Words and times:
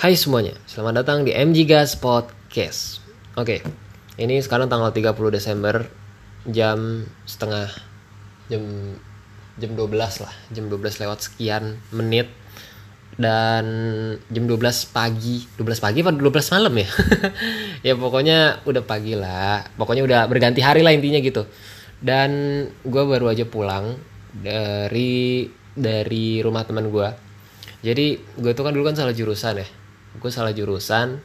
Hai 0.00 0.16
semuanya, 0.16 0.56
selamat 0.64 1.04
datang 1.04 1.28
di 1.28 1.36
MG 1.36 1.68
Gas 1.68 1.92
Podcast. 1.92 3.04
Oke, 3.36 3.60
ini 4.16 4.40
sekarang 4.40 4.72
tanggal 4.72 4.96
30 4.96 5.12
Desember 5.28 5.92
Jam 6.48 7.04
setengah 7.28 7.68
Jam 8.48 8.96
jam 9.60 9.70
12 9.76 9.92
lah 10.24 10.32
Jam 10.56 10.72
12 10.72 11.04
lewat 11.04 11.28
sekian 11.28 11.76
menit 11.92 12.32
Dan 13.12 13.64
jam 14.32 14.48
12 14.48 14.88
pagi 14.88 15.44
12 15.60 15.84
pagi 15.84 16.00
apa 16.00 16.16
12 16.16 16.54
malam 16.56 16.72
ya? 16.80 16.88
ya 17.92 17.94
pokoknya 18.00 18.64
udah 18.64 18.80
pagi 18.88 19.20
lah 19.20 19.68
Pokoknya 19.76 20.00
udah 20.08 20.20
berganti 20.32 20.64
hari 20.64 20.80
lah 20.80 20.96
intinya 20.96 21.20
gitu. 21.20 21.44
Dan 22.00 22.64
gue 22.88 23.02
baru 23.04 23.36
aja 23.36 23.44
pulang 23.44 24.00
Dari 24.32 25.44
dari 25.76 26.40
rumah 26.40 26.64
teman 26.64 26.88
gue 26.88 27.28
jadi 27.80 28.20
gue 28.36 28.52
tuh 28.52 28.60
kan 28.60 28.76
dulu 28.76 28.92
kan 28.92 28.96
salah 28.96 29.16
jurusan 29.16 29.56
ya 29.56 29.68
gue 30.18 30.30
salah 30.32 30.50
jurusan 30.50 31.20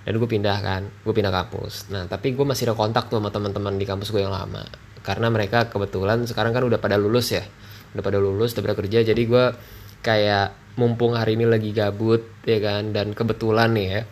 dan 0.00 0.14
gue 0.16 0.28
pindah 0.28 0.58
kan 0.64 0.82
gue 0.88 1.12
pindah 1.12 1.32
kampus. 1.32 1.92
Nah 1.92 2.08
tapi 2.08 2.32
gue 2.32 2.46
masih 2.46 2.72
ada 2.72 2.74
kontak 2.78 3.12
tuh 3.12 3.20
sama 3.20 3.28
teman-teman 3.28 3.76
di 3.76 3.84
kampus 3.84 4.14
gue 4.14 4.22
yang 4.24 4.32
lama. 4.32 4.64
Karena 5.04 5.28
mereka 5.28 5.68
kebetulan 5.68 6.24
sekarang 6.24 6.56
kan 6.56 6.64
udah 6.64 6.80
pada 6.80 6.96
lulus 7.00 7.36
ya 7.36 7.44
udah 7.90 8.04
pada 8.06 8.22
lulus 8.22 8.54
udah 8.54 8.62
pada 8.70 8.76
kerja 8.78 9.02
jadi 9.02 9.18
gue 9.18 9.44
kayak 9.98 10.78
mumpung 10.78 11.18
hari 11.18 11.34
ini 11.34 11.50
lagi 11.50 11.74
gabut 11.74 12.22
ya 12.46 12.62
kan 12.62 12.94
dan 12.94 13.18
kebetulan 13.18 13.74
nih 13.74 13.86
ya 13.90 14.02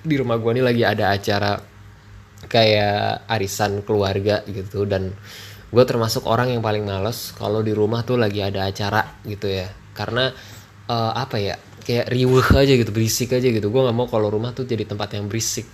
di 0.00 0.14
rumah 0.16 0.40
gue 0.40 0.50
nih 0.56 0.64
lagi 0.64 0.82
ada 0.88 1.12
acara 1.12 1.60
kayak 2.48 3.28
arisan 3.28 3.84
keluarga 3.84 4.40
gitu. 4.48 4.88
Dan 4.88 5.12
gue 5.70 5.84
termasuk 5.84 6.24
orang 6.24 6.54
yang 6.54 6.62
paling 6.64 6.86
males 6.86 7.36
kalau 7.36 7.60
di 7.60 7.76
rumah 7.76 8.06
tuh 8.06 8.16
lagi 8.16 8.40
ada 8.40 8.68
acara 8.70 9.20
gitu 9.26 9.50
ya. 9.50 9.68
Karena 9.92 10.32
uh, 10.88 11.12
apa 11.12 11.36
ya 11.36 11.56
kayak 11.90 12.06
riuh 12.06 12.46
aja 12.54 12.72
gitu 12.78 12.94
berisik 12.94 13.34
aja 13.34 13.50
gitu. 13.50 13.66
Gue 13.66 13.82
nggak 13.82 13.96
mau 13.98 14.06
kalau 14.06 14.30
rumah 14.30 14.54
tuh 14.54 14.62
jadi 14.62 14.86
tempat 14.86 15.18
yang 15.18 15.26
berisik. 15.26 15.66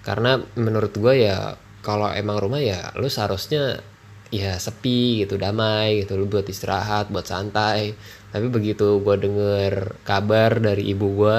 Karena 0.00 0.40
menurut 0.56 0.96
gue 0.96 1.28
ya 1.28 1.60
kalau 1.84 2.08
emang 2.08 2.40
rumah 2.40 2.64
ya 2.64 2.88
lu 2.96 3.12
seharusnya 3.12 3.84
ya 4.32 4.56
sepi 4.56 5.28
gitu 5.28 5.36
damai 5.36 6.08
gitu. 6.08 6.16
Lu 6.16 6.24
buat 6.24 6.48
istirahat 6.48 7.12
buat 7.12 7.28
santai. 7.28 7.92
Tapi 8.32 8.48
begitu 8.48 9.04
gue 9.04 9.16
denger 9.20 10.00
kabar 10.08 10.56
dari 10.56 10.88
ibu 10.88 11.12
gue 11.12 11.38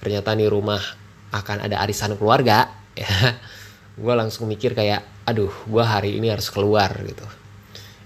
ternyata 0.00 0.32
nih 0.32 0.48
rumah 0.48 0.80
akan 1.28 1.68
ada 1.68 1.84
arisan 1.84 2.16
keluarga 2.16 2.72
ya 2.96 3.36
gue 4.00 4.14
langsung 4.16 4.48
mikir 4.48 4.72
kayak 4.72 5.04
aduh 5.28 5.52
gue 5.68 5.84
hari 5.84 6.16
ini 6.16 6.32
harus 6.32 6.48
keluar 6.48 6.96
gitu. 7.04 7.28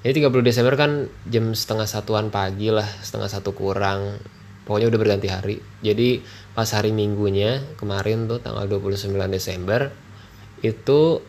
Ini 0.04 0.12
30 0.12 0.44
Desember 0.44 0.74
kan 0.76 1.08
jam 1.30 1.54
setengah 1.54 1.86
satuan 1.88 2.28
pagi 2.28 2.68
lah 2.68 2.84
setengah 3.00 3.30
satu 3.30 3.56
kurang 3.56 4.18
pokoknya 4.64 4.88
udah 4.90 5.00
berganti 5.00 5.28
hari 5.28 5.56
jadi 5.80 6.24
pas 6.52 6.68
hari 6.72 6.90
minggunya 6.90 7.62
kemarin 7.76 8.26
tuh 8.28 8.40
tanggal 8.40 8.64
29 8.66 9.12
Desember 9.30 9.92
itu 10.64 11.20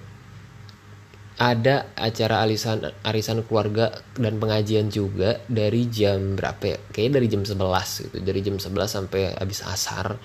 ada 1.35 1.91
acara 1.99 2.47
arisan 2.47 2.79
arisan 3.03 3.43
keluarga 3.43 3.91
dan 4.15 4.39
pengajian 4.39 4.87
juga 4.87 5.43
dari 5.51 5.91
jam 5.91 6.39
berapa 6.39 6.63
ya? 6.63 6.77
Kayaknya 6.95 7.13
dari 7.19 7.27
jam 7.27 7.43
11 7.43 8.03
gitu. 8.07 8.17
Dari 8.23 8.39
jam 8.39 8.55
11 8.55 8.87
sampai 8.87 9.21
habis 9.35 9.59
asar. 9.67 10.15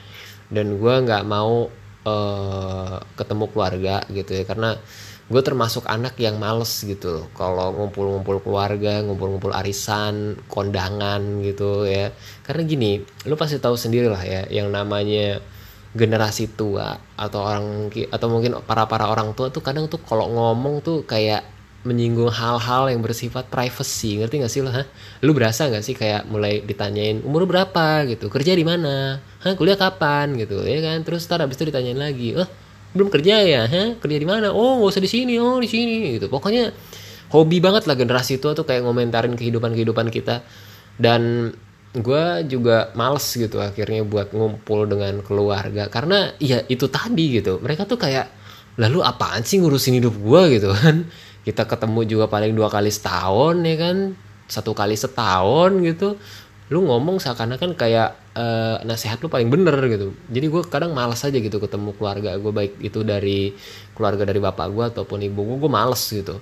Dan 0.46 0.78
gue 0.78 0.94
nggak 1.02 1.26
mau 1.26 1.66
uh, 2.06 2.96
ketemu 3.18 3.44
keluarga 3.50 4.06
gitu 4.06 4.30
ya 4.38 4.44
karena 4.46 4.78
gue 5.30 5.42
termasuk 5.46 5.86
anak 5.86 6.18
yang 6.18 6.42
males 6.42 6.82
gitu 6.82 7.30
kalau 7.38 7.70
ngumpul-ngumpul 7.70 8.42
keluarga 8.42 8.98
ngumpul-ngumpul 9.06 9.54
arisan 9.54 10.34
kondangan 10.50 11.22
gitu 11.46 11.86
ya. 11.86 12.10
Karena 12.42 12.66
gini 12.66 12.90
lu 13.30 13.38
pasti 13.38 13.62
tahu 13.62 13.78
sendiri 13.78 14.10
lah 14.10 14.22
ya 14.26 14.42
yang 14.50 14.74
namanya 14.74 15.38
generasi 15.94 16.50
tua 16.58 16.98
atau 17.14 17.46
orang 17.46 17.94
atau 18.10 18.26
mungkin 18.26 18.58
para 18.66 18.90
para 18.90 19.06
orang 19.06 19.30
tua 19.38 19.54
tuh 19.54 19.62
kadang 19.62 19.86
tuh 19.86 20.02
kalau 20.02 20.26
ngomong 20.26 20.82
tuh 20.82 21.06
kayak 21.06 21.46
menyinggung 21.80 22.28
hal-hal 22.28 22.92
yang 22.92 23.00
bersifat 23.00 23.48
privacy. 23.48 24.20
Ngerti 24.20 24.44
gak 24.44 24.52
sih 24.52 24.60
lo? 24.60 24.68
Ha? 24.68 24.84
Lu 25.24 25.32
berasa 25.32 25.64
gak 25.72 25.80
sih 25.80 25.96
kayak 25.96 26.28
mulai 26.28 26.60
ditanyain 26.60 27.24
umur 27.24 27.48
berapa? 27.48 28.04
gitu. 28.04 28.28
Kerja 28.28 28.52
di 28.52 28.68
mana? 28.68 29.16
Hah, 29.40 29.56
kuliah 29.56 29.80
kapan? 29.80 30.36
gitu 30.36 30.60
ya 30.60 30.84
kan? 30.84 31.00
Terus 31.00 31.24
ntar 31.24 31.40
abis 31.40 31.56
itu 31.56 31.72
ditanyain 31.72 31.96
lagi 31.96 32.36
oh 32.36 32.44
belum 32.90 33.08
kerja 33.08 33.38
ya 33.46 33.62
Hah? 33.70 33.88
kerja 34.02 34.16
di 34.18 34.26
mana? 34.26 34.50
Oh 34.50 34.82
gak 34.82 34.98
usah 34.98 35.02
di 35.02 35.10
sini 35.10 35.38
oh 35.38 35.62
di 35.62 35.68
sini 35.70 36.18
gitu. 36.18 36.26
Pokoknya 36.26 36.74
hobi 37.30 37.62
banget 37.62 37.86
lah 37.86 37.94
generasi 37.94 38.42
tua 38.42 38.52
tuh 38.52 38.66
kayak 38.66 38.82
ngomentarin 38.82 39.34
kehidupan 39.38 39.74
kehidupan 39.74 40.10
kita. 40.10 40.42
Dan 40.98 41.54
gue 41.90 42.24
juga 42.46 42.94
males 42.94 43.26
gitu 43.26 43.58
akhirnya 43.58 44.02
buat 44.02 44.34
ngumpul 44.34 44.90
dengan 44.90 45.22
keluarga. 45.22 45.86
Karena 45.86 46.34
ya 46.42 46.66
itu 46.66 46.90
tadi 46.90 47.38
gitu. 47.38 47.62
Mereka 47.62 47.86
tuh 47.86 47.98
kayak 47.98 48.26
lalu 48.78 49.02
apaan 49.02 49.46
sih 49.46 49.62
ngurusin 49.62 50.02
hidup 50.02 50.14
gue 50.18 50.42
gitu 50.58 50.74
kan. 50.74 51.06
Kita 51.46 51.64
ketemu 51.64 52.04
juga 52.04 52.26
paling 52.28 52.52
dua 52.52 52.68
kali 52.68 52.90
setahun 52.90 53.56
ya 53.64 53.76
kan? 53.78 53.96
Satu 54.50 54.74
kali 54.74 54.98
setahun 54.98 55.78
gitu. 55.86 56.18
Lu 56.70 56.86
ngomong 56.86 57.22
seakan-akan 57.22 57.74
kayak 57.78 58.29
uh, 58.40 58.76
nasihat 58.88 59.20
lu 59.20 59.28
paling 59.28 59.52
bener 59.52 59.76
gitu. 59.92 60.16
Jadi 60.32 60.46
gue 60.48 60.62
kadang 60.66 60.96
malas 60.96 61.20
aja 61.22 61.36
gitu 61.36 61.60
ketemu 61.60 61.92
keluarga 61.94 62.34
gue 62.40 62.52
baik 62.52 62.80
itu 62.80 63.04
dari 63.04 63.52
keluarga 63.92 64.24
dari 64.24 64.40
bapak 64.40 64.66
gue 64.72 64.84
ataupun 64.96 65.18
ibu 65.20 65.40
gue 65.44 65.56
gue 65.60 65.70
males 65.70 66.00
gitu. 66.00 66.40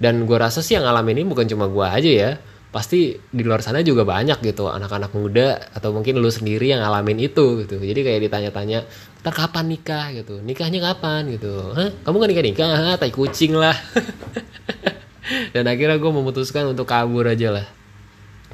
Dan 0.00 0.24
gue 0.24 0.36
rasa 0.36 0.64
sih 0.64 0.76
yang 0.76 0.84
ngalamin 0.84 1.24
ini 1.24 1.26
bukan 1.28 1.46
cuma 1.48 1.68
gue 1.68 1.86
aja 1.86 2.10
ya. 2.10 2.30
Pasti 2.70 3.18
di 3.18 3.42
luar 3.42 3.66
sana 3.66 3.82
juga 3.82 4.06
banyak 4.06 4.46
gitu 4.46 4.70
anak-anak 4.70 5.10
muda 5.10 5.58
atau 5.74 5.90
mungkin 5.90 6.22
lu 6.22 6.30
sendiri 6.30 6.70
yang 6.70 6.84
ngalamin 6.84 7.18
itu 7.18 7.66
gitu. 7.66 7.82
Jadi 7.82 8.00
kayak 8.06 8.20
ditanya-tanya 8.30 8.86
ntar 9.20 9.34
kapan 9.34 9.66
nikah? 9.68 10.14
gitu. 10.14 10.38
Nikahnya 10.38 10.78
kapan? 10.78 11.34
gitu. 11.34 11.74
Hah? 11.74 11.90
Kamu 12.06 12.16
gak 12.22 12.30
nikah 12.30 12.44
nikah 12.46 12.68
Hah, 12.70 12.96
tai 12.96 13.10
kucing 13.10 13.58
lah. 13.58 13.74
Dan 15.54 15.66
akhirnya 15.66 15.98
gue 15.98 16.12
memutuskan 16.14 16.70
untuk 16.70 16.86
kabur 16.86 17.26
aja 17.26 17.50
lah. 17.50 17.66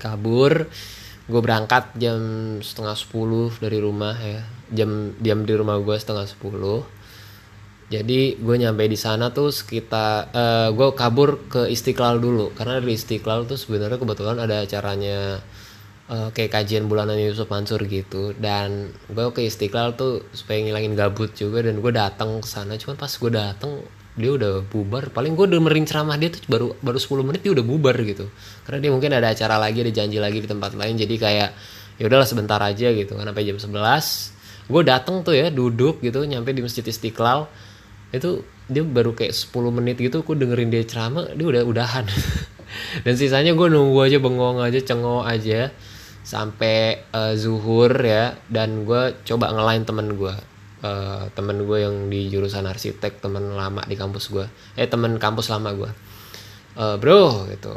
Kabur 0.01 0.69
gue 1.27 1.41
berangkat 1.43 1.91
jam 1.99 2.19
setengah 2.63 2.95
sepuluh 2.95 3.51
dari 3.59 3.83
rumah 3.83 4.15
ya. 4.15 4.43
Jam 4.71 5.15
diam 5.19 5.43
di 5.43 5.55
rumah 5.55 5.79
gue 5.83 5.97
setengah 5.99 6.27
sepuluh. 6.27 6.87
Jadi 7.87 8.35
gue 8.43 8.57
nyampe 8.59 8.83
di 8.91 8.99
sana 8.99 9.31
tuh 9.31 9.55
sekitar 9.55 10.35
uh, 10.35 10.69
gue 10.75 10.89
kabur 10.99 11.47
ke 11.47 11.71
Istiqlal 11.71 12.19
dulu. 12.19 12.51
Karena 12.55 12.83
di 12.83 12.95
Istiqlal 12.95 13.47
tuh 13.47 13.55
sebenarnya 13.55 13.99
kebetulan 13.99 14.43
ada 14.43 14.67
acaranya 14.67 15.39
uh, 16.11 16.35
kayak 16.35 16.51
kajian 16.51 16.91
bulanan 16.91 17.15
Yusuf 17.15 17.47
Mansur 17.47 17.83
gitu. 17.87 18.35
Dan 18.35 18.91
gue 19.07 19.27
ke 19.31 19.47
Istiqlal 19.47 19.95
tuh 19.95 20.27
supaya 20.35 20.63
ngilangin 20.67 20.99
gabut 20.99 21.31
juga 21.39 21.63
dan 21.63 21.79
gue 21.79 21.93
datang 21.95 22.43
ke 22.43 22.49
sana. 22.51 22.75
Cuman 22.75 22.99
pas 22.99 23.11
gue 23.11 23.31
datang 23.31 23.87
dia 24.17 24.31
udah 24.33 24.65
bubar. 24.65 25.13
Paling 25.13 25.37
gue 25.37 25.47
dengerin 25.53 25.85
ceramah 25.85 26.17
dia 26.17 26.33
tuh 26.33 26.41
baru 26.49 26.67
baru 26.81 26.97
10 26.97 27.29
menit 27.29 27.41
dia 27.45 27.53
udah 27.53 27.65
bubar 27.65 27.97
gitu. 28.01 28.33
Karena 28.65 28.79
dia 28.81 28.91
mungkin 28.91 29.13
ada 29.13 29.29
acara 29.29 29.61
lagi 29.61 29.85
ada 29.85 29.93
janji 29.93 30.17
lagi 30.17 30.41
di 30.41 30.49
tempat 30.49 30.73
lain. 30.73 30.97
Jadi 30.97 31.15
kayak 31.21 31.53
ya 32.01 32.05
udahlah 32.09 32.25
sebentar 32.25 32.61
aja 32.65 32.89
gitu 32.93 33.17
kan 33.17 33.25
sampai 33.25 33.45
jam 33.49 33.57
11 33.57 33.73
gue 34.67 34.83
datang 34.83 35.23
tuh 35.23 35.33
ya 35.33 35.49
duduk 35.49 36.03
gitu 36.03 36.27
nyampe 36.27 36.51
di 36.57 36.65
masjid 36.65 36.83
Istiqlal. 36.83 37.47
Itu 38.11 38.49
dia 38.67 38.83
baru 38.83 39.13
kayak 39.13 39.37
10 39.37 39.53
menit 39.71 40.01
gitu 40.01 40.25
aku 40.25 40.33
dengerin 40.33 40.73
dia 40.73 40.83
ceramah 40.89 41.37
dia 41.37 41.47
udah 41.47 41.63
udahan. 41.69 42.09
Dan 43.05 43.15
sisanya 43.21 43.53
gue 43.53 43.69
nunggu 43.69 44.01
aja 44.01 44.17
bengong 44.17 44.65
aja 44.65 44.81
cengok 44.81 45.29
aja 45.29 45.71
sampai 46.25 47.05
uh, 47.13 47.37
zuhur 47.37 47.93
ya. 48.01 48.33
Dan 48.49 48.89
gue 48.89 49.13
coba 49.29 49.53
ngelain 49.53 49.85
temen 49.85 50.17
gue 50.17 50.56
uh, 50.87 51.27
temen 51.35 51.67
gue 51.67 51.79
yang 51.83 52.07
di 52.07 52.31
jurusan 52.31 52.63
arsitek 52.71 53.19
temen 53.19 53.59
lama 53.59 53.83
di 53.83 53.99
kampus 53.99 54.31
gue 54.31 54.47
eh 54.79 54.87
temen 54.87 55.19
kampus 55.19 55.51
lama 55.51 55.75
gue 55.75 55.91
uh, 56.77 56.97
bro 57.01 57.49
gitu. 57.51 57.75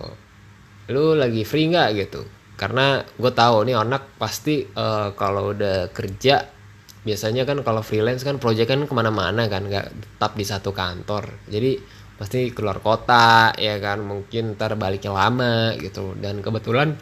Lu 0.92 1.16
lagi 1.16 1.42
free 1.48 1.72
nggak 1.72 1.90
gitu? 1.98 2.22
Karena 2.60 3.00
gue 3.00 3.32
tahu 3.32 3.64
nih 3.66 3.76
anak 3.80 4.20
pasti 4.20 4.68
uh, 4.68 5.16
kalau 5.16 5.56
udah 5.56 5.90
kerja 5.96 6.44
biasanya 7.00 7.48
kan 7.48 7.64
kalau 7.64 7.80
freelance 7.80 8.28
kan 8.28 8.44
proyek 8.44 8.68
kan 8.68 8.84
ke 8.84 8.92
mana-mana 8.92 9.48
kan 9.48 9.66
nggak 9.66 9.88
tetap 9.96 10.36
di 10.36 10.46
satu 10.46 10.76
kantor. 10.76 11.48
Jadi 11.48 11.80
pasti 12.20 12.52
keluar 12.52 12.84
kota 12.84 13.56
ya 13.56 13.80
kan 13.80 14.04
mungkin 14.04 14.60
ntar 14.60 14.76
baliknya 14.76 15.16
lama 15.16 15.74
gitu. 15.80 16.20
Dan 16.20 16.44
kebetulan 16.44 17.00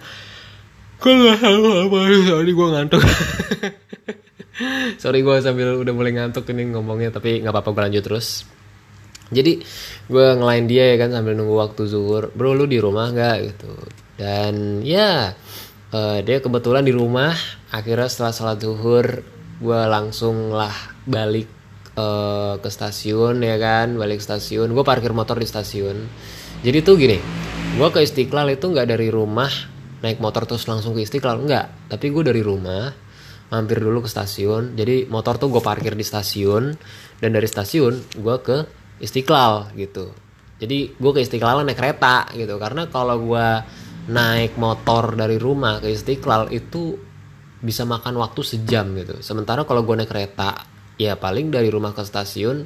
gue 0.98 1.14
nggak 1.14 1.38
tahu 1.42 1.66
apa 1.90 1.98
sorry 2.26 2.52
gue 2.54 2.68
ngantuk 2.74 3.02
sorry 5.02 5.22
gue 5.22 5.36
sambil 5.42 5.78
udah 5.78 5.94
mulai 5.94 6.14
ngantuk 6.18 6.50
ini 6.50 6.74
ngomongnya 6.74 7.14
tapi 7.14 7.42
nggak 7.42 7.54
apa-apa 7.54 7.70
gue 7.74 7.84
lanjut 7.90 8.04
terus. 8.04 8.28
Jadi 9.28 9.60
gue 10.08 10.28
ngelain 10.40 10.66
dia 10.72 10.96
ya 10.96 11.04
kan 11.04 11.12
sambil 11.12 11.36
nunggu 11.36 11.56
waktu 11.60 11.84
zuhur. 11.86 12.32
Bro 12.32 12.56
lu 12.56 12.66
di 12.66 12.80
rumah 12.80 13.12
nggak? 13.12 13.36
Gitu. 13.44 13.72
Dan 14.18 14.82
ya 14.88 15.36
uh, 15.92 16.20
dia 16.24 16.38
kebetulan 16.40 16.88
di 16.88 16.96
rumah. 16.96 17.36
Akhirnya 17.70 18.08
setelah 18.08 18.34
salat 18.34 18.58
zuhur 18.64 19.22
gue 19.58 19.82
langsung 19.90 20.54
lah 20.54 20.74
balik 21.04 21.50
uh, 21.98 22.62
ke 22.62 22.70
stasiun 22.72 23.44
ya 23.44 23.60
kan 23.60 24.00
balik 24.00 24.24
stasiun. 24.24 24.72
Gue 24.72 24.84
parkir 24.88 25.12
motor 25.12 25.36
di 25.38 25.48
stasiun. 25.48 26.08
Jadi 26.64 26.78
tuh 26.82 26.96
gini 26.98 27.20
gue 27.78 27.90
ke 27.94 28.00
Istiqlal 28.02 28.58
itu 28.58 28.72
nggak 28.72 28.90
dari 28.90 29.12
rumah 29.14 29.52
naik 30.02 30.18
motor 30.24 30.48
terus 30.48 30.66
langsung 30.72 30.96
ke 30.96 31.04
Istiqlal 31.04 31.44
nggak. 31.44 31.92
Tapi 31.92 32.06
gue 32.16 32.24
dari 32.24 32.40
rumah 32.40 33.07
mampir 33.48 33.80
dulu 33.80 34.04
ke 34.04 34.10
stasiun. 34.12 34.76
Jadi 34.76 35.08
motor 35.08 35.40
tuh 35.40 35.52
gue 35.52 35.64
parkir 35.64 35.96
di 35.96 36.04
stasiun 36.04 36.76
dan 37.20 37.30
dari 37.32 37.48
stasiun 37.48 38.20
gue 38.20 38.36
ke 38.44 38.58
Istiqlal 38.98 39.78
gitu. 39.78 40.12
Jadi 40.58 40.98
gue 40.98 41.12
ke 41.14 41.22
Istiqlal 41.24 41.64
naik 41.64 41.78
kereta 41.80 42.28
gitu. 42.36 42.58
Karena 42.60 42.90
kalau 42.92 43.18
gue 43.24 43.48
naik 44.12 44.56
motor 44.60 45.16
dari 45.16 45.40
rumah 45.40 45.80
ke 45.80 45.92
Istiqlal 45.92 46.52
itu 46.52 46.98
bisa 47.58 47.88
makan 47.88 48.20
waktu 48.20 48.42
sejam 48.44 48.92
gitu. 48.98 49.22
Sementara 49.24 49.64
kalau 49.64 49.86
gue 49.86 49.96
naik 49.96 50.12
kereta 50.12 50.68
ya 50.98 51.16
paling 51.16 51.54
dari 51.54 51.70
rumah 51.70 51.94
ke 51.94 52.02
stasiun 52.04 52.66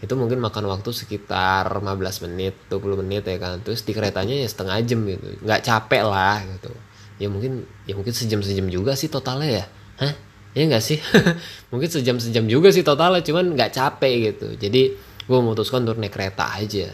itu 0.00 0.16
mungkin 0.16 0.40
makan 0.40 0.64
waktu 0.64 0.96
sekitar 0.96 1.68
15 1.76 2.24
menit 2.28 2.54
20 2.72 3.00
menit 3.04 3.26
ya 3.26 3.36
kan. 3.36 3.60
Terus 3.66 3.82
di 3.82 3.92
keretanya 3.92 4.36
ya 4.38 4.48
setengah 4.48 4.78
jam 4.86 5.00
gitu. 5.04 5.26
Nggak 5.42 5.60
capek 5.64 6.02
lah 6.06 6.38
gitu. 6.56 6.72
Ya 7.20 7.28
mungkin 7.28 7.68
ya 7.84 7.98
mungkin 7.98 8.16
sejam 8.16 8.40
sejam 8.40 8.68
juga 8.72 8.96
sih 8.96 9.12
totalnya 9.12 9.64
ya 9.64 9.66
hah? 10.00 10.14
Ya 10.50 10.66
nggak 10.66 10.82
sih? 10.82 10.98
Mungkin 11.70 11.86
sejam 11.86 12.18
sejam 12.18 12.48
juga 12.50 12.74
sih 12.74 12.82
totalnya 12.82 13.22
cuman 13.22 13.54
nggak 13.54 13.70
capek 13.70 14.14
gitu. 14.34 14.48
Jadi 14.58 14.82
gue 15.30 15.38
memutuskan 15.38 15.86
untuk 15.86 16.02
naik 16.02 16.10
kereta 16.10 16.58
aja. 16.58 16.90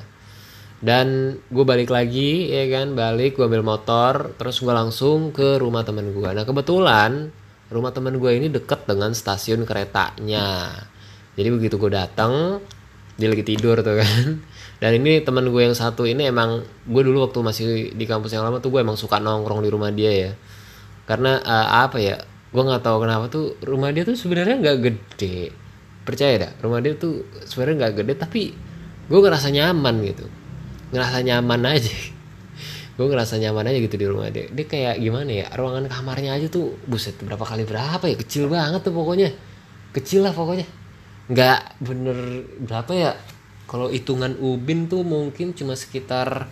Dan 0.76 1.40
gue 1.48 1.64
balik 1.64 1.88
lagi 1.88 2.52
ya 2.52 2.68
kan? 2.68 2.92
Balik 2.92 3.40
gue 3.40 3.48
ambil 3.48 3.64
motor 3.64 4.36
terus 4.36 4.60
gue 4.60 4.74
langsung 4.74 5.32
ke 5.32 5.56
rumah 5.56 5.86
temen 5.88 6.12
gue 6.12 6.30
nah 6.36 6.44
kebetulan 6.44 7.32
rumah 7.72 7.90
temen 7.90 8.14
gue 8.20 8.30
ini 8.36 8.52
deket 8.52 8.84
dengan 8.84 9.16
stasiun 9.16 9.64
keretanya. 9.64 10.68
Jadi 11.34 11.48
begitu 11.48 11.80
gue 11.80 11.90
datang 11.90 12.60
dia 13.16 13.32
lagi 13.32 13.42
tidur 13.42 13.80
tuh 13.80 13.96
kan. 14.04 14.44
Dan 14.82 15.00
ini 15.00 15.24
teman 15.24 15.48
gue 15.48 15.62
yang 15.64 15.72
satu 15.72 16.04
ini 16.04 16.28
emang 16.28 16.60
gue 16.84 17.02
dulu 17.02 17.24
waktu 17.24 17.40
masih 17.40 17.64
di 17.96 18.04
kampus 18.04 18.36
yang 18.36 18.44
lama 18.44 18.60
tuh 18.60 18.68
gue 18.68 18.84
emang 18.84 19.00
suka 19.00 19.16
nongkrong 19.16 19.64
di 19.64 19.72
rumah 19.72 19.88
dia 19.88 20.12
ya. 20.12 20.32
Karena 21.08 21.40
uh, 21.40 21.88
apa 21.88 21.96
ya 21.96 22.20
gue 22.50 22.62
nggak 22.62 22.82
tahu 22.82 22.96
kenapa 23.02 23.26
tuh 23.26 23.58
rumah 23.66 23.90
dia 23.90 24.06
tuh 24.06 24.14
sebenarnya 24.14 24.56
nggak 24.62 24.78
gede. 24.82 25.50
Percaya 26.06 26.34
dah 26.38 26.52
rumah 26.62 26.78
dia 26.78 26.94
tuh 26.94 27.26
sebenarnya 27.44 27.76
nggak 27.86 27.94
gede 28.02 28.14
tapi 28.14 28.42
gue 29.06 29.18
ngerasa 29.18 29.48
nyaman 29.50 29.94
gitu. 30.06 30.26
Ngerasa 30.94 31.18
nyaman 31.26 31.62
aja. 31.66 31.94
Gue 32.96 33.12
ngerasa 33.12 33.36
nyaman 33.36 33.68
aja 33.68 33.78
gitu 33.84 33.96
di 34.00 34.08
rumah 34.08 34.32
dia. 34.32 34.48
Dia 34.48 34.64
kayak 34.64 35.04
gimana 35.04 35.28
ya 35.28 35.46
ruangan 35.52 35.84
kamarnya 35.84 36.32
aja 36.32 36.48
tuh 36.48 36.80
buset 36.88 37.12
berapa 37.20 37.44
kali 37.44 37.68
berapa 37.68 38.00
ya? 38.08 38.16
Kecil 38.16 38.48
banget 38.48 38.88
tuh 38.88 38.96
pokoknya. 38.96 39.36
Kecil 39.92 40.24
lah 40.24 40.32
pokoknya. 40.32 40.64
Nggak 41.28 41.60
bener 41.84 42.16
berapa 42.64 42.92
ya? 42.96 43.12
Kalau 43.68 43.92
hitungan 43.92 44.40
ubin 44.40 44.88
tuh 44.88 45.04
mungkin 45.04 45.52
cuma 45.52 45.76
sekitar 45.76 46.48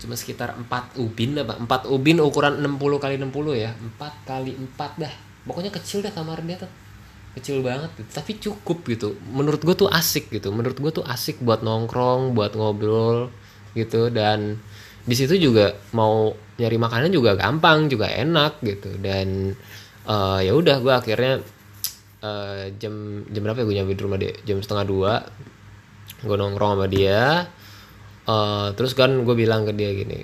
cuma 0.00 0.16
sekitar 0.16 0.56
4 0.56 0.96
ubin 0.96 1.36
apa? 1.36 1.60
4 1.60 1.92
ubin 1.92 2.18
ukuran 2.24 2.56
60 2.64 2.96
kali 2.96 3.14
60 3.20 3.28
ya? 3.54 3.70
4 3.76 4.28
kali 4.28 4.56
4 4.56 5.02
dah. 5.04 5.14
Pokoknya 5.44 5.68
kecil 5.68 6.00
dah 6.00 6.10
kamar 6.10 6.40
dia 6.42 6.56
tuh. 6.56 6.72
Kecil 7.36 7.62
banget 7.62 7.94
gitu. 7.94 8.10
tapi 8.10 8.32
cukup 8.40 8.82
gitu. 8.88 9.14
Menurut 9.30 9.60
gue 9.60 9.76
tuh 9.76 9.86
asik 9.92 10.32
gitu. 10.32 10.50
Menurut 10.50 10.80
gue 10.80 10.90
tuh 10.90 11.04
asik 11.04 11.44
buat 11.44 11.60
nongkrong 11.60 12.32
buat 12.32 12.56
ngobrol 12.56 13.28
gitu. 13.76 14.08
Dan 14.08 14.56
di 15.04 15.14
situ 15.14 15.36
juga 15.36 15.76
mau 15.92 16.32
nyari 16.56 16.76
makanan 16.80 17.12
juga 17.12 17.36
gampang 17.36 17.92
juga 17.92 18.08
enak 18.08 18.64
gitu. 18.64 18.96
Dan 18.98 19.52
uh, 20.08 20.40
ya 20.40 20.56
udah 20.56 20.76
gue 20.80 20.94
akhirnya 20.96 21.44
uh, 22.24 22.72
jam 22.80 23.24
jam 23.28 23.40
berapa 23.44 23.62
ya 23.62 23.64
gue 23.68 23.76
nyampe 23.76 23.92
di 23.94 24.02
rumah 24.02 24.18
dia? 24.18 24.32
Jam 24.48 24.64
setengah 24.64 24.86
dua. 24.88 25.12
Gue 26.24 26.36
nongkrong 26.40 26.80
sama 26.80 26.86
dia 26.88 27.46
uh, 28.30 28.70
terus 28.78 28.94
kan 28.94 29.26
gue 29.26 29.34
bilang 29.34 29.66
ke 29.66 29.74
dia 29.74 29.90
gini 29.90 30.22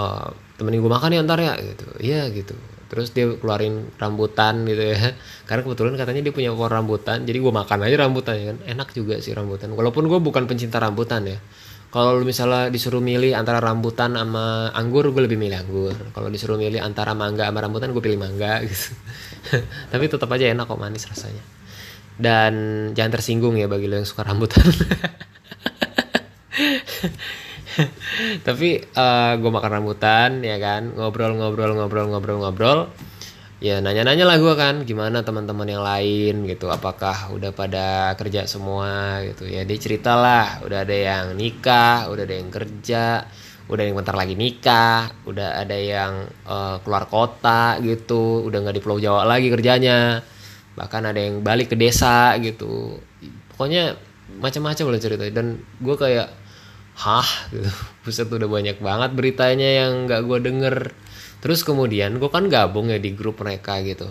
uh, 0.00 0.32
temenin 0.56 0.80
gue 0.80 0.92
makan 0.92 1.10
ya 1.12 1.20
ntar 1.26 1.40
ya 1.42 1.54
gitu. 1.58 1.86
Iya 2.00 2.30
gitu. 2.32 2.54
Terus 2.92 3.08
dia 3.16 3.24
keluarin 3.40 3.88
rambutan 3.96 4.68
gitu 4.68 4.82
ya. 4.94 5.16
Karena 5.48 5.60
kebetulan 5.64 5.96
katanya 5.96 6.20
dia 6.24 6.32
punya 6.32 6.50
pohon 6.52 6.72
rambutan 6.72 7.24
jadi 7.26 7.38
gue 7.40 7.52
makan 7.52 7.78
aja 7.88 7.96
rambutan 8.00 8.34
ya 8.38 8.44
kan. 8.54 8.58
Enak 8.64 8.88
juga 8.96 9.20
sih 9.20 9.36
rambutan. 9.36 9.72
Walaupun 9.74 10.08
gue 10.08 10.18
bukan 10.22 10.48
pencinta 10.48 10.80
rambutan 10.80 11.28
ya. 11.28 11.38
Kalau 11.92 12.24
misalnya 12.24 12.72
disuruh 12.72 13.04
milih 13.04 13.36
antara 13.36 13.60
rambutan 13.60 14.16
sama 14.16 14.72
anggur 14.72 15.12
gue 15.12 15.28
lebih 15.28 15.36
milih 15.36 15.60
anggur. 15.60 15.92
Kalau 16.16 16.32
disuruh 16.32 16.56
milih 16.56 16.80
antara 16.80 17.12
mangga 17.12 17.44
sama 17.44 17.60
rambutan 17.60 17.92
gue 17.92 18.00
pilih 18.00 18.16
mangga 18.16 18.62
gitu. 18.68 18.96
Tapi 19.92 20.04
tetap 20.08 20.32
aja 20.32 20.48
enak 20.48 20.64
kok 20.64 20.80
manis 20.80 21.04
rasanya. 21.04 21.44
Dan 22.16 22.52
jangan 22.96 23.20
tersinggung 23.20 23.56
ya 23.56 23.68
bagi 23.68 23.88
lo 23.88 23.96
yang 24.00 24.08
suka 24.08 24.24
rambutan 24.24 24.64
tapi 28.46 28.82
uh, 28.94 29.32
gue 29.38 29.50
makan 29.50 29.70
rambutan 29.80 30.40
ya 30.44 30.56
kan. 30.60 30.92
Ngobrol 30.94 31.36
ngobrol 31.36 31.72
ngobrol 31.76 32.06
ngobrol 32.10 32.38
ngobrol. 32.42 32.78
Ya 33.62 33.78
nanya-nanya 33.78 34.26
lah 34.26 34.42
gue 34.42 34.54
kan 34.58 34.82
gimana 34.82 35.22
teman-teman 35.22 35.68
yang 35.70 35.84
lain 35.86 36.50
gitu. 36.50 36.66
Apakah 36.66 37.30
udah 37.30 37.54
pada 37.54 38.12
kerja 38.18 38.44
semua 38.50 39.22
gitu. 39.22 39.46
Ya 39.46 39.62
dia 39.62 39.78
cerita 39.78 40.18
lah. 40.18 40.60
Udah 40.66 40.82
ada 40.82 40.96
yang 40.96 41.38
nikah 41.38 42.10
udah 42.10 42.26
ada 42.26 42.34
yang 42.34 42.50
kerja 42.50 43.04
udah 43.70 43.88
yang 43.88 43.94
bentar 43.94 44.18
lagi 44.18 44.34
nikah 44.34 45.14
udah 45.24 45.62
ada 45.62 45.78
yang 45.78 46.26
uh, 46.44 46.82
keluar 46.82 47.06
kota 47.06 47.78
gitu. 47.80 48.42
Udah 48.42 48.66
nggak 48.66 48.76
di 48.78 48.82
Pulau 48.82 48.98
Jawa 48.98 49.22
lagi 49.24 49.46
kerjanya. 49.48 50.20
Bahkan 50.74 51.02
ada 51.14 51.20
yang 51.22 51.46
balik 51.46 51.70
ke 51.70 51.76
desa 51.78 52.34
gitu. 52.42 52.98
Pokoknya 53.54 53.94
macam-macam 54.42 54.84
lah 54.90 55.00
cerita 55.00 55.24
dan 55.28 55.60
gue 55.78 55.94
kayak 55.94 56.41
hah? 56.98 57.28
Buset 58.02 58.28
udah 58.28 58.48
banyak 58.48 58.78
banget 58.78 59.10
beritanya 59.16 59.68
yang 59.84 60.06
nggak 60.06 60.20
gue 60.26 60.38
denger. 60.42 60.76
Terus 61.42 61.66
kemudian 61.66 62.16
gue 62.22 62.30
kan 62.30 62.46
gabung 62.46 62.90
ya 62.92 62.98
di 63.02 63.14
grup 63.14 63.42
mereka 63.42 63.82
gitu. 63.82 64.06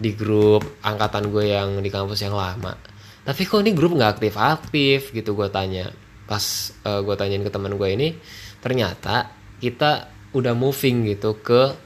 Di 0.00 0.16
grup 0.16 0.80
angkatan 0.82 1.28
gue 1.30 1.52
yang 1.52 1.78
di 1.82 1.90
kampus 1.92 2.24
yang 2.24 2.34
lama. 2.34 2.74
Tapi 3.22 3.42
kok 3.46 3.62
ini 3.62 3.72
grup 3.76 3.94
nggak 3.94 4.18
aktif 4.18 4.34
aktif 4.38 5.00
gitu 5.12 5.36
gue 5.36 5.48
tanya. 5.52 5.92
Pas 6.26 6.42
uh, 6.86 6.98
eh, 6.98 7.00
gue 7.04 7.14
tanyain 7.14 7.44
ke 7.44 7.52
teman 7.52 7.76
gue 7.76 7.88
ini 7.92 8.08
ternyata 8.62 9.30
kita 9.58 10.10
udah 10.32 10.54
moving 10.56 11.06
gitu 11.12 11.38
ke 11.44 11.76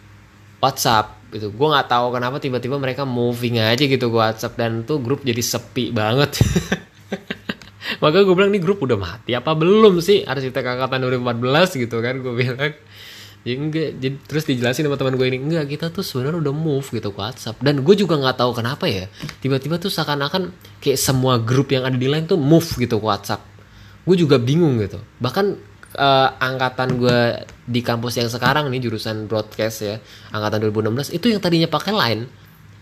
WhatsApp 0.63 1.19
gitu. 1.35 1.51
Gue 1.51 1.69
nggak 1.69 1.91
tahu 1.91 2.15
kenapa 2.15 2.39
tiba-tiba 2.39 2.79
mereka 2.79 3.03
moving 3.03 3.59
aja 3.59 3.85
gitu 3.85 4.09
ke 4.09 4.17
WhatsApp 4.17 4.55
dan 4.55 4.87
tuh 4.87 5.03
grup 5.03 5.27
jadi 5.27 5.43
sepi 5.43 5.91
banget 5.91 6.39
maka 8.07 8.23
gue 8.23 8.35
bilang 8.39 8.55
nih 8.55 8.63
grup 8.63 8.79
udah 8.87 8.95
mati 8.95 9.35
apa 9.35 9.59
belum 9.59 9.99
sih? 9.99 10.23
Arsitek 10.23 10.63
angkatan 10.63 11.03
2014 11.11 11.83
gitu 11.83 11.99
kan 11.99 12.23
gue 12.23 12.35
bilang. 12.39 12.71
Ya 13.43 13.55
enggak 13.59 13.99
jadi 13.99 14.17
terus 14.27 14.47
dijelasin 14.47 14.87
sama 14.87 14.95
teman 14.95 15.19
gue 15.19 15.27
ini 15.27 15.43
enggak 15.43 15.67
kita 15.67 15.87
tuh 15.91 16.07
sebenarnya 16.07 16.39
udah 16.39 16.55
move 16.55 16.87
gitu 16.87 17.11
ke 17.11 17.19
WhatsApp. 17.19 17.59
Dan 17.59 17.83
gue 17.83 17.95
juga 17.99 18.15
nggak 18.15 18.39
tahu 18.39 18.55
kenapa 18.55 18.87
ya 18.87 19.11
tiba-tiba 19.43 19.83
tuh 19.83 19.91
seakan-akan 19.91 20.55
kayak 20.79 20.99
semua 21.03 21.43
grup 21.43 21.75
yang 21.75 21.83
ada 21.83 21.99
di 21.99 22.07
lain 22.07 22.31
tuh 22.31 22.39
move 22.39 22.67
gitu 22.79 23.03
ke 23.03 23.07
WhatsApp. 23.07 23.43
Gue 24.07 24.15
juga 24.15 24.39
bingung 24.39 24.79
gitu. 24.79 25.03
Bahkan 25.19 25.47
uh, 25.99 26.29
angkatan 26.39 27.03
gue 27.03 27.43
di 27.67 27.83
kampus 27.83 28.23
yang 28.23 28.31
sekarang 28.31 28.71
nih 28.71 28.87
jurusan 28.87 29.27
broadcast 29.27 29.83
ya 29.83 29.99
angkatan 30.31 30.63
2016 30.71 31.11
itu 31.11 31.27
yang 31.35 31.43
tadinya 31.43 31.67
pakai 31.67 31.91
line 31.91 32.23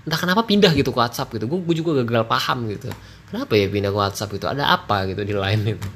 entah 0.05 0.21
kenapa 0.21 0.45
pindah 0.45 0.77
gitu 0.77 0.93
ke 0.93 1.01
WhatsApp 1.01 1.33
gitu. 1.33 1.49
Gue 1.49 1.75
juga 1.77 2.05
gagal 2.05 2.29
paham 2.29 2.69
gitu 2.69 2.93
kenapa 3.35 3.59
ya 3.59 3.67
pindah 3.67 3.91
ke 3.91 3.99
WhatsApp 3.99 4.31
gitu? 4.39 4.47
Ada 4.47 4.79
apa 4.79 5.11
gitu 5.11 5.27
di 5.27 5.35
line 5.35 5.75
itu? 5.75 5.89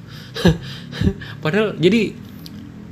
Padahal 1.42 1.78
jadi 1.78 2.10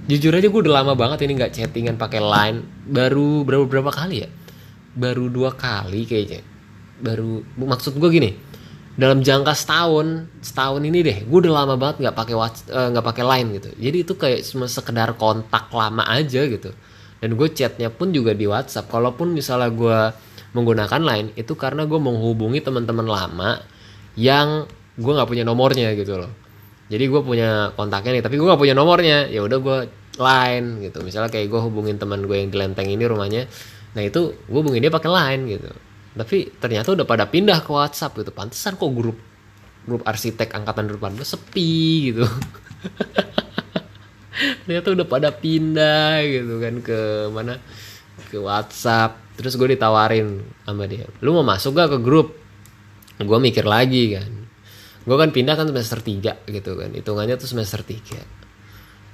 jujur 0.07 0.31
aja 0.39 0.47
gue 0.47 0.61
udah 0.63 0.75
lama 0.87 0.95
banget 0.95 1.27
ini 1.27 1.35
nggak 1.35 1.51
chattingan 1.51 1.99
pakai 1.99 2.23
line. 2.23 2.63
Baru 2.87 3.43
berapa 3.43 3.67
berapa 3.67 3.91
kali 3.91 4.23
ya? 4.23 4.31
Baru 4.95 5.27
dua 5.27 5.51
kali 5.59 6.07
kayaknya. 6.07 6.47
Baru 7.03 7.43
maksud 7.59 7.99
gue 7.99 8.11
gini 8.15 8.31
dalam 8.97 9.21
jangka 9.21 9.53
setahun 9.53 10.25
setahun 10.41 10.81
ini 10.81 11.05
deh 11.05 11.19
gue 11.29 11.39
udah 11.45 11.53
lama 11.53 11.77
banget 11.77 12.09
nggak 12.09 12.17
pakai 12.17 12.33
eh, 12.33 12.89
nggak 12.95 13.05
uh, 13.05 13.09
pakai 13.11 13.25
line 13.27 13.49
gitu. 13.59 13.71
Jadi 13.83 13.97
itu 14.07 14.15
kayak 14.15 14.41
cuma 14.47 14.71
sekedar 14.71 15.11
kontak 15.19 15.75
lama 15.75 16.07
aja 16.07 16.47
gitu. 16.47 16.71
Dan 17.19 17.35
gue 17.35 17.49
chatnya 17.51 17.91
pun 17.91 18.15
juga 18.15 18.31
di 18.31 18.47
WhatsApp. 18.47 18.87
Kalaupun 18.87 19.35
misalnya 19.35 19.75
gue 19.75 19.99
menggunakan 20.55 21.03
line 21.03 21.29
itu 21.35 21.53
karena 21.59 21.83
gue 21.85 21.99
menghubungi 21.99 22.63
teman-teman 22.65 23.05
lama 23.05 23.61
yang 24.17 24.65
gue 24.97 25.13
nggak 25.13 25.29
punya 25.29 25.45
nomornya 25.45 25.93
gitu 25.93 26.17
loh. 26.17 26.33
Jadi 26.87 27.05
gue 27.11 27.21
punya 27.21 27.75
kontaknya 27.75 28.19
nih 28.19 28.23
tapi 28.23 28.39
gue 28.39 28.47
gak 28.47 28.63
punya 28.63 28.75
nomornya. 28.75 29.27
Ya 29.27 29.43
udah 29.43 29.59
gue 29.59 29.79
line 30.17 30.67
gitu. 30.87 31.03
Misalnya 31.03 31.29
kayak 31.29 31.51
gue 31.51 31.61
hubungin 31.61 31.99
teman 31.99 32.23
gue 32.25 32.37
yang 32.39 32.51
di 32.51 32.57
lenteng 32.57 32.89
ini 32.89 33.05
rumahnya 33.07 33.47
nah 33.97 34.05
itu 34.05 34.37
gue 34.37 34.59
hubungin 34.61 34.85
dia 34.85 34.93
pakai 34.93 35.11
line 35.11 35.43
gitu. 35.57 35.71
Tapi 36.17 36.37
ternyata 36.57 36.97
udah 36.97 37.07
pada 37.09 37.25
pindah 37.29 37.61
ke 37.65 37.71
WhatsApp 37.73 38.17
gitu. 38.17 38.31
Pantesan 38.33 38.79
kok 38.79 38.93
grup 38.93 39.19
grup 39.87 40.03
arsitek 40.07 40.55
angkatan 40.57 40.91
depan 40.91 41.17
gue 41.17 41.27
sepi 41.27 42.13
gitu. 42.13 42.25
Ternyata 44.69 44.89
udah 44.93 45.07
pada 45.09 45.33
pindah 45.33 46.21
gitu 46.23 46.61
kan 46.61 46.75
ke 46.85 46.99
mana? 47.33 47.59
Ke 48.31 48.39
WhatsApp. 48.39 49.27
Terus 49.37 49.53
gue 49.59 49.77
ditawarin 49.77 50.41
sama 50.65 50.89
dia 50.89 51.05
lu 51.21 51.37
mau 51.37 51.45
masuk 51.45 51.77
gak 51.77 51.93
ke 51.93 51.99
grup 52.01 52.33
gue 53.25 53.39
mikir 53.41 53.65
lagi 53.65 54.19
kan. 54.19 54.31
Gue 55.07 55.17
kan 55.17 55.31
pindah 55.31 55.55
kan 55.55 55.71
semester 55.71 56.03
3 56.03 56.51
gitu 56.51 56.71
kan. 56.77 56.91
Hitungannya 56.93 57.37
tuh 57.41 57.49
semester 57.49 57.81
3 57.81 58.45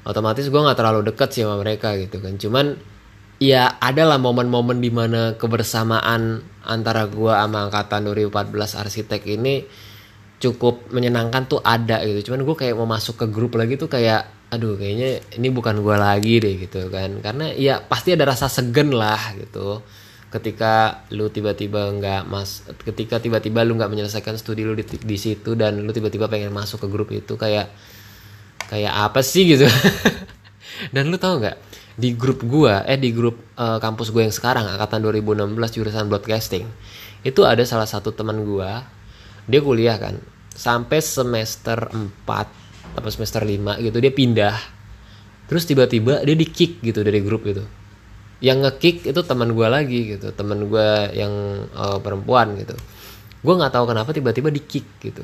otomatis 0.03 0.51
gue 0.51 0.61
nggak 0.61 0.79
terlalu 0.79 1.01
deket 1.15 1.29
sih 1.31 1.43
sama 1.47 1.63
mereka 1.63 1.95
gitu 1.95 2.19
kan. 2.19 2.35
Cuman 2.35 2.75
ya 3.43 3.79
ada 3.83 4.07
lah 4.07 4.19
momen-momen 4.23 4.79
di 4.79 4.91
mana 4.95 5.35
kebersamaan 5.35 6.43
antara 6.63 7.11
gua 7.11 7.43
sama 7.43 7.67
angkatan 7.67 8.07
2014 8.07 8.55
arsitek 8.87 9.23
ini 9.27 9.67
cukup 10.39 10.91
menyenangkan 10.95 11.51
tuh 11.51 11.59
ada 11.63 12.03
gitu. 12.07 12.31
Cuman 12.31 12.47
gue 12.47 12.57
kayak 12.59 12.75
mau 12.79 12.87
masuk 12.87 13.19
ke 13.19 13.27
grup 13.31 13.59
lagi 13.59 13.79
tuh 13.79 13.91
kayak 13.91 14.51
aduh 14.53 14.77
kayaknya 14.79 15.23
ini 15.39 15.49
bukan 15.51 15.83
gue 15.83 15.97
lagi 15.99 16.39
deh 16.39 16.55
gitu 16.67 16.87
kan. 16.91 17.19
Karena 17.19 17.51
ya 17.55 17.83
pasti 17.83 18.15
ada 18.15 18.31
rasa 18.31 18.47
segen 18.47 18.95
lah 18.95 19.35
gitu 19.39 19.83
ketika 20.33 21.05
lu 21.13 21.29
tiba-tiba 21.29 21.93
nggak 21.93 22.23
mas 22.25 22.65
ketika 22.89 23.21
tiba-tiba 23.21 23.69
lu 23.69 23.77
nggak 23.77 23.93
menyelesaikan 23.93 24.41
studi 24.41 24.65
lu 24.65 24.73
di, 24.73 24.83
di 24.89 25.17
situ 25.21 25.53
dan 25.53 25.77
lu 25.85 25.93
tiba-tiba 25.93 26.25
pengen 26.25 26.49
masuk 26.57 26.81
ke 26.81 26.89
grup 26.89 27.13
itu 27.13 27.37
kayak 27.37 27.69
kayak 28.73 28.93
apa 28.97 29.21
sih 29.21 29.45
gitu? 29.45 29.69
Dan 30.95 31.13
lu 31.13 31.21
tau 31.21 31.37
nggak? 31.37 31.61
Di 32.01 32.17
grup 32.17 32.41
gua 32.49 32.81
eh 32.89 32.97
di 32.97 33.13
grup 33.13 33.53
uh, 33.61 33.77
kampus 33.77 34.09
gue 34.09 34.25
yang 34.25 34.33
sekarang 34.33 34.65
angkatan 34.65 35.05
2016 35.05 35.53
jurusan 35.77 36.09
broadcasting 36.09 36.65
itu 37.21 37.45
ada 37.45 37.61
salah 37.69 37.85
satu 37.85 38.17
teman 38.17 38.41
gua 38.49 38.89
dia 39.45 39.61
kuliah 39.61 40.01
kan 40.01 40.17
sampai 40.57 41.05
semester 41.05 41.93
4 41.93 42.97
atau 42.97 43.11
semester 43.13 43.45
5 43.45 43.85
gitu 43.85 43.97
dia 44.01 44.13
pindah. 44.17 44.57
Terus 45.45 45.69
tiba-tiba 45.69 46.25
dia 46.25 46.33
di 46.33 46.49
kick 46.49 46.81
gitu 46.81 47.05
dari 47.05 47.21
grup 47.21 47.45
gitu 47.45 47.82
yang 48.43 48.59
ngekick 48.67 49.07
itu 49.07 49.21
teman 49.23 49.55
gue 49.55 49.69
lagi 49.71 50.19
gitu 50.19 50.35
teman 50.35 50.67
gue 50.67 51.15
yang 51.15 51.31
uh, 51.79 52.03
perempuan 52.03 52.59
gitu. 52.59 52.75
Gue 53.39 53.55
nggak 53.55 53.71
tahu 53.71 53.95
kenapa 53.95 54.11
tiba-tiba 54.11 54.51
di 54.51 54.59
kick 54.59 54.87
gitu. 54.99 55.23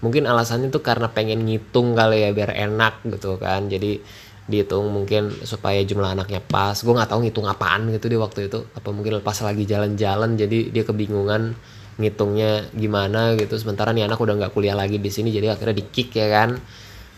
Mungkin 0.00 0.24
alasannya 0.24 0.70
tuh 0.70 0.80
karena 0.80 1.10
pengen 1.10 1.44
ngitung 1.44 1.98
kali 1.98 2.24
ya 2.24 2.30
biar 2.30 2.54
enak 2.54 3.02
gitu 3.10 3.36
kan. 3.42 3.66
Jadi 3.66 3.98
dihitung 4.46 4.86
mungkin 4.90 5.34
supaya 5.42 5.82
jumlah 5.82 6.14
anaknya 6.14 6.38
pas. 6.38 6.78
Gue 6.78 6.94
nggak 6.94 7.10
tahu 7.10 7.26
ngitung 7.26 7.50
apaan 7.50 7.90
gitu 7.90 8.06
di 8.06 8.16
waktu 8.16 8.46
itu. 8.46 8.62
Apa 8.70 8.94
mungkin 8.94 9.18
pas 9.18 9.38
lagi 9.42 9.66
jalan-jalan 9.66 10.38
jadi 10.38 10.70
dia 10.70 10.86
kebingungan 10.86 11.58
ngitungnya 11.98 12.70
gimana 12.70 13.34
gitu. 13.34 13.58
Sementara 13.58 13.90
nih 13.90 14.06
anak 14.06 14.22
udah 14.22 14.38
nggak 14.38 14.54
kuliah 14.54 14.78
lagi 14.78 15.02
di 15.02 15.10
sini 15.10 15.34
jadi 15.34 15.58
akhirnya 15.58 15.74
di 15.74 15.84
kick 15.90 16.14
ya 16.14 16.30
kan. 16.30 16.54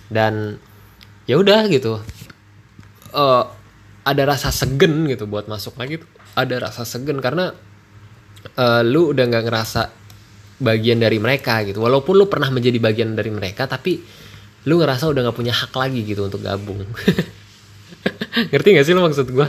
Dan 0.09 0.57
ya 1.29 1.37
udah 1.37 1.69
gitu. 1.69 2.01
Uh, 3.13 3.45
ada 4.03 4.23
rasa 4.27 4.51
segen 4.51 5.07
gitu 5.07 5.31
buat 5.31 5.47
masuk 5.47 5.79
lagi 5.79 6.03
tuh. 6.03 6.11
Ada 6.35 6.71
rasa 6.71 6.83
segen 6.83 7.23
karena 7.23 7.55
uh, 8.59 8.83
lu 8.83 9.15
udah 9.15 9.25
nggak 9.29 9.45
ngerasa 9.47 9.83
bagian 10.63 10.99
dari 11.03 11.19
mereka 11.23 11.63
gitu. 11.63 11.83
Walaupun 11.83 12.19
lu 12.19 12.27
pernah 12.27 12.51
menjadi 12.51 12.79
bagian 12.83 13.15
dari 13.15 13.31
mereka 13.31 13.67
tapi 13.71 14.03
lu 14.67 14.79
ngerasa 14.79 15.11
udah 15.11 15.21
nggak 15.27 15.39
punya 15.39 15.55
hak 15.55 15.73
lagi 15.75 16.01
gitu 16.07 16.27
untuk 16.27 16.43
gabung. 16.43 16.83
Ngerti 18.51 18.69
gak 18.75 18.87
sih 18.89 18.95
lu 18.97 19.05
maksud 19.05 19.29
gue 19.29 19.49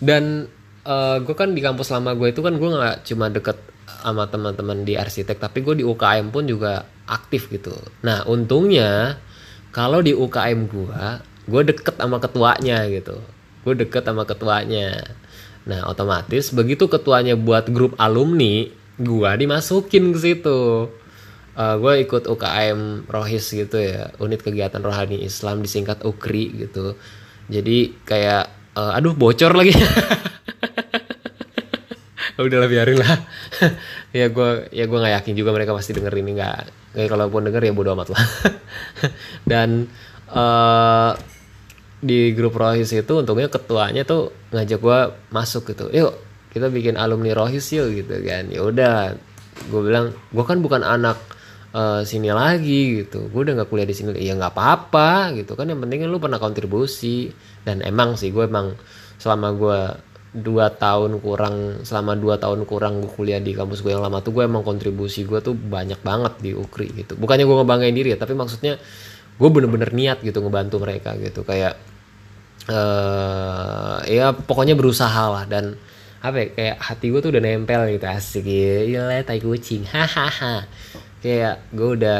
dan 0.00 0.48
uh, 0.88 0.90
eh, 0.90 1.16
gue 1.22 1.34
kan 1.36 1.52
di 1.52 1.60
kampus 1.60 1.92
lama 1.92 2.16
gue 2.16 2.32
itu 2.32 2.40
kan 2.40 2.56
gue 2.56 2.68
nggak 2.72 2.96
cuma 3.04 3.28
deket 3.28 3.60
sama 4.00 4.24
teman-teman 4.32 4.80
di 4.82 4.96
arsitek 4.96 5.36
tapi 5.36 5.60
gue 5.60 5.80
di 5.80 5.84
UKM 5.84 6.32
pun 6.32 6.48
juga 6.48 6.88
aktif 7.04 7.52
gitu. 7.52 7.76
Nah 8.00 8.24
untungnya 8.24 9.20
kalau 9.70 10.00
di 10.00 10.16
UKM 10.16 10.60
gue 10.72 11.02
gue 11.50 11.62
deket 11.68 11.94
sama 12.00 12.16
ketuanya 12.16 12.88
gitu 12.88 13.20
gue 13.64 13.74
deket 13.76 14.06
sama 14.06 14.24
ketuanya. 14.24 15.04
Nah 15.68 15.86
otomatis 15.88 16.50
begitu 16.52 16.88
ketuanya 16.88 17.36
buat 17.36 17.68
grup 17.68 17.96
alumni 18.00 18.68
gue 19.00 19.30
dimasukin 19.40 20.12
ke 20.16 20.18
situ. 20.20 20.88
Uh, 21.56 21.60
eh, 21.60 21.74
gue 21.76 21.92
ikut 22.08 22.24
UKM 22.30 23.10
Rohis 23.10 23.50
gitu 23.50 23.76
ya 23.76 24.14
unit 24.22 24.40
kegiatan 24.40 24.80
rohani 24.80 25.20
Islam 25.20 25.60
disingkat 25.60 26.06
UKRI 26.06 26.68
gitu. 26.68 26.96
Jadi 27.50 27.96
kayak 28.06 28.48
uh, 28.78 28.96
aduh 28.96 29.12
bocor 29.16 29.52
lagi. 29.52 29.74
Udahlah 32.40 32.68
biarin 32.72 32.98
lah. 33.00 33.16
Ya 34.10 34.26
gue 34.26 34.66
ya 34.74 34.90
gue 34.90 34.98
nggak 34.98 35.22
yakin 35.22 35.34
juga 35.38 35.54
mereka 35.54 35.70
pasti 35.70 35.94
denger 35.94 36.10
ini 36.18 36.34
nggak 36.34 36.58
kayak 36.98 37.14
kalaupun 37.14 37.46
denger 37.46 37.62
ya 37.62 37.70
bodo 37.70 37.94
amat 37.94 38.10
lah. 38.10 38.24
Dan 39.50 39.86
uh, 40.34 41.14
di 42.00 42.32
grup 42.32 42.56
rohis 42.56 42.96
itu 42.96 43.12
untungnya 43.12 43.52
ketuanya 43.52 44.08
tuh 44.08 44.32
ngajak 44.56 44.80
gue 44.80 44.98
masuk 45.28 45.68
gitu. 45.72 45.92
Yuk 45.92 46.16
kita 46.50 46.72
bikin 46.72 46.96
alumni 46.96 47.36
rohis 47.36 47.68
yuk 47.76 47.92
gitu 47.92 48.24
kan. 48.24 48.48
Ya 48.48 48.60
udah 48.64 49.14
gue 49.68 49.80
bilang 49.84 50.16
gue 50.32 50.44
kan 50.48 50.58
bukan 50.64 50.80
anak 50.80 51.20
uh, 51.76 52.00
sini 52.02 52.32
lagi 52.32 53.04
gitu. 53.04 53.28
Gue 53.28 53.44
udah 53.44 53.60
nggak 53.60 53.68
kuliah 53.68 53.84
di 53.84 53.92
sini. 53.92 54.16
Ya 54.16 54.32
nggak 54.32 54.56
apa-apa 54.56 55.36
gitu 55.36 55.52
kan. 55.54 55.68
Yang 55.68 55.84
penting 55.84 55.98
lu 56.08 56.16
pernah 56.16 56.40
kontribusi. 56.40 57.30
Dan 57.60 57.84
emang 57.84 58.16
sih 58.16 58.32
gue 58.32 58.48
emang 58.48 58.72
selama 59.20 59.52
gue 59.52 59.80
dua 60.30 60.70
tahun 60.70 61.18
kurang 61.18 61.82
selama 61.82 62.14
dua 62.14 62.38
tahun 62.40 62.64
kurang 62.64 63.04
gue 63.04 63.12
kuliah 63.12 63.42
di 63.42 63.52
kampus 63.52 63.82
gue 63.84 63.92
yang 63.92 64.00
lama 64.00 64.22
tuh 64.22 64.30
gue 64.30 64.46
emang 64.46 64.62
kontribusi 64.62 65.26
gue 65.26 65.42
tuh 65.42 65.52
banyak 65.52 66.00
banget 66.00 66.40
di 66.40 66.50
Ukri 66.56 66.88
gitu. 66.96 67.20
Bukannya 67.20 67.44
gue 67.44 67.56
ngebanggain 67.60 67.92
diri 67.92 68.14
ya 68.14 68.18
tapi 68.18 68.32
maksudnya 68.32 68.80
gue 69.36 69.48
bener-bener 69.52 69.92
niat 69.92 70.24
gitu 70.24 70.40
ngebantu 70.40 70.80
mereka 70.80 71.18
gitu. 71.20 71.44
Kayak 71.44 71.89
uh, 72.68 74.02
ya 74.04 74.34
pokoknya 74.34 74.76
berusaha 74.76 75.30
lah 75.30 75.44
dan 75.48 75.78
apa 76.20 76.36
ya, 76.36 76.46
kayak 76.52 76.76
hati 76.84 77.06
gue 77.08 77.20
tuh 77.24 77.30
udah 77.32 77.42
nempel 77.42 77.80
gitu 77.96 78.04
asik. 78.04 78.44
Ya 78.44 78.84
iya 78.84 79.24
tai 79.24 79.40
kucing. 79.40 79.88
Hahaha. 79.88 80.68
Kayak 81.24 81.64
gue 81.72 81.88
udah 81.96 82.18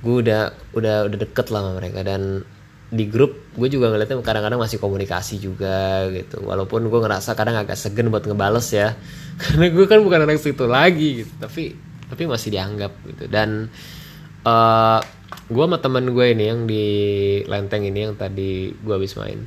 gue 0.00 0.16
udah 0.24 0.42
udah 0.72 0.96
udah 1.08 1.18
deket 1.20 1.52
lah 1.52 1.60
sama 1.64 1.72
mereka 1.76 2.00
dan 2.04 2.44
di 2.86 3.04
grup 3.10 3.34
gue 3.58 3.68
juga 3.68 3.90
ngeliatnya 3.90 4.22
kadang-kadang 4.24 4.60
masih 4.62 4.80
komunikasi 4.80 5.36
juga 5.36 6.08
gitu. 6.08 6.40
Walaupun 6.40 6.88
gue 6.88 7.00
ngerasa 7.04 7.36
kadang 7.36 7.60
agak 7.60 7.76
segen 7.76 8.08
buat 8.08 8.24
ngebales 8.24 8.72
ya. 8.72 8.96
Karena 9.42 9.68
gue 9.68 9.84
kan 9.84 10.00
bukan 10.00 10.24
anak 10.24 10.40
situ 10.40 10.64
lagi 10.64 11.24
gitu 11.24 11.32
tapi 11.36 11.76
tapi 12.08 12.22
masih 12.24 12.48
dianggap 12.48 12.96
gitu. 13.04 13.28
Dan 13.28 13.68
uh, 14.48 15.00
gue 15.46 15.64
sama 15.64 15.78
temen 15.78 16.10
gue 16.10 16.26
ini 16.32 16.44
yang 16.50 16.60
di 16.66 16.84
lenteng 17.46 17.86
ini 17.86 18.10
yang 18.10 18.14
tadi 18.14 18.70
gue 18.72 18.94
habis 18.94 19.14
main. 19.18 19.46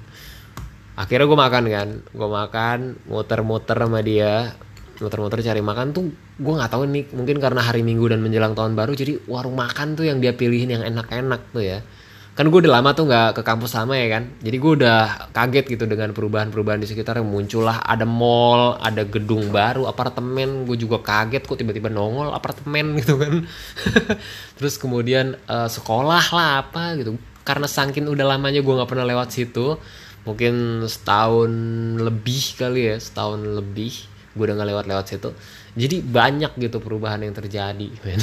Akhirnya 0.99 1.25
gue 1.27 1.39
makan 1.39 1.63
kan. 1.71 1.89
Gue 2.11 2.29
makan 2.29 2.79
muter-muter 3.07 3.77
sama 3.79 3.99
dia. 4.03 4.55
Muter-muter 4.99 5.39
cari 5.39 5.63
makan 5.63 5.95
tuh 5.95 6.11
gue 6.11 6.53
nggak 6.53 6.71
tahu 6.71 6.83
nih. 6.87 7.05
Mungkin 7.15 7.37
karena 7.39 7.63
hari 7.63 7.83
minggu 7.83 8.11
dan 8.11 8.19
menjelang 8.19 8.55
tahun 8.55 8.75
baru 8.75 8.91
jadi 8.95 9.23
warung 9.27 9.55
makan 9.55 9.95
tuh 9.95 10.07
yang 10.07 10.19
dia 10.19 10.35
pilihin 10.35 10.75
yang 10.75 10.83
enak-enak 10.83 11.55
tuh 11.55 11.63
ya 11.63 11.79
kan 12.37 12.47
gue 12.47 12.59
udah 12.65 12.79
lama 12.79 12.95
tuh 12.95 13.05
nggak 13.09 13.39
ke 13.39 13.41
kampus 13.43 13.75
sama 13.75 13.99
ya 13.99 14.07
kan? 14.19 14.31
Jadi 14.39 14.57
gue 14.57 14.71
udah 14.79 15.29
kaget 15.35 15.65
gitu 15.75 15.83
dengan 15.89 16.15
perubahan-perubahan 16.15 16.79
di 16.79 16.87
sekitar 16.87 17.19
yang 17.19 17.27
muncullah 17.27 17.83
ada 17.83 18.07
mall 18.07 18.79
ada 18.79 19.03
gedung 19.03 19.51
baru 19.51 19.85
apartemen. 19.85 20.63
Gue 20.63 20.79
juga 20.79 21.03
kaget 21.03 21.43
kok 21.43 21.59
tiba-tiba 21.59 21.91
nongol 21.91 22.31
apartemen 22.31 22.93
gitu 23.03 23.19
kan. 23.19 23.43
Terus 24.55 24.79
kemudian 24.79 25.35
uh, 25.51 25.67
sekolah 25.67 26.25
lah 26.31 26.49
apa 26.63 26.95
gitu. 26.95 27.19
Karena 27.43 27.67
sangkin 27.67 28.07
udah 28.07 28.23
lamanya 28.35 28.63
gue 28.63 28.73
nggak 28.73 28.89
pernah 28.89 29.07
lewat 29.07 29.35
situ 29.35 29.75
mungkin 30.27 30.83
setahun 30.83 31.51
lebih 31.97 32.59
kali 32.59 32.91
ya 32.91 32.97
setahun 32.99 33.39
lebih 33.39 33.93
gue 34.35 34.43
udah 34.45 34.55
nggak 34.61 34.69
lewat-lewat 34.69 35.05
situ 35.09 35.29
jadi 35.77 36.01
banyak 36.01 36.57
gitu 36.57 36.81
perubahan 36.81 37.21
yang 37.21 37.35
terjadi 37.35 37.89
men. 38.01 38.21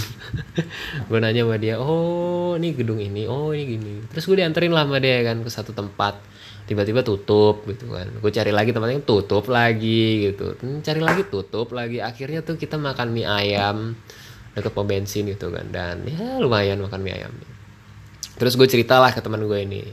Gue 1.08 1.18
nanya 1.22 1.46
sama 1.46 1.56
dia 1.62 1.78
oh 1.78 2.58
ini 2.58 2.74
gedung 2.74 2.98
ini 2.98 3.30
oh 3.30 3.54
ini 3.54 3.64
gini. 3.78 3.94
Terus 4.10 4.26
gue 4.26 4.42
dianterin 4.42 4.74
lah 4.74 4.82
sama 4.82 4.98
dia 4.98 5.22
kan 5.22 5.42
ke 5.46 5.50
satu 5.50 5.70
tempat. 5.70 6.18
Tiba-tiba 6.66 7.06
tutup 7.06 7.62
gitu 7.70 7.94
kan. 7.94 8.10
Gue 8.18 8.34
cari 8.34 8.50
lagi 8.50 8.74
tempatnya 8.74 8.98
tutup 9.06 9.46
lagi 9.46 10.32
gitu. 10.32 10.58
Hmm, 10.58 10.82
cari 10.82 10.98
lagi 10.98 11.22
tutup 11.30 11.70
lagi. 11.70 12.02
Akhirnya 12.02 12.42
tuh 12.42 12.58
kita 12.58 12.74
makan 12.74 13.14
mie 13.14 13.28
ayam 13.28 13.94
deket 14.56 14.72
pom 14.74 14.88
bensin 14.88 15.30
gitu 15.30 15.54
kan. 15.54 15.70
Dan 15.70 16.02
ya 16.10 16.42
lumayan 16.42 16.82
makan 16.82 16.98
mie 17.06 17.14
ayam. 17.14 17.30
Terus 18.36 18.58
gue 18.58 18.66
ceritalah 18.66 19.14
ke 19.14 19.22
teman 19.22 19.46
gue 19.46 19.58
ini. 19.62 19.86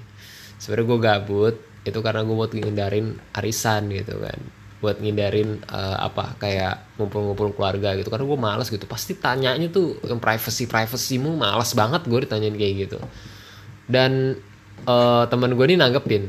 Sebenarnya 0.57 0.85
gue 0.89 0.99
gabut 0.99 1.55
itu 1.83 1.99
karena 1.99 2.23
gue 2.23 2.35
mau 2.35 2.47
ngindarin 2.47 3.19
arisan 3.35 3.91
gitu 3.91 4.17
kan 4.23 4.62
buat 4.83 4.99
ngindarin 4.99 5.63
uh, 5.71 6.03
apa 6.03 6.35
kayak 6.43 6.99
ngumpul-ngumpul 6.99 7.55
keluarga 7.55 7.95
gitu. 7.95 8.11
Karena 8.11 8.27
gue 8.27 8.39
males 8.39 8.67
gitu. 8.67 8.83
Pasti 8.83 9.15
tanyanya 9.15 9.71
tuh 9.71 9.95
yang 10.03 10.19
privacy 10.19 10.67
privacymu 10.67 11.39
males 11.39 11.71
banget 11.71 12.03
gue 12.03 12.19
ditanyain 12.27 12.55
kayak 12.59 12.73
gitu. 12.91 12.99
Dan 13.87 14.35
uh, 14.83 15.23
teman 15.31 15.55
gue 15.55 15.65
ini 15.71 15.79
nanggepin. 15.79 16.27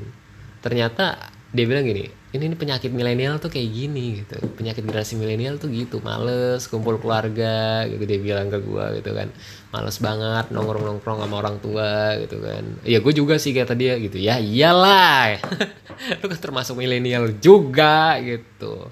Ternyata 0.63 1.35
dia 1.51 1.67
bilang 1.67 1.83
gini 1.83 2.24
ini, 2.35 2.51
ini 2.51 2.57
penyakit 2.59 2.91
milenial 2.91 3.39
tuh 3.39 3.47
kayak 3.47 3.71
gini 3.71 4.19
gitu. 4.19 4.43
Penyakit 4.59 4.83
generasi 4.83 5.15
milenial 5.15 5.55
tuh 5.63 5.71
gitu. 5.71 6.03
Males 6.03 6.67
kumpul 6.67 6.99
keluarga 6.99 7.87
gitu. 7.87 8.03
Dia 8.03 8.19
bilang 8.19 8.51
ke 8.51 8.59
gue 8.59 8.87
gitu 8.99 9.11
kan. 9.15 9.31
Males 9.71 9.97
banget 10.03 10.51
nongkrong 10.51 10.83
nongkrong 10.83 11.23
sama 11.23 11.35
orang 11.39 11.63
tua 11.63 12.19
gitu 12.19 12.43
kan. 12.43 12.67
Ya 12.83 12.99
gue 12.99 13.13
juga 13.15 13.39
sih 13.39 13.55
kata 13.55 13.79
dia 13.79 13.95
gitu. 14.03 14.19
Ya 14.19 14.43
iyalah. 14.43 15.39
Lu 16.21 16.27
kan 16.27 16.41
termasuk 16.43 16.75
milenial 16.75 17.31
juga 17.39 18.19
gitu. 18.19 18.91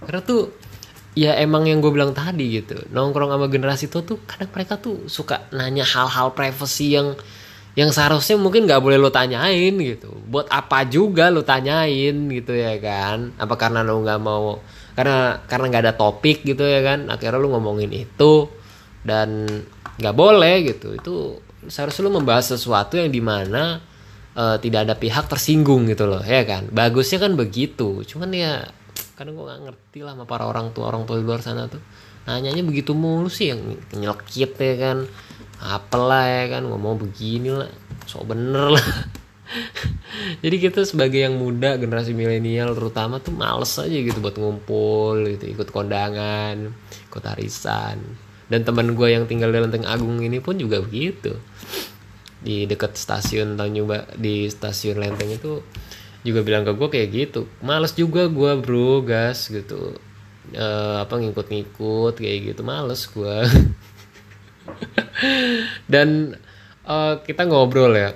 Karena 0.00 0.24
tuh 0.24 0.56
ya 1.12 1.36
emang 1.36 1.68
yang 1.68 1.84
gue 1.84 1.92
bilang 1.92 2.16
tadi 2.16 2.64
gitu. 2.64 2.88
Nongkrong 2.88 3.36
sama 3.36 3.52
generasi 3.52 3.92
itu 3.92 4.00
tuh 4.00 4.24
kadang 4.24 4.48
mereka 4.48 4.80
tuh 4.80 5.04
suka 5.12 5.44
nanya 5.52 5.84
hal-hal 5.84 6.32
privacy 6.32 6.96
yang 6.96 7.12
yang 7.78 7.94
seharusnya 7.94 8.34
mungkin 8.34 8.66
nggak 8.66 8.82
boleh 8.82 8.98
lo 8.98 9.14
tanyain 9.14 9.70
gitu. 9.78 10.10
Buat 10.26 10.50
apa 10.50 10.82
juga 10.90 11.30
lo 11.30 11.46
tanyain 11.46 12.26
gitu 12.26 12.50
ya 12.50 12.74
kan? 12.82 13.38
Apa 13.38 13.54
karena 13.54 13.86
lo 13.86 14.02
nggak 14.02 14.18
mau 14.18 14.58
karena 14.98 15.46
karena 15.46 15.64
nggak 15.70 15.82
ada 15.86 15.94
topik 15.94 16.42
gitu 16.42 16.66
ya 16.66 16.82
kan? 16.82 17.06
Akhirnya 17.06 17.38
lo 17.38 17.54
ngomongin 17.54 17.94
itu 17.94 18.50
dan 19.06 19.46
nggak 19.94 20.10
boleh 20.10 20.74
gitu. 20.74 20.98
Itu 20.98 21.38
seharusnya 21.70 22.10
lo 22.10 22.18
membahas 22.18 22.58
sesuatu 22.58 22.98
yang 22.98 23.14
di 23.14 23.22
mana 23.22 23.78
uh, 24.34 24.58
tidak 24.58 24.90
ada 24.90 24.98
pihak 24.98 25.30
tersinggung 25.30 25.86
gitu 25.86 26.10
loh 26.10 26.26
ya 26.26 26.42
kan? 26.42 26.66
Bagusnya 26.74 27.22
kan 27.22 27.38
begitu. 27.38 28.02
Cuman 28.02 28.34
ya 28.34 28.66
kadang 29.14 29.38
gue 29.38 29.46
nggak 29.46 29.70
ngerti 29.70 30.02
lah 30.02 30.18
sama 30.18 30.26
para 30.26 30.50
orang 30.50 30.74
tua 30.74 30.90
orang 30.90 31.06
tua 31.06 31.14
di 31.14 31.22
luar 31.22 31.46
sana 31.46 31.70
tuh. 31.70 31.78
Nanyanya 32.26 32.66
begitu 32.66 32.90
mulu 32.90 33.30
sih 33.30 33.54
yang 33.54 33.62
nyelkit 33.94 34.58
ya 34.58 34.74
kan 34.82 35.06
apalah 35.58 36.24
ya 36.26 36.58
kan 36.58 36.62
ngomong 36.66 37.02
begini 37.02 37.50
lah 37.50 37.70
sok 38.06 38.32
bener 38.32 38.78
lah. 38.78 38.88
Jadi 40.44 40.56
kita 40.60 40.84
sebagai 40.84 41.24
yang 41.24 41.36
muda 41.36 41.76
generasi 41.80 42.12
milenial 42.12 42.76
terutama 42.76 43.20
tuh 43.20 43.32
males 43.32 43.72
aja 43.80 43.92
gitu 43.92 44.20
buat 44.20 44.36
ngumpul 44.36 45.24
gitu 45.36 45.44
ikut 45.48 45.68
kondangan 45.72 46.72
ikut 47.08 47.24
arisan. 47.36 48.00
Dan 48.48 48.64
teman 48.64 48.96
gue 48.96 49.08
yang 49.12 49.28
tinggal 49.28 49.52
di 49.52 49.60
Lenteng 49.60 49.84
Agung 49.84 50.24
ini 50.24 50.40
pun 50.40 50.56
juga 50.56 50.80
begitu. 50.80 51.36
Di 52.40 52.64
dekat 52.64 52.96
stasiun 52.96 53.60
Tanjung 53.60 53.92
di 54.16 54.48
stasiun 54.48 55.00
Lenteng 55.00 55.32
itu 55.32 55.60
juga 56.24 56.40
bilang 56.44 56.64
ke 56.66 56.72
gue 56.74 56.88
kayak 56.90 57.08
gitu 57.14 57.46
males 57.62 57.94
juga 57.94 58.26
gue 58.26 58.52
bro 58.60 59.04
gas 59.04 59.48
gitu. 59.48 59.96
E, 60.48 60.66
apa 60.96 61.12
ngikut-ngikut 61.20 62.16
kayak 62.16 62.52
gitu 62.52 62.64
males 62.64 63.04
gue 63.12 63.36
dan 65.92 66.38
uh, 66.88 67.20
kita 67.22 67.44
ngobrol 67.44 67.92
ya. 67.94 68.10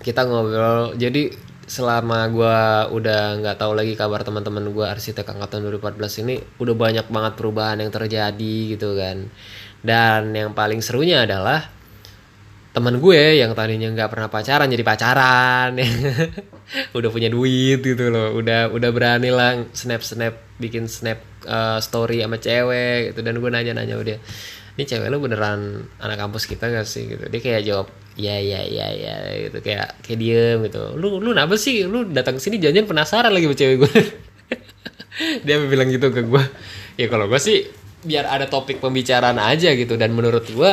Kita 0.00 0.24
ngobrol. 0.24 0.96
Jadi 0.96 1.50
selama 1.70 2.26
gue 2.34 2.58
udah 2.98 3.38
nggak 3.38 3.56
tahu 3.62 3.78
lagi 3.78 3.94
kabar 3.94 4.26
teman-teman 4.26 4.74
gue 4.74 4.82
arsitek 4.82 5.22
angkatan 5.22 5.62
2014 5.70 6.26
ini 6.26 6.34
udah 6.58 6.74
banyak 6.74 7.06
banget 7.06 7.32
perubahan 7.38 7.78
yang 7.78 7.94
terjadi 7.94 8.56
gitu 8.74 8.98
kan. 8.98 9.30
Dan 9.80 10.34
yang 10.34 10.50
paling 10.52 10.82
serunya 10.82 11.24
adalah 11.24 11.70
teman 12.70 13.02
gue 13.02 13.42
yang 13.42 13.50
tadinya 13.58 13.90
nggak 13.90 14.10
pernah 14.10 14.28
pacaran 14.30 14.70
jadi 14.70 14.84
pacaran. 14.86 15.70
Udah 16.96 17.10
punya 17.10 17.26
duit 17.26 17.82
gitu 17.82 18.14
loh. 18.14 18.34
Udah 18.38 18.70
udah 18.70 18.90
berani 18.94 19.34
lah 19.34 19.58
snap 19.74 20.06
snap 20.06 20.38
bikin 20.62 20.86
snap 20.86 21.18
uh, 21.50 21.82
story 21.82 22.22
sama 22.22 22.38
cewek 22.38 23.10
gitu. 23.10 23.26
Dan 23.26 23.42
gue 23.42 23.50
nanya 23.50 23.74
nanya 23.74 23.98
udah 23.98 24.18
ini 24.78 24.84
cewek 24.86 25.08
lu 25.10 25.18
beneran 25.18 25.86
anak 25.98 26.16
kampus 26.20 26.46
kita 26.46 26.70
gak 26.70 26.86
sih? 26.86 27.10
Gitu. 27.10 27.26
Dia 27.26 27.40
kayak 27.40 27.62
jawab 27.66 27.86
ya 28.14 28.36
ya 28.38 28.60
ya 28.66 28.86
ya 28.92 29.14
gitu. 29.48 29.58
Kayak 29.64 29.98
kayak 30.04 30.18
diem 30.18 30.58
gitu. 30.68 30.82
Lu 30.94 31.18
lu 31.18 31.34
kenapa 31.34 31.54
sih? 31.58 31.86
Lu 31.86 32.06
datang 32.06 32.38
sini 32.38 32.60
janjian 32.62 32.86
penasaran 32.86 33.34
lagi 33.34 33.50
sama 33.50 33.56
cewek 33.58 33.76
gue 33.82 33.92
dia 35.46 35.56
bilang 35.60 35.88
gitu 35.92 36.08
ke 36.14 36.24
gue 36.24 36.44
ya 36.96 37.06
kalau 37.12 37.28
gue 37.28 37.36
sih 37.36 37.68
biar 38.00 38.24
ada 38.24 38.48
topik 38.48 38.78
pembicaraan 38.78 39.36
aja 39.36 39.74
gitu. 39.74 39.98
Dan 39.98 40.14
menurut 40.14 40.46
gue 40.48 40.70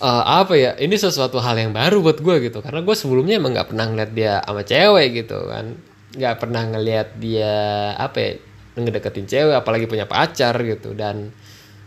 uh, 0.00 0.24
apa 0.24 0.54
ya 0.56 0.70
ini 0.80 0.96
sesuatu 0.96 1.38
hal 1.38 1.56
yang 1.60 1.72
baru 1.76 2.00
buat 2.00 2.18
gue 2.20 2.50
gitu. 2.50 2.58
Karena 2.64 2.80
gue 2.80 2.96
sebelumnya 2.96 3.36
emang 3.36 3.52
nggak 3.56 3.68
pernah 3.72 3.86
ngeliat 3.88 4.10
dia 4.12 4.34
sama 4.44 4.62
cewek 4.64 5.08
gitu 5.24 5.38
kan. 5.48 5.76
Nggak 6.16 6.36
pernah 6.42 6.62
ngeliat 6.66 7.08
dia 7.20 7.54
apa 7.94 8.16
ya 8.18 8.32
ngedeketin 8.80 9.26
cewek 9.28 9.56
apalagi 9.60 9.84
punya 9.86 10.08
pacar 10.08 10.56
gitu. 10.64 10.96
Dan 10.96 11.30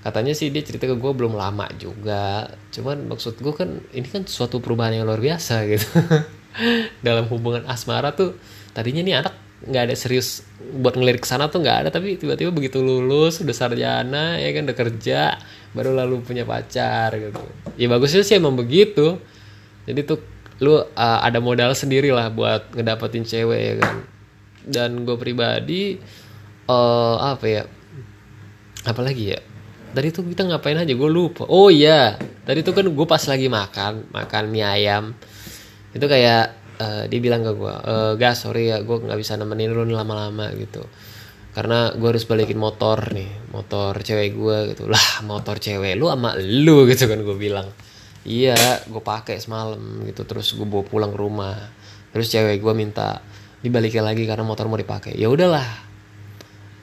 katanya 0.04 0.36
sih 0.36 0.52
dia 0.52 0.62
cerita 0.62 0.84
ke 0.84 1.00
gue 1.00 1.12
belum 1.16 1.34
lama 1.40 1.72
juga. 1.80 2.52
Cuman 2.76 3.08
maksud 3.08 3.40
gue 3.40 3.54
kan 3.56 3.80
ini 3.96 4.06
kan 4.06 4.28
suatu 4.28 4.60
perubahan 4.60 5.00
yang 5.00 5.08
luar 5.08 5.24
biasa 5.24 5.64
gitu. 5.72 5.88
Dalam 7.08 7.32
hubungan 7.32 7.64
asmara 7.66 8.12
tuh 8.12 8.36
tadinya 8.76 9.02
nih 9.02 9.16
anak 9.24 9.34
nggak 9.64 9.84
ada 9.90 9.96
serius 9.96 10.44
buat 10.60 11.00
ngelirik 11.00 11.24
ke 11.24 11.30
sana 11.32 11.48
tuh 11.48 11.64
nggak 11.64 11.88
ada 11.88 11.90
tapi 11.90 12.20
tiba-tiba 12.20 12.52
begitu 12.52 12.84
lulus 12.84 13.40
udah 13.40 13.56
sarjana 13.56 14.36
ya 14.36 14.52
kan 14.52 14.68
udah 14.68 14.76
kerja 14.76 15.40
baru 15.72 15.96
lalu 15.96 16.20
punya 16.20 16.44
pacar 16.44 17.16
gitu. 17.16 17.40
Ya 17.80 17.88
bagusnya 17.88 18.28
sih 18.28 18.36
emang 18.36 18.60
begitu. 18.60 19.18
Jadi 19.88 20.04
tuh 20.04 20.20
lu 20.60 20.76
uh, 20.76 20.84
ada 20.96 21.40
modal 21.40 21.72
sendiri 21.74 22.12
lah 22.12 22.28
buat 22.28 22.76
ngedapetin 22.76 23.24
cewek 23.24 23.62
ya 23.64 23.74
kan. 23.80 23.96
Dan 24.68 24.90
gue 25.08 25.16
pribadi 25.16 25.96
uh, 26.68 27.18
apa 27.24 27.46
ya 27.48 27.64
apalagi 28.84 29.32
ya 29.32 29.40
tadi 29.94 30.10
tuh 30.10 30.26
kita 30.26 30.44
ngapain 30.50 30.76
aja? 30.76 30.92
Gue 30.92 31.10
lupa. 31.10 31.46
Oh 31.48 31.70
iya. 31.70 32.18
Tadi 32.18 32.66
tuh 32.66 32.74
kan 32.76 32.86
gue 32.90 33.08
pas 33.08 33.22
lagi 33.24 33.48
makan 33.48 34.10
makan 34.12 34.44
mie 34.50 34.66
ayam. 34.66 35.14
Itu 35.94 36.10
kayak 36.10 36.46
uh, 36.82 37.04
dia 37.08 37.20
bilang 37.22 37.46
ke 37.46 37.54
gue 37.54 37.76
e, 37.86 37.96
gas 38.18 38.44
sorry 38.44 38.74
ya 38.74 38.82
gue 38.82 38.98
nggak 38.98 39.20
bisa 39.22 39.38
nemenin 39.38 39.72
lu 39.72 39.86
lama-lama 39.88 40.50
gitu. 40.58 40.82
Karena 41.54 41.94
gue 41.94 42.10
harus 42.10 42.26
balikin 42.26 42.58
motor 42.58 43.14
nih 43.14 43.54
motor 43.54 43.94
cewek 44.02 44.34
gue 44.34 44.58
gitu. 44.74 44.90
Lah 44.90 45.22
motor 45.24 45.62
cewek 45.62 45.94
lu 45.96 46.10
sama 46.10 46.34
lu 46.42 46.90
gitu 46.90 47.06
kan 47.06 47.22
gue 47.22 47.38
bilang. 47.38 47.70
Iya 48.26 48.84
gue 48.90 49.04
pakai 49.06 49.38
semalam 49.38 49.80
gitu. 50.10 50.26
Terus 50.26 50.58
gue 50.58 50.66
bawa 50.66 50.84
pulang 50.84 51.14
rumah. 51.14 51.56
Terus 52.10 52.28
cewek 52.34 52.58
gue 52.58 52.74
minta 52.74 53.22
dibalikin 53.62 54.02
lagi 54.02 54.26
karena 54.26 54.42
motor 54.42 54.66
mau 54.66 54.76
dipakai. 54.76 55.14
Ya 55.16 55.30
udahlah 55.30 55.93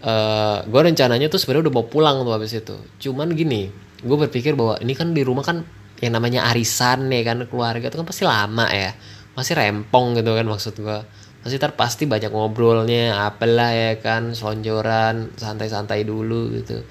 uh, 0.05 0.09
eh, 0.09 0.59
gue 0.69 0.81
rencananya 0.81 1.27
tuh 1.29 1.41
sebenarnya 1.41 1.69
udah 1.69 1.75
mau 1.75 1.87
pulang 1.87 2.25
tuh 2.25 2.33
habis 2.33 2.53
itu. 2.57 2.77
Cuman 3.09 3.33
gini 3.37 3.69
gue 4.01 4.17
berpikir 4.17 4.57
bahwa 4.57 4.81
ini 4.81 4.97
kan 4.97 5.13
di 5.13 5.21
rumah 5.21 5.45
kan 5.45 5.63
yang 6.01 6.17
namanya 6.17 6.49
arisan 6.49 7.13
nih 7.13 7.23
kan 7.29 7.45
keluarga 7.45 7.93
itu 7.93 7.97
kan 8.01 8.09
pasti 8.09 8.25
lama 8.25 8.67
ya. 8.73 8.93
Masih 9.37 9.55
rempong 9.57 10.19
gitu 10.19 10.31
kan 10.33 10.47
maksud 10.49 10.75
gue 10.81 10.99
pasti 11.41 11.57
ntar 11.57 11.73
pasti 11.73 12.05
banyak 12.05 12.29
ngobrolnya 12.37 13.17
apalah 13.17 13.73
ya 13.73 13.97
kan 13.97 14.37
selonjoran 14.37 15.37
santai-santai 15.37 16.05
dulu 16.05 16.53
gitu. 16.61 16.85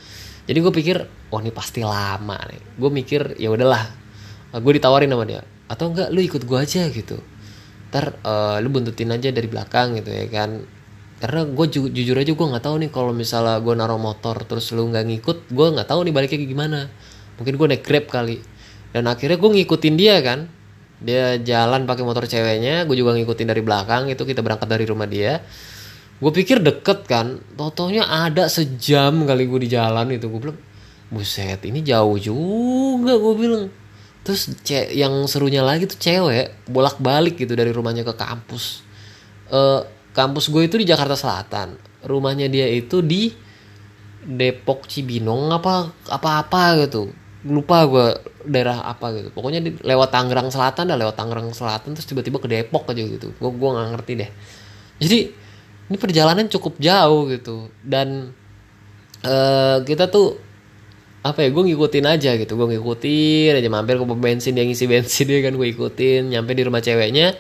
Jadi 0.49 0.57
gue 0.57 0.73
pikir 0.73 0.97
wah 1.29 1.41
ini 1.41 1.53
pasti 1.53 1.85
lama 1.85 2.37
nih. 2.49 2.77
Gue 2.77 2.89
mikir 2.89 3.37
ya 3.37 3.53
udahlah. 3.53 3.85
Gue 4.57 4.77
ditawarin 4.77 5.13
sama 5.13 5.25
dia 5.29 5.45
atau 5.69 5.93
enggak 5.93 6.09
lu 6.09 6.21
ikut 6.25 6.41
gue 6.49 6.57
aja 6.57 6.89
gitu. 6.89 7.21
Ntar 7.93 8.17
uh, 8.25 8.57
lu 8.61 8.69
buntutin 8.73 9.13
aja 9.13 9.29
dari 9.29 9.45
belakang 9.45 9.97
gitu 10.01 10.09
ya 10.09 10.25
kan 10.29 10.65
karena 11.19 11.43
gue 11.43 11.65
ju 11.67 11.91
jujur 11.91 12.15
aja 12.15 12.31
gue 12.31 12.47
nggak 12.47 12.63
tahu 12.63 12.75
nih 12.79 12.89
kalau 12.95 13.11
misalnya 13.11 13.59
gue 13.59 13.75
naruh 13.75 13.99
motor 13.99 14.39
terus 14.47 14.71
lu 14.71 14.87
nggak 14.87 15.03
ngikut 15.03 15.37
gue 15.51 15.67
nggak 15.75 15.87
tahu 15.91 16.07
nih 16.07 16.13
baliknya 16.15 16.39
gimana. 16.47 16.79
Mungkin 17.35 17.59
gue 17.59 17.67
naik 17.75 17.83
grab 17.83 18.07
kali. 18.07 18.39
Dan 18.95 19.03
akhirnya 19.11 19.35
gue 19.35 19.49
ngikutin 19.59 19.95
dia 19.99 20.15
kan. 20.23 20.47
Dia 20.99 21.39
jalan 21.39 21.83
pakai 21.83 22.03
motor 22.07 22.23
ceweknya 22.23 22.87
gue 22.87 22.95
juga 22.95 23.15
ngikutin 23.15 23.47
dari 23.51 23.63
belakang 23.63 24.07
itu 24.07 24.23
kita 24.23 24.39
berangkat 24.39 24.67
dari 24.71 24.87
rumah 24.87 25.07
dia. 25.11 25.43
Gue 26.23 26.31
pikir 26.31 26.63
deket 26.63 27.03
kan. 27.03 27.43
Totonya 27.55 28.07
ada 28.07 28.47
sejam 28.47 29.27
kali 29.27 29.43
gue 29.43 29.59
di 29.67 29.69
jalan 29.75 30.15
itu 30.15 30.31
gue 30.31 30.39
bilang 30.39 30.59
buset 31.11 31.59
ini 31.67 31.83
jauh 31.83 32.15
juga 32.15 33.11
gue 33.19 33.35
bilang. 33.35 33.67
Terus 34.23 34.55
yang 34.95 35.27
serunya 35.27 35.67
lagi 35.67 35.83
tuh 35.83 35.99
cewek 35.99 36.71
bolak 36.71 36.95
balik 37.03 37.35
gitu 37.35 37.59
dari 37.59 37.75
rumahnya 37.75 38.07
ke 38.07 38.15
kampus. 38.15 38.87
Uh, 39.51 39.83
kampus 40.13 40.49
gue 40.49 40.65
itu 40.65 40.75
di 40.79 40.85
Jakarta 40.87 41.15
Selatan. 41.15 41.77
Rumahnya 42.05 42.47
dia 42.47 42.65
itu 42.69 43.03
di 43.03 43.31
Depok 44.19 44.85
Cibinong 44.85 45.51
apa 45.55 45.91
apa 46.11 46.29
apa 46.43 46.61
gitu. 46.85 47.11
Lupa 47.47 47.87
gue 47.87 48.07
daerah 48.43 48.83
apa 48.83 49.15
gitu. 49.15 49.31
Pokoknya 49.31 49.63
di, 49.63 49.79
lewat 49.79 50.11
Tangerang 50.11 50.51
Selatan 50.51 50.91
dah 50.91 50.97
lewat 50.99 51.15
Tangerang 51.15 51.49
Selatan 51.55 51.95
terus 51.95 52.07
tiba-tiba 52.07 52.37
ke 52.39 52.47
Depok 52.51 52.87
aja 52.91 52.99
gitu. 52.99 53.31
Gue 53.39 53.51
gue 53.51 53.69
nggak 53.69 53.87
ngerti 53.95 54.13
deh. 54.19 54.29
Jadi 54.99 55.19
ini 55.89 55.97
perjalanan 55.97 56.45
cukup 56.51 56.77
jauh 56.77 57.31
gitu. 57.31 57.71
Dan 57.79 58.35
uh, 59.23 59.77
kita 59.87 60.11
tuh 60.11 60.35
apa 61.19 61.43
ya 61.43 61.49
gue 61.51 61.63
ngikutin 61.71 62.05
aja 62.05 62.31
gitu. 62.35 62.59
Gue 62.59 62.75
ngikutin 62.75 63.55
aja 63.55 63.69
mampir 63.71 63.95
ke 63.95 64.05
bensin 64.19 64.51
dia 64.55 64.67
ngisi 64.67 64.85
bensin 64.91 65.25
dia 65.31 65.39
kan 65.39 65.55
gue 65.55 65.67
ikutin. 65.71 66.35
Nyampe 66.35 66.51
di 66.55 66.63
rumah 66.67 66.83
ceweknya 66.83 67.39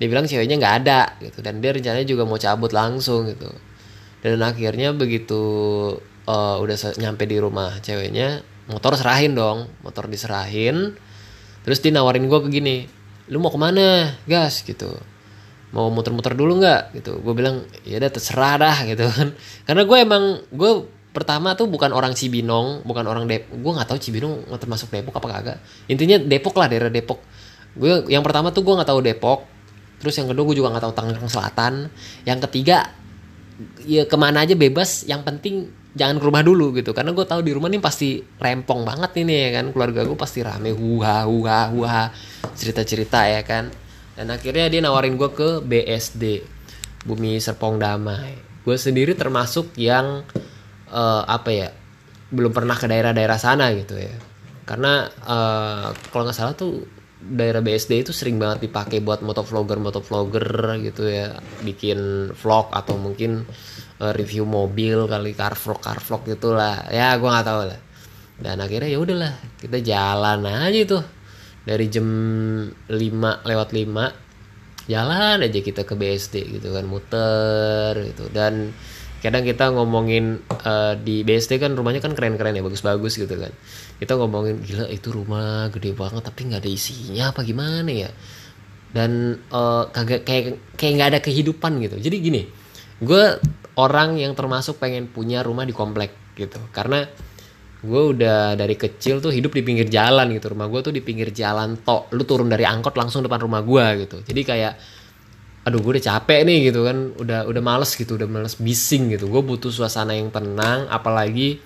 dia 0.00 0.08
bilang 0.08 0.24
ceweknya 0.24 0.56
nggak 0.56 0.74
ada 0.80 1.00
gitu. 1.20 1.44
Dan 1.44 1.60
dia 1.60 1.76
rencananya 1.76 2.08
juga 2.08 2.24
mau 2.24 2.40
cabut 2.40 2.72
langsung 2.72 3.28
gitu. 3.28 3.52
Dan 4.24 4.40
akhirnya 4.40 4.96
begitu 4.96 5.36
uh, 6.24 6.56
udah 6.56 6.96
nyampe 6.96 7.28
di 7.28 7.36
rumah 7.36 7.76
ceweknya 7.84 8.40
motor 8.72 8.96
serahin 8.96 9.36
dong 9.36 9.68
motor 9.84 10.08
diserahin. 10.08 10.96
Terus 11.60 11.84
dia 11.84 11.92
nawarin 11.92 12.24
gue 12.24 12.40
ke 12.40 12.48
gini 12.48 12.88
lu 13.28 13.38
mau 13.44 13.52
ke 13.52 13.60
mana 13.60 14.16
gas? 14.24 14.64
gitu. 14.64 14.88
Mau 15.70 15.92
muter-muter 15.92 16.32
dulu 16.32 16.64
nggak? 16.64 16.96
gitu. 16.96 17.20
Gue 17.20 17.36
bilang 17.36 17.68
ya 17.84 18.00
udah 18.00 18.10
terserah 18.10 18.56
dah 18.56 18.76
gitu 18.90 19.04
kan. 19.04 19.36
Karena 19.68 19.84
gue 19.84 19.98
emang 20.00 20.24
gue 20.48 20.72
pertama 21.12 21.52
tuh 21.60 21.68
bukan 21.68 21.92
orang 21.92 22.16
Cibinong 22.16 22.86
bukan 22.86 23.02
orang 23.02 23.26
Depok 23.26 23.50
gue 23.58 23.72
nggak 23.74 23.88
tahu 23.90 23.98
Cibinong 24.00 24.48
termasuk 24.56 24.88
Depok 24.88 25.20
apa 25.20 25.28
kagak. 25.28 25.58
Intinya 25.92 26.16
Depok 26.16 26.56
lah 26.56 26.72
daerah 26.72 26.88
Depok. 26.88 27.20
Gue 27.76 28.08
yang 28.08 28.24
pertama 28.24 28.48
tuh 28.48 28.64
gue 28.64 28.72
nggak 28.80 28.88
tahu 28.88 29.04
Depok 29.04 29.59
terus 30.00 30.16
yang 30.16 30.32
kedua 30.32 30.44
gue 30.48 30.56
juga 30.58 30.72
nggak 30.72 30.84
tahu 30.88 30.94
Tangerang 30.96 31.30
Selatan. 31.30 31.72
Yang 32.24 32.48
ketiga 32.48 32.88
ya 33.84 34.08
ke 34.08 34.16
mana 34.16 34.42
aja 34.48 34.56
bebas. 34.56 35.04
Yang 35.04 35.22
penting 35.28 35.54
jangan 35.92 36.16
ke 36.16 36.24
rumah 36.24 36.42
dulu 36.42 36.72
gitu. 36.74 36.96
Karena 36.96 37.12
gue 37.12 37.26
tahu 37.28 37.44
di 37.44 37.52
rumah 37.52 37.68
nih 37.68 37.78
pasti 37.78 38.18
rempong 38.18 38.88
banget 38.88 39.20
ini 39.20 39.34
ya 39.36 39.50
kan. 39.60 39.76
Keluarga 39.76 40.00
gue 40.08 40.16
pasti 40.16 40.40
rame. 40.40 40.72
Huha 40.72 41.28
huha 41.28 41.60
huha. 41.70 42.02
Cerita 42.56 42.82
cerita 42.82 43.28
ya 43.28 43.44
kan. 43.44 43.68
Dan 44.16 44.32
akhirnya 44.32 44.72
dia 44.72 44.80
nawarin 44.80 45.20
gue 45.20 45.30
ke 45.30 45.60
BSD 45.60 46.40
Bumi 47.04 47.36
Serpong 47.36 47.76
Damai. 47.76 48.36
Gue 48.64 48.76
sendiri 48.76 49.12
termasuk 49.16 49.76
yang 49.76 50.24
uh, 50.88 51.22
apa 51.28 51.50
ya 51.52 51.68
belum 52.30 52.54
pernah 52.54 52.76
ke 52.78 52.86
daerah-daerah 52.88 53.38
sana 53.40 53.68
gitu 53.76 53.96
ya. 53.96 54.12
Karena 54.64 55.08
uh, 55.26 55.90
kalau 56.14 56.28
nggak 56.28 56.36
salah 56.36 56.54
tuh 56.54 56.99
daerah 57.20 57.60
BSD 57.60 58.08
itu 58.08 58.12
sering 58.16 58.40
banget 58.40 58.64
dipakai 58.64 59.04
buat 59.04 59.20
motovlogger 59.20 59.76
motovlogger 59.76 60.80
gitu 60.80 61.04
ya. 61.06 61.36
Bikin 61.60 62.32
vlog 62.32 62.72
atau 62.72 62.96
mungkin 62.96 63.44
uh, 64.00 64.12
review 64.16 64.48
mobil 64.48 65.04
kali 65.04 65.36
car 65.36 65.52
vlog 65.52 65.80
car 65.84 66.00
vlog 66.00 66.24
gitulah. 66.24 66.88
Ya 66.88 67.12
gue 67.20 67.28
nggak 67.28 67.46
tahu 67.46 67.62
lah. 67.68 67.80
Dan 68.40 68.56
akhirnya 68.64 68.88
ya 68.88 68.98
udahlah 68.98 69.32
kita 69.60 69.78
jalan 69.84 70.48
aja 70.48 70.80
tuh 70.88 71.04
dari 71.60 71.86
jam 71.92 72.08
5 72.88 72.96
lewat 73.44 73.68
5 73.76 74.88
jalan 74.88 75.36
aja 75.44 75.60
kita 75.60 75.84
ke 75.84 75.92
BSD 75.92 76.34
gitu 76.56 76.72
kan 76.72 76.88
muter 76.88 77.92
gitu. 78.10 78.32
Dan 78.32 78.72
kadang 79.20 79.44
kita 79.44 79.68
ngomongin 79.68 80.40
uh, 80.64 80.96
di 80.96 81.20
BSD 81.20 81.60
kan 81.60 81.76
rumahnya 81.76 82.00
kan 82.00 82.16
keren-keren 82.16 82.56
ya 82.56 82.64
bagus-bagus 82.64 83.20
gitu 83.20 83.36
kan. 83.36 83.52
Kita 84.00 84.16
ngomongin 84.16 84.64
gila 84.64 84.88
itu 84.88 85.12
rumah 85.12 85.68
gede 85.68 85.92
banget 85.92 86.24
tapi 86.24 86.48
nggak 86.48 86.64
ada 86.64 86.70
isinya 86.72 87.24
apa 87.28 87.44
gimana 87.44 87.92
ya? 87.92 88.10
Dan 88.90 89.36
uh, 89.52 89.92
kagak 89.92 90.24
kayak 90.24 90.74
kayak 90.74 90.92
nggak 90.96 91.08
ada 91.16 91.20
kehidupan 91.20 91.84
gitu. 91.84 91.96
Jadi 92.00 92.16
gini 92.16 92.42
gue 93.00 93.24
orang 93.76 94.16
yang 94.16 94.32
termasuk 94.32 94.80
pengen 94.80 95.12
punya 95.12 95.44
rumah 95.44 95.68
di 95.68 95.76
komplek 95.76 96.34
gitu. 96.40 96.56
Karena 96.72 97.04
gue 97.80 98.02
udah 98.16 98.56
dari 98.56 98.76
kecil 98.76 99.20
tuh 99.20 99.32
hidup 99.32 99.52
di 99.52 99.60
pinggir 99.60 99.92
jalan 99.92 100.32
gitu. 100.32 100.48
Rumah 100.56 100.64
gue 100.72 100.80
tuh 100.80 100.92
di 100.96 101.04
pinggir 101.04 101.28
jalan 101.36 101.76
tok. 101.84 102.08
Lu 102.16 102.24
turun 102.24 102.48
dari 102.48 102.64
angkot 102.64 102.96
langsung 102.96 103.20
depan 103.20 103.44
rumah 103.44 103.60
gue 103.60 104.08
gitu. 104.08 104.24
Jadi 104.24 104.40
kayak 104.48 104.74
aduh 105.60 105.78
gue 105.84 106.00
udah 106.00 106.06
capek 106.16 106.46
nih 106.48 106.72
gitu 106.72 106.86
kan. 106.88 107.12
Udah 107.20 107.44
udah 107.44 107.62
males 107.62 107.92
gitu 107.92 108.16
udah 108.16 108.28
males 108.28 108.56
bising 108.56 109.12
gitu. 109.12 109.28
Gue 109.28 109.42
butuh 109.44 109.68
suasana 109.68 110.16
yang 110.16 110.32
tenang 110.32 110.88
apalagi 110.88 111.60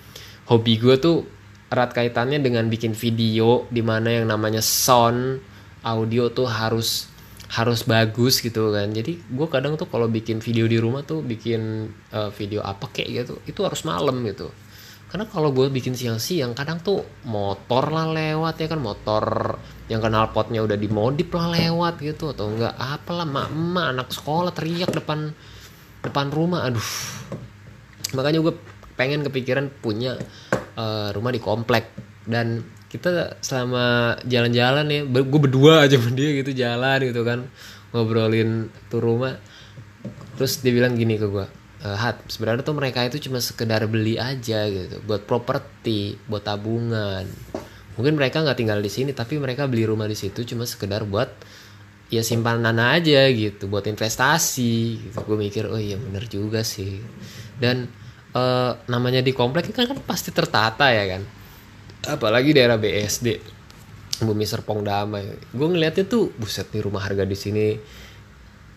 hobi 0.51 0.77
gue 0.77 0.95
tuh 0.99 1.25
erat 1.71 1.91
kaitannya 1.91 2.37
dengan 2.39 2.69
bikin 2.69 2.93
video 2.93 3.65
di 3.73 3.81
mana 3.81 4.21
yang 4.21 4.29
namanya 4.29 4.61
sound 4.61 5.41
audio 5.81 6.29
tuh 6.29 6.45
harus 6.45 7.09
harus 7.45 7.85
bagus 7.85 8.41
gitu 8.41 8.73
kan. 8.73 8.89
Jadi 8.91 9.21
gue 9.21 9.47
kadang 9.47 9.77
tuh 9.77 9.87
kalau 9.87 10.09
bikin 10.09 10.41
video 10.41 10.65
di 10.65 10.77
rumah 10.81 11.05
tuh 11.05 11.21
bikin 11.21 11.89
uh, 12.13 12.29
video 12.33 12.61
apa 12.65 12.89
kayak 12.89 13.09
gitu 13.25 13.33
itu 13.47 13.59
harus 13.63 13.85
malam 13.85 14.21
gitu. 14.25 14.49
Karena 15.05 15.29
kalau 15.29 15.53
gue 15.53 15.69
bikin 15.71 15.95
siang-siang 15.95 16.57
kadang 16.57 16.81
tuh 16.81 17.05
motor 17.23 17.87
lah 17.93 18.11
lewat 18.11 18.59
ya 18.59 18.67
kan. 18.67 18.81
Motor 18.81 19.23
yang 19.85 20.01
kenal 20.01 20.33
potnya 20.33 20.65
udah 20.65 20.77
dimodif 20.77 21.29
lah 21.29 21.53
lewat 21.53 22.01
gitu 22.01 22.33
atau 22.33 22.49
enggak 22.49 22.73
apalah 22.73 23.25
mak 23.25 23.53
emak 23.53 23.85
anak 23.93 24.07
sekolah 24.09 24.49
teriak 24.49 24.89
depan 24.89 25.29
depan 26.01 26.27
rumah 26.33 26.65
aduh. 26.65 26.89
Makanya 28.17 28.39
gue 28.41 28.53
pengen 28.97 29.21
kepikiran 29.25 29.69
punya 29.81 30.17
uh, 30.77 31.09
rumah 31.13 31.29
di 31.33 31.41
komplek. 31.41 31.89
Dan 32.25 32.65
kita 32.89 33.37
selama 33.45 34.17
jalan-jalan 34.25 34.85
ya 34.89 35.01
gue 35.05 35.39
berdua 35.41 35.85
aja 35.85 36.01
sama 36.01 36.15
dia 36.17 36.41
gitu 36.41 36.51
jalan 36.55 36.99
gitu 37.05 37.21
kan 37.21 37.45
ngobrolin 37.93 38.73
tuh 38.89 39.01
rumah. 39.01 39.37
Terus 40.37 40.65
dia 40.65 40.73
bilang 40.73 40.97
gini 40.97 41.21
ke 41.21 41.29
gue 41.29 41.45
uh, 41.85 41.97
hat 41.97 42.17
sebenarnya 42.25 42.65
tuh 42.65 42.75
mereka 42.75 43.05
itu 43.05 43.21
cuma 43.29 43.37
sekedar 43.37 43.85
beli 43.85 44.17
aja 44.17 44.65
gitu 44.65 44.97
buat 45.05 45.23
properti 45.29 46.17
buat 46.25 46.41
tabungan 46.41 47.29
mungkin 47.95 48.19
mereka 48.19 48.43
nggak 48.43 48.59
tinggal 48.59 48.79
di 48.83 48.91
sini 48.91 49.11
tapi 49.15 49.39
mereka 49.39 49.67
beli 49.67 49.87
rumah 49.87 50.07
di 50.07 50.15
situ 50.15 50.43
cuma 50.43 50.67
sekedar 50.67 51.07
buat 51.07 51.31
ya 52.09 52.21
simpanan 52.21 52.77
aja 52.77 53.25
gitu 53.33 53.65
buat 53.65 53.85
investasi 53.87 55.09
gitu. 55.09 55.17
Gue 55.25 55.37
mikir 55.39 55.65
oh 55.69 55.79
iya 55.79 55.97
bener 55.97 56.29
juga 56.29 56.61
sih. 56.61 57.01
Dan 57.57 57.89
uh, 58.35 58.71
namanya 58.91 59.25
di 59.25 59.33
komplek 59.33 59.73
kan 59.73 59.89
kan 59.89 59.99
pasti 60.05 60.29
tertata 60.29 60.91
ya 60.93 61.17
kan. 61.17 61.21
Apalagi 62.05 62.53
daerah 62.53 62.77
BSD 62.77 63.41
Bumi 64.21 64.45
Serpong 64.45 64.85
Damai. 64.85 65.25
Gue 65.49 65.67
ngeliatnya 65.67 66.05
tuh 66.05 66.29
buset 66.37 66.69
nih 66.69 66.85
rumah 66.85 67.01
harga 67.01 67.25
di 67.25 67.37
sini 67.37 67.67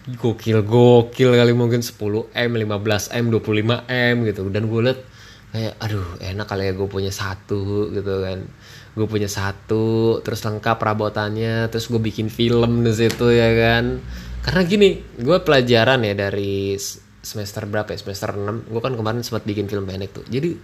gokil 0.09 0.65
gokil 0.65 1.37
kali 1.37 1.53
mungkin 1.53 1.85
10 1.85 2.33
m 2.33 2.51
15 2.57 3.13
m 3.13 3.25
25 3.29 3.85
m 3.93 4.17
gitu. 4.25 4.43
Dan 4.49 4.73
gue 4.73 4.81
liat 4.89 5.01
kayak 5.49 5.75
aduh 5.81 6.09
enak 6.21 6.47
kali 6.49 6.69
ya 6.69 6.73
gue 6.77 6.89
punya 6.89 7.09
satu 7.09 7.89
gitu 7.93 8.21
kan 8.21 8.45
gue 8.99 9.07
punya 9.07 9.31
satu 9.31 10.19
terus 10.27 10.43
lengkap 10.43 10.77
perabotannya 10.83 11.71
terus 11.71 11.87
gue 11.87 12.03
bikin 12.03 12.27
film 12.27 12.83
di 12.83 12.91
situ 12.91 13.31
ya 13.31 13.55
kan? 13.55 14.03
Karena 14.43 14.63
gini 14.67 14.99
gue 15.23 15.39
pelajaran 15.47 16.03
ya 16.03 16.15
dari 16.19 16.75
semester 17.23 17.63
berapa 17.71 17.95
ya? 17.95 17.99
Semester 18.03 18.35
6 18.35 18.75
gue 18.75 18.81
kan 18.83 18.99
kemarin 18.99 19.23
sempat 19.23 19.47
bikin 19.47 19.71
film 19.71 19.87
pendek 19.87 20.11
tuh. 20.11 20.27
Jadi 20.27 20.59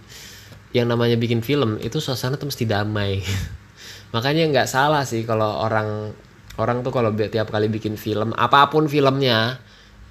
yang 0.75 0.91
namanya 0.91 1.15
bikin 1.15 1.39
film 1.39 1.79
itu 1.79 2.03
suasana 2.03 2.35
tuh 2.35 2.51
mesti 2.51 2.67
damai. 2.67 3.23
Makanya 4.15 4.51
nggak 4.51 4.67
salah 4.67 5.07
sih 5.07 5.23
kalau 5.23 5.63
orang 5.63 6.11
orang 6.59 6.83
tuh 6.83 6.91
kalau 6.91 7.11
tiap 7.15 7.51
kali 7.51 7.67
bikin 7.71 7.95
film 7.95 8.31
apa 8.35 8.67
pun 8.71 8.87
filmnya 8.87 9.59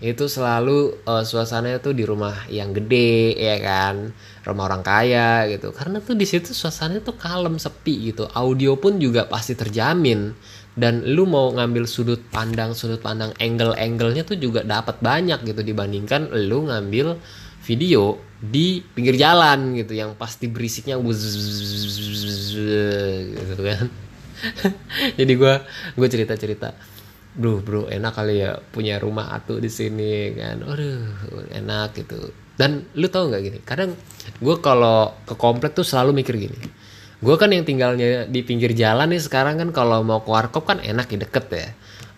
itu 0.05 0.29
selalu 0.29 1.01
uh, 1.09 1.25
suasananya 1.25 1.81
tuh 1.81 1.97
di 1.97 2.05
rumah 2.05 2.45
yang 2.53 2.77
gede 2.77 3.33
ya 3.41 3.57
kan? 3.57 4.13
Rumah 4.45 4.65
orang 4.69 4.85
kaya 4.85 5.49
gitu. 5.49 5.73
Karena 5.73 6.05
tuh 6.05 6.13
di 6.13 6.29
situ 6.29 6.53
suasananya 6.53 7.01
tuh 7.01 7.17
kalem 7.17 7.57
sepi 7.57 8.13
gitu. 8.13 8.29
Audio 8.37 8.77
pun 8.77 9.01
juga 9.01 9.25
pasti 9.25 9.57
terjamin. 9.57 10.37
Dan 10.77 11.09
lu 11.09 11.25
mau 11.25 11.49
ngambil 11.57 11.89
sudut 11.89 12.21
pandang 12.29 12.77
sudut 12.77 13.01
pandang 13.01 13.33
angle 13.41 13.73
angle-nya 13.79 14.29
tuh 14.29 14.37
juga 14.37 14.61
dapat 14.61 15.01
banyak 15.01 15.41
gitu. 15.41 15.65
Dibandingkan 15.65 16.37
lu 16.37 16.69
ngambil 16.69 17.17
video 17.65 18.21
di 18.45 18.85
pinggir 18.85 19.17
jalan 19.17 19.73
gitu. 19.73 19.97
Yang 19.97 20.21
pasti 20.21 20.53
berisiknya 20.53 21.01
gitu 23.41 23.63
kan. 23.65 23.89
Jadi 25.19 25.33
gue 25.33 25.55
gue 25.97 26.09
cerita 26.13 26.37
cerita 26.37 26.94
bro 27.35 27.59
bro 27.59 27.91
enak 27.91 28.15
kali 28.15 28.47
ya 28.47 28.57
punya 28.59 29.03
rumah 29.03 29.35
atuh 29.35 29.59
di 29.59 29.71
sini 29.71 30.35
kan. 30.39 30.63
Aduh 30.63 31.51
enak 31.51 31.99
gitu. 31.99 32.31
Dan 32.55 32.87
lu 32.95 33.11
tau 33.11 33.27
nggak 33.27 33.43
gini 33.43 33.59
kadang 33.67 33.99
gue 34.39 34.57
kalau 34.63 35.11
ke 35.27 35.35
komplek 35.35 35.75
tuh 35.75 35.83
selalu 35.83 36.23
mikir 36.23 36.39
gini. 36.39 36.59
Gue 37.19 37.35
kan 37.41 37.51
yang 37.51 37.67
tinggalnya 37.67 38.29
di 38.31 38.41
pinggir 38.47 38.77
jalan 38.77 39.11
nih 39.11 39.23
sekarang 39.23 39.59
kan 39.59 39.71
kalau 39.75 40.05
mau 40.07 40.23
ke 40.23 40.31
warkop 40.31 40.69
kan 40.69 40.79
enak 40.79 41.11
ya 41.11 41.19
deket 41.27 41.47
ya. 41.51 41.69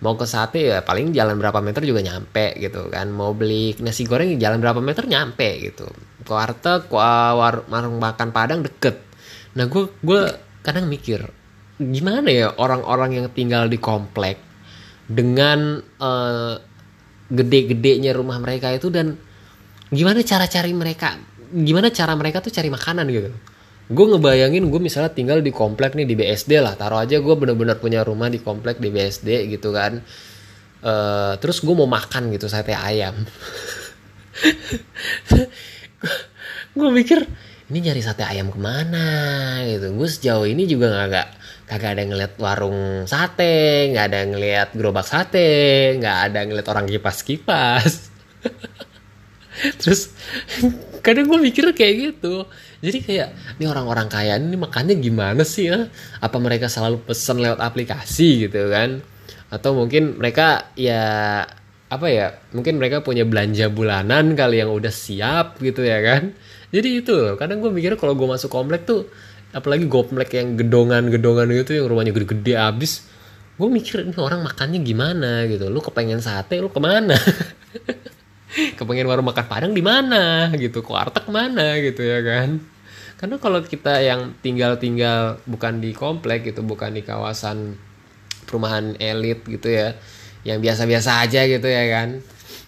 Mau 0.04 0.12
ke 0.20 0.28
sate 0.28 0.60
ya 0.76 0.84
paling 0.84 1.16
jalan 1.16 1.40
berapa 1.40 1.64
meter 1.64 1.80
juga 1.88 2.04
nyampe 2.04 2.52
gitu 2.60 2.92
kan. 2.92 3.08
Mau 3.08 3.32
beli 3.32 3.72
nasi 3.80 4.04
goreng 4.04 4.36
jalan 4.36 4.60
berapa 4.60 4.84
meter 4.84 5.08
nyampe 5.08 5.72
gitu. 5.72 5.88
Ke 6.20 6.32
warteg 6.36 6.92
ke 6.92 6.96
war, 6.96 7.64
warung 7.64 7.96
makan 7.96 8.28
padang 8.34 8.60
deket. 8.60 9.00
Nah 9.56 9.64
gue 9.64 9.88
gue 10.04 10.20
kadang 10.60 10.90
mikir 10.90 11.24
gimana 11.76 12.28
ya 12.32 12.48
orang-orang 12.56 13.20
yang 13.20 13.26
tinggal 13.32 13.68
di 13.68 13.76
komplek 13.76 14.40
dengan 15.06 15.78
uh, 16.02 16.54
gede-gedenya 17.30 18.14
rumah 18.14 18.38
mereka 18.38 18.70
itu 18.74 18.90
dan 18.90 19.18
gimana 19.90 20.22
cara 20.26 20.50
cari 20.50 20.74
mereka 20.74 21.14
gimana 21.46 21.94
cara 21.94 22.14
mereka 22.18 22.42
tuh 22.42 22.50
cari 22.50 22.70
makanan 22.70 23.06
gitu. 23.10 23.30
Gue 23.86 24.06
ngebayangin 24.10 24.66
gue 24.66 24.80
misalnya 24.82 25.14
tinggal 25.14 25.38
di 25.38 25.54
komplek 25.54 25.94
nih 25.94 26.06
di 26.10 26.18
BSD 26.18 26.58
lah 26.58 26.74
taruh 26.74 26.98
aja 26.98 27.22
gue 27.22 27.34
bener-bener 27.38 27.78
punya 27.78 28.02
rumah 28.02 28.26
di 28.26 28.42
komplek 28.42 28.82
di 28.82 28.90
BSD 28.90 29.46
gitu 29.46 29.70
kan. 29.70 30.02
Uh, 30.82 31.38
terus 31.38 31.62
gue 31.62 31.74
mau 31.74 31.86
makan 31.86 32.34
gitu 32.34 32.50
sate 32.50 32.74
ayam. 32.74 33.14
Gue 36.76 36.92
mikir 36.92 37.24
ini 37.72 37.78
nyari 37.88 38.04
sate 38.04 38.22
ayam 38.22 38.52
ke 38.52 38.58
mana? 38.60 39.08
Gitu. 39.64 39.96
Gue 39.96 40.08
sejauh 40.12 40.44
ini 40.44 40.68
juga 40.68 40.92
nggak 40.92 41.28
kagak 41.66 41.98
ada 41.98 42.02
ngeliat 42.06 42.32
warung 42.38 43.10
sate 43.10 43.90
nggak 43.90 44.06
ada 44.14 44.20
ngeliat 44.30 44.68
gerobak 44.72 45.06
sate 45.06 45.98
nggak 45.98 46.18
ada 46.30 46.40
ngeliat 46.46 46.66
orang 46.70 46.86
kipas 46.86 47.18
kipas. 47.26 47.92
Terus 49.82 50.14
kadang 51.02 51.26
gue 51.26 51.38
mikir 51.42 51.66
kayak 51.74 51.94
gitu. 52.14 52.46
Jadi 52.84 52.98
kayak 53.02 53.28
ini 53.58 53.64
orang-orang 53.66 54.06
kaya 54.06 54.38
ini 54.38 54.54
makannya 54.54 54.94
gimana 55.00 55.42
sih 55.42 55.72
ya? 55.72 55.90
Apa 56.22 56.38
mereka 56.38 56.70
selalu 56.70 57.02
pesen 57.02 57.42
lewat 57.42 57.58
aplikasi 57.58 58.46
gitu 58.46 58.70
kan? 58.70 59.02
Atau 59.50 59.74
mungkin 59.74 60.20
mereka 60.20 60.70
ya 60.78 61.42
apa 61.86 62.06
ya 62.10 62.34
mungkin 62.50 62.82
mereka 62.82 62.98
punya 63.06 63.22
belanja 63.22 63.70
bulanan 63.70 64.34
kali 64.34 64.58
yang 64.58 64.70
udah 64.70 64.92
siap 64.92 65.58
gitu 65.58 65.82
ya 65.82 65.98
kan? 66.04 66.36
Jadi 66.70 67.02
itu 67.02 67.16
kadang 67.40 67.64
gue 67.64 67.72
mikir 67.72 67.96
kalau 67.96 68.12
gue 68.12 68.28
masuk 68.28 68.52
komplek 68.52 68.84
tuh 68.84 69.08
apalagi 69.56 69.88
goplek 69.88 70.36
yang 70.36 70.60
gedongan-gedongan 70.60 71.48
gitu 71.64 71.80
yang 71.80 71.86
rumahnya 71.88 72.12
gede-gede 72.12 72.60
abis. 72.60 73.08
Gue 73.56 73.72
mikir 73.72 74.04
ini 74.04 74.12
orang 74.20 74.44
makannya 74.44 74.84
gimana? 74.84 75.48
gitu. 75.48 75.72
Lu 75.72 75.80
kepengen 75.80 76.20
sate 76.20 76.60
lu 76.60 76.68
ke 76.68 76.76
mana? 76.76 77.16
Kepengen 78.78 79.08
warung 79.08 79.24
makan 79.24 79.48
padang 79.48 79.72
di 79.72 79.80
mana? 79.80 80.52
gitu. 80.60 80.84
Warteg 80.84 81.24
mana 81.32 81.80
gitu 81.80 82.04
ya 82.04 82.20
kan. 82.20 82.60
Karena 83.16 83.40
kalau 83.40 83.64
kita 83.64 84.04
yang 84.04 84.36
tinggal-tinggal 84.44 85.40
bukan 85.48 85.80
di 85.80 85.96
komplek 85.96 86.52
gitu 86.52 86.60
bukan 86.60 86.92
di 86.92 87.00
kawasan 87.00 87.80
perumahan 88.44 88.92
elit 89.00 89.40
gitu 89.48 89.72
ya 89.72 89.96
yang 90.46 90.62
biasa-biasa 90.62 91.26
aja 91.26 91.42
gitu 91.48 91.66
ya 91.66 91.84
kan 91.90 92.22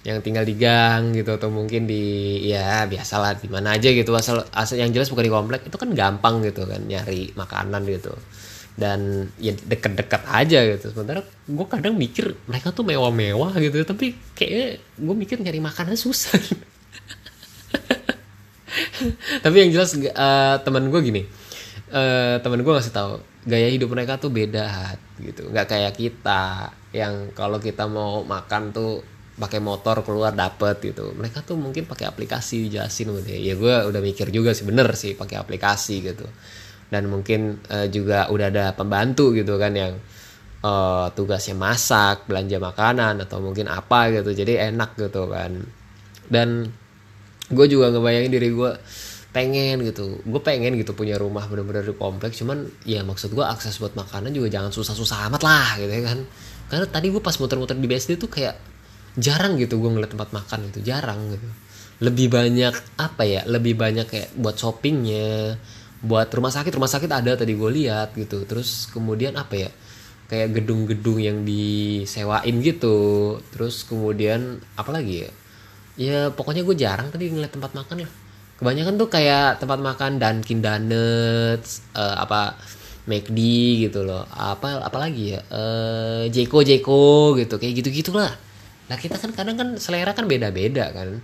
yang 0.09 0.25
tinggal 0.25 0.41
di 0.49 0.57
gang 0.57 1.13
gitu 1.13 1.37
atau 1.37 1.53
mungkin 1.53 1.85
di 1.85 2.41
ya 2.49 2.89
biasalah 2.89 3.37
di 3.37 3.53
mana 3.53 3.77
aja 3.77 3.93
gitu. 3.93 4.17
Asal 4.17 4.41
asal 4.57 4.81
yang 4.81 4.89
jelas 4.89 5.13
bukan 5.13 5.29
di 5.29 5.33
komplek 5.33 5.69
itu 5.69 5.77
kan 5.77 5.93
gampang 5.93 6.41
gitu 6.49 6.65
kan 6.65 6.81
nyari 6.89 7.37
makanan 7.37 7.85
gitu. 7.85 8.17
Dan 8.79 9.29
ya 9.37 9.53
deket-deket 9.53 10.25
aja 10.25 10.65
gitu. 10.65 10.89
Sementara 10.97 11.21
gue 11.29 11.67
kadang 11.69 11.93
mikir 11.93 12.33
mereka 12.49 12.73
tuh 12.73 12.89
mewah-mewah 12.89 13.53
gitu 13.61 13.85
tapi 13.85 14.17
kayaknya 14.33 14.81
gue 14.81 15.15
mikir 15.15 15.37
nyari 15.45 15.61
makanan 15.61 16.01
susah. 16.01 16.41
Tapi 19.45 19.57
yang 19.63 19.71
jelas 19.71 19.95
uh, 19.95 20.59
teman 20.63 20.91
gue 20.91 21.01
gini 21.03 21.23
uh, 21.93 22.37
teman 22.41 22.61
gue 22.61 22.73
ngasih 22.73 22.95
tahu 22.95 23.23
gaya 23.49 23.69
hidup 23.73 23.89
mereka 23.93 24.21
tuh 24.21 24.29
beda 24.29 24.97
gitu. 25.21 25.49
Nggak 25.49 25.67
kayak 25.73 25.95
kita 25.97 26.73
yang 26.93 27.33
kalau 27.33 27.61
kita 27.61 27.89
mau 27.89 28.25
makan 28.25 28.73
tuh 28.73 29.01
pakai 29.39 29.63
motor 29.63 30.03
keluar 30.03 30.35
dapet 30.35 30.83
gitu. 30.83 31.15
Mereka 31.15 31.47
tuh 31.47 31.55
mungkin 31.55 31.87
pakai 31.87 32.11
aplikasi 32.11 32.67
dijelasin 32.69 33.15
gitu 33.23 33.31
ya. 33.31 33.55
Gue 33.55 33.75
udah 33.87 34.01
mikir 34.03 34.35
juga 34.35 34.51
sih 34.53 34.67
bener 34.67 34.91
sih 34.99 35.15
pakai 35.15 35.39
aplikasi 35.39 36.03
gitu. 36.03 36.27
Dan 36.91 37.07
mungkin 37.07 37.63
uh, 37.71 37.87
juga 37.87 38.27
udah 38.29 38.47
ada 38.51 38.67
pembantu 38.75 39.31
gitu 39.31 39.55
kan 39.57 39.73
yang 39.79 39.95
uh, 40.67 41.07
tugasnya 41.15 41.55
masak 41.55 42.27
belanja 42.27 42.59
makanan 42.59 43.23
atau 43.23 43.39
mungkin 43.39 43.71
apa 43.71 44.11
gitu. 44.11 44.35
Jadi 44.35 44.59
enak 44.59 44.99
gitu 44.99 45.31
kan. 45.31 45.63
Dan 46.27 46.67
gue 47.49 47.67
juga 47.71 47.95
ngebayangin 47.95 48.33
diri 48.35 48.51
gue 48.51 48.71
pengen 49.31 49.87
gitu. 49.87 50.19
Gue 50.27 50.43
pengen 50.43 50.75
gitu 50.75 50.99
punya 50.99 51.15
rumah 51.15 51.47
bener-bener 51.47 51.87
di 51.87 51.95
kompleks. 51.95 52.43
Cuman 52.43 52.67
ya 52.83 53.07
maksud 53.07 53.31
gue 53.31 53.47
akses 53.47 53.79
buat 53.79 53.95
makanan 53.95 54.35
juga 54.35 54.51
jangan 54.51 54.75
susah-susah 54.75 55.31
amat 55.31 55.43
lah 55.47 55.79
gitu 55.79 55.93
ya 55.95 56.03
kan. 56.11 56.19
Karena 56.69 56.87
tadi 56.91 57.07
gue 57.15 57.23
pas 57.23 57.39
muter-muter 57.39 57.79
di 57.79 57.87
BSD 57.87 58.19
tuh 58.19 58.29
kayak 58.29 58.78
jarang 59.19 59.59
gitu 59.59 59.83
gue 59.83 59.91
ngeliat 59.91 60.15
tempat 60.15 60.31
makan 60.31 60.71
gitu 60.71 60.81
jarang 60.87 61.35
gitu. 61.35 61.45
Lebih 61.99 62.31
banyak 62.31 62.75
apa 62.95 63.23
ya 63.27 63.43
lebih 63.45 63.75
banyak 63.75 64.07
kayak 64.07 64.31
buat 64.39 64.55
shoppingnya 64.55 65.59
buat 65.99 66.31
rumah 66.31 66.55
sakit. 66.55 66.71
Rumah 66.71 66.91
sakit 66.91 67.11
ada 67.11 67.35
tadi 67.35 67.59
gue 67.59 67.71
lihat 67.83 68.15
gitu. 68.15 68.47
Terus 68.47 68.87
kemudian 68.95 69.35
apa 69.35 69.55
ya 69.59 69.71
kayak 70.31 70.63
gedung-gedung 70.63 71.19
yang 71.19 71.43
disewain 71.43 72.57
gitu. 72.63 72.99
Terus 73.51 73.83
kemudian 73.83 74.63
apa 74.79 74.95
lagi 74.95 75.27
ya? 75.27 75.31
Ya 75.99 76.19
pokoknya 76.31 76.63
gue 76.63 76.77
jarang 76.79 77.11
tadi 77.11 77.35
ngeliat 77.35 77.51
tempat 77.51 77.75
makan 77.75 78.07
lah. 78.07 78.13
Kebanyakan 78.59 78.95
tuh 78.99 79.11
kayak 79.11 79.59
tempat 79.63 79.79
makan 79.83 80.19
Dunkin 80.19 80.63
Donuts 80.63 81.83
uh, 81.99 82.23
apa 82.23 82.55
McD 83.11 83.39
gitu 83.91 84.07
loh. 84.07 84.23
Apa 84.31 84.79
apalagi 84.87 85.35
ya? 85.35 85.43
Uh, 85.51 86.31
Jeko 86.31 86.63
Jeko 86.63 87.35
gitu 87.35 87.59
kayak 87.59 87.83
gitu 87.83 87.91
gitulah 87.91 88.31
nah 88.89 88.97
kita 88.97 89.21
kan 89.21 89.31
kadang 89.37 89.57
kan 89.61 89.69
selera 89.77 90.13
kan 90.17 90.25
beda-beda 90.25 90.91
kan. 90.93 91.21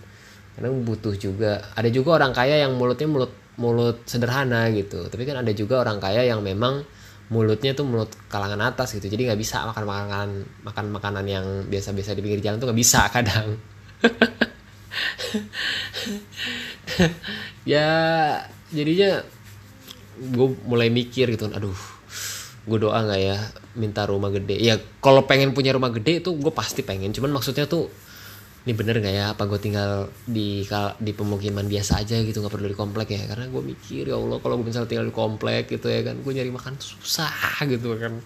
Kadang 0.55 0.87
butuh 0.87 1.19
juga 1.19 1.65
ada 1.75 1.91
juga 1.91 2.23
orang 2.23 2.31
kaya 2.31 2.63
yang 2.63 2.79
mulutnya 2.79 3.09
mulut 3.11 3.33
mulut 3.59 4.05
sederhana 4.07 4.71
gitu. 4.71 5.09
Tapi 5.11 5.23
kan 5.27 5.43
ada 5.43 5.53
juga 5.57 5.83
orang 5.83 5.99
kaya 5.99 6.23
yang 6.29 6.45
memang 6.45 6.85
mulutnya 7.33 7.73
tuh 7.73 7.89
mulut 7.89 8.13
kalangan 8.29 8.61
atas 8.71 8.95
gitu. 8.95 9.09
Jadi 9.09 9.27
nggak 9.33 9.41
bisa 9.41 9.65
makan 9.67 9.85
makanan 9.89 10.29
makan 10.63 10.87
makanan 10.93 11.25
yang 11.27 11.47
biasa-biasa 11.67 12.15
di 12.15 12.23
pinggir 12.23 12.41
jalan 12.45 12.61
tuh 12.61 12.69
nggak 12.71 12.81
bisa 12.81 13.01
kadang. 13.11 13.49
Ya 17.65 17.89
jadinya 18.71 19.25
gue 20.21 20.49
mulai 20.69 20.93
mikir 20.93 21.33
gitu. 21.33 21.49
Aduh 21.51 21.75
gue 22.65 22.79
doa 22.81 22.99
nggak 23.05 23.21
ya 23.21 23.37
minta 23.77 24.09
rumah 24.09 24.33
gede. 24.33 24.57
Ya 24.57 24.81
kalau 25.05 25.29
pengen 25.29 25.53
punya 25.53 25.77
rumah 25.77 25.93
gede 25.93 26.25
itu 26.25 26.33
gue 26.33 26.53
pasti 26.53 26.81
pengen. 26.81 27.13
Cuman 27.13 27.37
maksudnya 27.37 27.69
tuh 27.69 27.93
ini 28.65 28.73
bener 28.73 28.97
nggak 28.97 29.15
ya 29.15 29.25
apa 29.37 29.45
gue 29.45 29.61
tinggal 29.61 30.09
di 30.25 30.65
di 31.01 31.13
pemukiman 31.13 31.69
biasa 31.69 32.01
aja 32.01 32.17
gitu 32.25 32.41
nggak 32.41 32.55
perlu 32.57 32.69
di 32.73 32.79
komplek 32.79 33.13
ya? 33.13 33.29
Karena 33.29 33.47
gue 33.53 33.63
mikir 33.63 34.09
ya 34.09 34.17
allah 34.17 34.41
kalau 34.41 34.57
gue 34.61 34.67
misalnya 34.73 34.89
tinggal 34.89 35.07
di 35.09 35.15
komplek 35.15 35.69
gitu 35.69 35.93
ya 35.93 36.01
kan 36.01 36.17
gue 36.21 36.33
nyari 36.33 36.49
makan 36.49 36.75
susah 36.81 37.61
gitu 37.69 37.95
kan. 38.01 38.17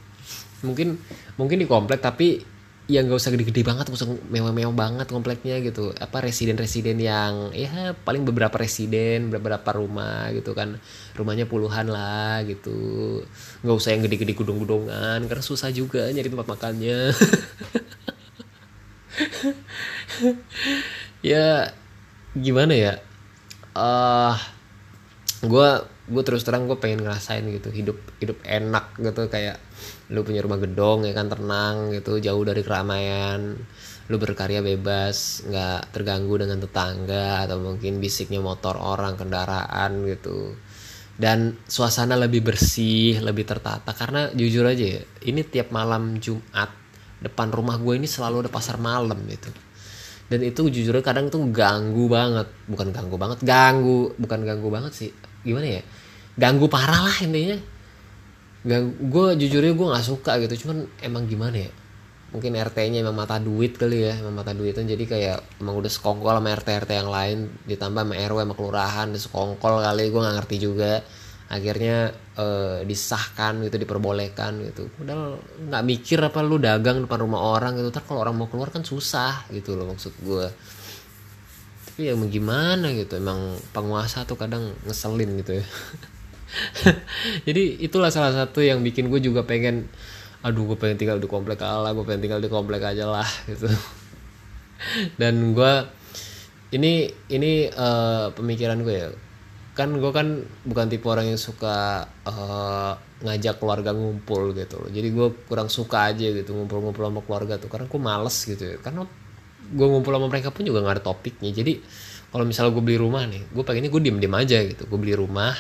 Mungkin 0.63 0.99
mungkin 1.39 1.57
di 1.59 1.67
komplek 1.67 1.99
tapi 1.99 2.58
ya 2.89 3.05
nggak 3.05 3.21
usah 3.21 3.31
gede-gede 3.37 3.69
banget 3.69 3.93
nggak 3.93 4.01
usah 4.01 4.09
mewah-mewah 4.33 4.73
banget 4.73 5.07
kompleknya 5.13 5.61
gitu. 5.61 5.93
Apa 6.01 6.25
residen-residen 6.25 6.97
yang 6.99 7.53
ya 7.53 7.93
paling 7.93 8.25
beberapa 8.25 8.57
residen 8.57 9.29
beberapa 9.29 9.77
rumah 9.77 10.33
gitu 10.33 10.57
kan. 10.57 10.81
Rumahnya 11.13 11.45
puluhan 11.45 11.93
lah 11.93 12.41
gitu. 12.49 13.21
Nggak 13.61 13.77
usah 13.77 13.91
yang 13.93 14.03
gede-gede 14.09 14.33
gudung-gudungan 14.33 15.21
karena 15.29 15.45
susah 15.45 15.69
juga 15.69 16.09
nyari 16.09 16.33
tempat 16.33 16.49
makannya. 16.49 16.99
Ya 21.19 21.75
gimana 22.39 22.75
ya? 22.75 22.95
Uh, 23.75 24.35
gue 25.43 25.69
gue 26.09 26.23
terus 26.25 26.43
terang 26.43 26.65
gue 26.67 26.79
pengen 26.81 27.05
ngerasain 27.05 27.45
gitu 27.47 27.69
hidup 27.69 27.99
hidup 28.19 28.39
enak 28.43 28.97
gitu 28.97 29.29
kayak 29.29 29.61
lu 30.09 30.25
punya 30.25 30.41
rumah 30.41 30.57
gedong 30.57 31.05
ya 31.05 31.13
kan 31.13 31.29
tenang 31.29 31.93
gitu 31.93 32.17
jauh 32.17 32.41
dari 32.41 32.65
keramaian 32.65 33.57
lu 34.09 34.17
berkarya 34.17 34.65
bebas 34.65 35.45
nggak 35.45 35.93
terganggu 35.93 36.41
dengan 36.41 36.65
tetangga 36.65 37.45
atau 37.45 37.61
mungkin 37.61 38.01
bisiknya 38.01 38.41
motor 38.41 38.81
orang 38.81 39.21
kendaraan 39.21 40.09
gitu. 40.09 40.57
Dan 41.19 41.59
suasana 41.67 42.15
lebih 42.15 42.47
bersih 42.47 43.21
lebih 43.21 43.45
tertata 43.45 43.91
karena 43.93 44.31
jujur 44.33 44.65
aja 44.65 44.97
ya 44.97 45.03
ini 45.29 45.45
tiap 45.45 45.75
malam 45.75 46.17
Jumat 46.23 46.71
depan 47.19 47.51
rumah 47.51 47.77
gue 47.77 47.99
ini 47.99 48.09
selalu 48.09 48.49
ada 48.49 48.51
pasar 48.55 48.81
malam 48.81 49.19
gitu. 49.29 49.53
Dan 50.29 50.41
itu 50.41 50.73
jujur 50.73 50.97
kadang 51.05 51.29
tuh 51.29 51.45
ganggu 51.53 52.09
banget 52.09 52.49
bukan 52.65 52.89
ganggu 52.97 53.17
banget 53.21 53.45
ganggu 53.45 54.17
bukan 54.17 54.41
ganggu 54.41 54.69
banget 54.73 54.93
sih 54.95 55.11
gimana 55.45 55.81
ya 55.81 55.83
ganggu 56.37 56.69
parah 56.69 57.09
lah 57.09 57.17
intinya 57.25 57.59
gue 58.77 59.27
jujurnya 59.41 59.73
gue 59.73 59.87
nggak 59.89 60.07
suka 60.07 60.37
gitu. 60.45 60.67
Cuman 60.67 60.85
emang 61.01 61.25
gimana 61.25 61.57
ya? 61.57 61.73
Mungkin 62.29 62.53
RT-nya 62.61 63.01
emang 63.01 63.17
mata 63.17 63.41
duit 63.41 63.81
kali 63.81 64.05
ya 64.05 64.21
emang 64.21 64.45
mata 64.45 64.53
duit 64.53 64.77
jadi 64.77 65.01
kayak 65.01 65.65
emang 65.65 65.81
udah 65.81 65.89
sekongkol 65.89 66.37
sama 66.37 66.53
RT-RT 66.53 66.91
yang 66.93 67.09
lain 67.09 67.49
ditambah 67.65 68.05
sama 68.05 68.15
RW 68.21 68.39
sama 68.45 68.55
kelurahan 68.55 69.07
udah 69.09 69.23
sekongkol 69.23 69.75
kali. 69.81 70.05
Gue 70.13 70.21
nggak 70.21 70.37
ngerti 70.45 70.57
juga. 70.61 70.93
Akhirnya 71.49 72.13
eh, 72.37 72.85
disahkan 72.85 73.65
gitu 73.65 73.81
diperbolehkan 73.81 74.61
gitu. 74.69 74.93
Padahal 75.01 75.41
nggak 75.41 75.85
mikir 75.89 76.19
apa 76.21 76.45
lu 76.45 76.61
dagang 76.61 77.01
depan 77.09 77.25
rumah 77.25 77.41
orang 77.41 77.81
gitu. 77.81 77.89
Ntar 77.89 78.05
kalau 78.05 78.21
orang 78.21 78.37
mau 78.37 78.53
keluar 78.53 78.69
kan 78.69 78.85
susah 78.85 79.49
gitu 79.49 79.73
loh 79.79 79.89
maksud 79.89 80.13
gue 80.21 80.49
tapi 81.99 82.07
ya 82.07 82.15
gimana 82.15 82.95
gitu? 82.95 83.19
Emang 83.19 83.59
penguasa 83.75 84.23
tuh 84.23 84.39
kadang 84.39 84.71
ngeselin 84.87 85.35
gitu 85.43 85.59
ya 85.59 85.67
jadi 87.47 87.63
itulah 87.85 88.09
salah 88.09 88.33
satu 88.33 88.65
yang 88.65 88.81
bikin 88.81 89.13
gue 89.13 89.21
juga 89.21 89.45
pengen 89.45 89.89
aduh 90.39 90.71
gue 90.71 90.79
pengen 90.79 90.97
tinggal 90.97 91.19
di 91.19 91.27
komplek 91.27 91.59
kalah 91.59 91.91
gue 91.91 92.05
pengen 92.07 92.23
tinggal 92.25 92.41
di 92.41 92.49
komplek 92.49 92.83
aja 92.83 93.11
lah 93.11 93.29
gitu. 93.51 93.67
Dan 95.19 95.59
gue 95.59 95.73
ini 96.75 97.09
ini 97.33 97.67
uh, 97.67 98.31
pemikiran 98.33 98.79
gue 98.85 98.95
ya. 98.95 99.11
Kan 99.75 99.95
gue 99.99 100.11
kan 100.11 100.43
bukan 100.67 100.87
tipe 100.91 101.07
orang 101.07 101.31
yang 101.31 101.41
suka 101.41 102.07
uh, 102.27 102.93
ngajak 103.23 103.59
keluarga 103.59 103.91
ngumpul 103.95 104.55
gitu 104.55 104.79
loh. 104.79 104.91
Jadi 104.91 105.09
gue 105.11 105.29
kurang 105.47 105.71
suka 105.71 106.15
aja 106.15 106.27
gitu 106.31 106.55
ngumpul-ngumpul 106.55 107.03
sama 107.03 107.21
keluarga 107.27 107.55
tuh. 107.59 107.71
Karena 107.71 107.87
gue 107.91 108.01
males 108.01 108.37
gitu 108.47 108.63
ya. 108.63 108.77
Karena 108.79 109.07
gue 109.69 109.87
ngumpul 109.87 110.13
sama 110.15 110.27
mereka 110.31 110.55
pun 110.55 110.63
juga 110.67 110.83
gak 110.87 111.03
ada 111.03 111.05
topiknya. 111.05 111.51
Jadi 111.51 111.83
kalau 112.29 112.45
misalnya 112.45 112.77
gue 112.77 112.85
beli 112.85 112.99
rumah 113.01 113.25
nih 113.25 113.43
gue 113.49 113.65
pengennya 113.65 113.91
gue 113.91 114.03
diem 114.03 114.19
diem 114.23 114.35
aja 114.35 114.59
gitu. 114.67 114.83
Gue 114.87 114.99
beli 114.99 115.15
rumah 115.19 115.55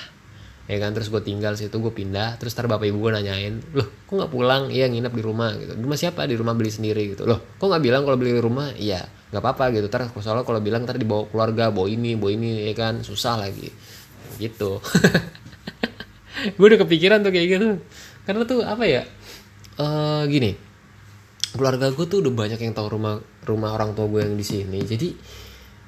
ya 0.69 0.77
kan 0.77 0.93
terus 0.93 1.09
gue 1.09 1.25
tinggal 1.25 1.57
situ 1.57 1.73
gue 1.81 1.93
pindah 1.97 2.37
terus 2.37 2.53
ntar 2.53 2.69
bapak 2.69 2.93
ibu 2.93 3.01
gue 3.01 3.13
nanyain 3.17 3.57
loh 3.73 3.89
kok 4.05 4.13
nggak 4.13 4.33
pulang? 4.33 4.69
Iya 4.69 4.93
nginep 4.93 5.13
di 5.17 5.23
rumah 5.25 5.57
gitu. 5.57 5.73
Di 5.73 5.83
rumah 5.83 5.97
siapa? 5.97 6.29
Di 6.29 6.37
rumah 6.37 6.53
beli 6.53 6.69
sendiri 6.69 7.17
gitu. 7.17 7.25
Loh 7.25 7.41
kok 7.57 7.67
nggak 7.67 7.81
bilang 7.81 8.05
kalau 8.05 8.21
beli 8.21 8.37
di 8.37 8.43
rumah? 8.45 8.77
Iya 8.77 9.01
nggak 9.33 9.41
apa-apa 9.41 9.65
gitu. 9.73 9.89
Ntar 9.89 10.13
soalnya 10.21 10.45
kalau 10.45 10.61
bilang 10.61 10.85
ntar 10.85 11.01
dibawa 11.01 11.25
keluarga 11.33 11.73
bawa 11.73 11.89
ini 11.89 12.21
bawa 12.21 12.31
ini 12.37 12.69
ya 12.69 12.75
kan. 12.77 13.01
Susah 13.01 13.41
lagi. 13.41 13.73
Gitu. 14.37 14.71
Gue 16.61 16.67
udah 16.71 16.81
kepikiran 16.85 17.25
tuh 17.25 17.33
kayak 17.33 17.49
gitu. 17.49 17.81
Karena 18.29 18.45
tuh 18.45 18.61
apa 18.61 18.85
ya 18.85 19.09
uh, 19.81 20.23
gini 20.29 20.69
keluarga 21.49 21.89
gue 21.89 22.05
tuh 22.05 22.21
udah 22.21 22.33
banyak 22.35 22.61
yang 22.61 22.77
tahu 22.77 22.93
rumah 22.93 23.25
rumah 23.49 23.73
orang 23.73 23.97
tua 23.97 24.05
gue 24.11 24.21
yang 24.21 24.37
di 24.37 24.45
sini. 24.45 24.85
Jadi 24.85 25.09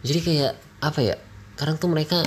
jadi 0.00 0.20
kayak 0.24 0.52
apa 0.80 1.00
ya 1.04 1.16
kadang 1.60 1.76
tuh 1.76 1.92
mereka 1.92 2.24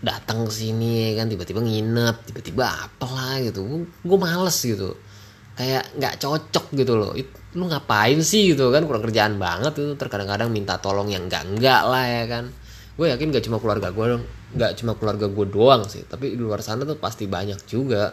datang 0.00 0.48
ke 0.48 0.52
sini 0.52 1.12
ya 1.12 1.22
kan? 1.22 1.26
Tiba-tiba 1.28 1.60
nginep 1.60 2.16
tiba-tiba 2.32 2.64
apalah 2.88 3.40
gitu. 3.44 3.84
Gue 3.84 4.18
males 4.18 4.56
gitu. 4.60 4.96
Kayak 5.56 5.92
nggak 5.96 6.14
cocok 6.20 6.66
gitu 6.76 6.92
loh. 6.96 7.12
It, 7.12 7.28
lu 7.56 7.68
ngapain 7.68 8.20
sih 8.24 8.56
gitu 8.56 8.72
kan? 8.72 8.88
Kurang 8.88 9.04
kerjaan 9.04 9.36
banget 9.36 9.76
itu. 9.76 9.92
Terkadang-kadang 9.96 10.48
minta 10.48 10.80
tolong 10.80 11.08
yang 11.12 11.28
enggak 11.28 11.44
enggak 11.44 11.82
lah 11.84 12.04
ya 12.04 12.24
kan? 12.28 12.44
Gue 12.96 13.08
yakin 13.08 13.32
gak 13.32 13.44
cuma 13.48 13.56
keluarga 13.60 13.88
gue 13.92 14.06
dong. 14.16 14.24
Nggak 14.56 14.72
cuma 14.82 14.92
keluarga 14.96 15.26
gue 15.28 15.46
doang 15.48 15.82
sih. 15.88 16.04
Tapi 16.04 16.36
di 16.36 16.40
luar 16.40 16.60
sana 16.60 16.84
tuh 16.84 17.00
pasti 17.00 17.24
banyak 17.24 17.64
juga 17.64 18.12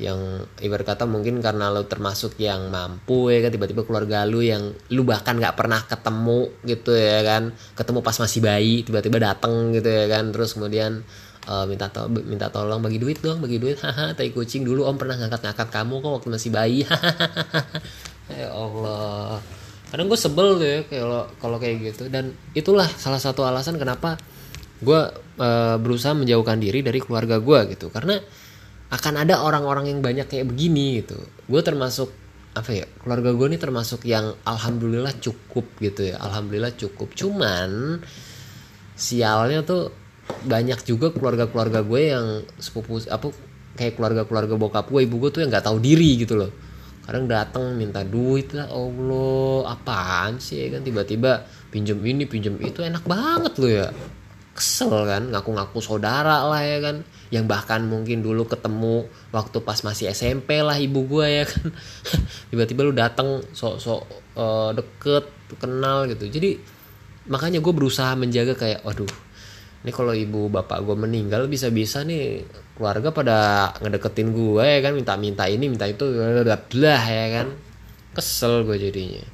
yang 0.00 0.48
ibarat 0.58 0.88
kata 0.88 1.04
mungkin 1.04 1.44
karena 1.44 1.68
lo 1.68 1.84
termasuk 1.84 2.40
yang 2.40 2.72
mampu 2.72 3.28
ya 3.28 3.44
kan 3.44 3.52
tiba-tiba 3.52 3.84
keluarga 3.84 4.24
lu 4.24 4.40
yang 4.40 4.72
lu 4.88 5.04
bahkan 5.04 5.36
nggak 5.36 5.54
pernah 5.54 5.84
ketemu 5.84 6.48
gitu 6.64 6.92
ya 6.96 7.20
kan. 7.22 7.52
Ketemu 7.76 7.98
pas 8.00 8.16
masih 8.16 8.40
bayi 8.40 8.74
tiba-tiba 8.82 9.20
dateng 9.20 9.76
gitu 9.76 9.88
ya 9.88 10.06
kan. 10.08 10.32
Terus 10.32 10.56
kemudian 10.56 11.04
uh, 11.46 11.64
minta 11.68 11.92
to 11.92 12.08
minta 12.08 12.48
tolong 12.48 12.80
bagi 12.82 12.98
duit 12.98 13.20
dong 13.20 13.44
bagi 13.44 13.60
duit. 13.60 13.78
Haha 13.84 14.16
tai 14.16 14.32
kucing 14.32 14.64
dulu 14.64 14.88
om 14.88 14.96
pernah 14.96 15.18
ngangkat-ngangkat 15.18 15.68
kamu 15.68 15.94
kok 16.00 16.12
waktu 16.20 16.28
masih 16.32 16.50
bayi? 16.50 16.80
Ya 18.32 18.48
Allah. 18.48 19.44
Kadang 19.92 20.08
gue 20.08 20.16
sebel 20.16 20.56
tuh 20.56 20.64
ya 20.64 20.78
kalau 20.88 21.28
kalau 21.36 21.56
kayak 21.60 21.92
gitu. 21.92 22.08
Dan 22.08 22.32
itulah 22.56 22.88
salah 22.88 23.20
satu 23.20 23.44
alasan 23.44 23.76
kenapa 23.76 24.16
gue 24.80 25.00
uh, 25.36 25.76
berusaha 25.76 26.16
menjauhkan 26.16 26.56
diri 26.56 26.80
dari 26.80 26.96
keluarga 27.02 27.36
gue 27.36 27.76
gitu. 27.76 27.92
Karena 27.92 28.16
akan 28.92 29.24
ada 29.24 29.40
orang-orang 29.40 29.88
yang 29.88 30.04
banyak 30.04 30.28
kayak 30.28 30.52
begini 30.52 31.00
gitu. 31.00 31.16
Gue 31.48 31.64
termasuk 31.64 32.12
apa 32.52 32.68
ya 32.68 32.84
keluarga 33.00 33.32
gue 33.32 33.46
ini 33.48 33.56
termasuk 33.56 34.04
yang 34.04 34.36
alhamdulillah 34.44 35.16
cukup 35.16 35.64
gitu 35.80 36.12
ya 36.12 36.20
alhamdulillah 36.20 36.76
cukup. 36.76 37.16
Cuman 37.16 38.04
sialnya 38.92 39.64
tuh 39.64 39.88
banyak 40.44 40.84
juga 40.84 41.08
keluarga-keluarga 41.08 41.80
gue 41.80 42.00
yang 42.12 42.26
sepupu 42.60 43.00
apa 43.08 43.32
kayak 43.80 43.96
keluarga-keluarga 43.96 44.54
bokap 44.60 44.86
gue 44.92 45.08
ibu 45.08 45.16
gue 45.16 45.30
tuh 45.32 45.40
yang 45.40 45.48
nggak 45.48 45.64
tahu 45.64 45.80
diri 45.80 46.20
gitu 46.20 46.36
loh. 46.36 46.52
Kadang 47.02 47.26
datang 47.26 47.72
minta 47.74 48.04
duit 48.04 48.52
lah 48.52 48.68
allah 48.68 49.72
apaan 49.72 50.36
sih 50.36 50.68
kan? 50.68 50.84
Tiba-tiba 50.84 51.48
pinjem 51.72 51.96
ini 52.04 52.28
pinjem 52.28 52.60
itu 52.60 52.84
enak 52.84 53.08
banget 53.08 53.56
loh 53.56 53.72
ya. 53.72 53.88
Kesel 54.52 54.92
kan 55.08 55.32
ngaku-ngaku 55.32 55.80
saudara 55.80 56.44
lah 56.44 56.60
ya 56.60 56.78
kan 56.84 57.00
yang 57.32 57.48
bahkan 57.48 57.80
mungkin 57.88 58.20
dulu 58.20 58.44
ketemu 58.44 59.08
waktu 59.32 59.64
pas 59.64 59.80
masih 59.80 60.12
SMP 60.12 60.60
lah 60.60 60.76
ibu 60.76 61.08
gue 61.08 61.26
ya 61.40 61.44
kan. 61.48 61.72
Tiba-tiba 62.52 62.84
lu 62.84 62.92
datang 62.92 63.40
sok-sok 63.56 64.00
uh, 64.36 64.70
deket 64.76 65.24
kenal 65.56 66.04
gitu. 66.12 66.28
Jadi 66.28 66.60
makanya 67.24 67.64
gue 67.64 67.72
berusaha 67.72 68.12
menjaga 68.20 68.52
kayak 68.52 68.84
waduh 68.84 69.08
ini 69.82 69.90
kalau 69.96 70.12
ibu 70.12 70.52
bapak 70.52 70.84
gue 70.84 70.92
meninggal 70.94 71.48
bisa-bisa 71.48 72.04
nih 72.04 72.44
keluarga 72.76 73.10
pada 73.16 73.36
ngedeketin 73.80 74.28
gue 74.36 74.64
ya 74.68 74.78
kan. 74.84 74.92
Minta-minta 74.92 75.48
ini 75.48 75.72
minta 75.72 75.88
itu 75.88 76.04
lah 76.12 77.04
ya 77.08 77.26
kan. 77.40 77.48
Kesel 78.12 78.68
gue 78.68 78.76
jadinya. 78.76 79.24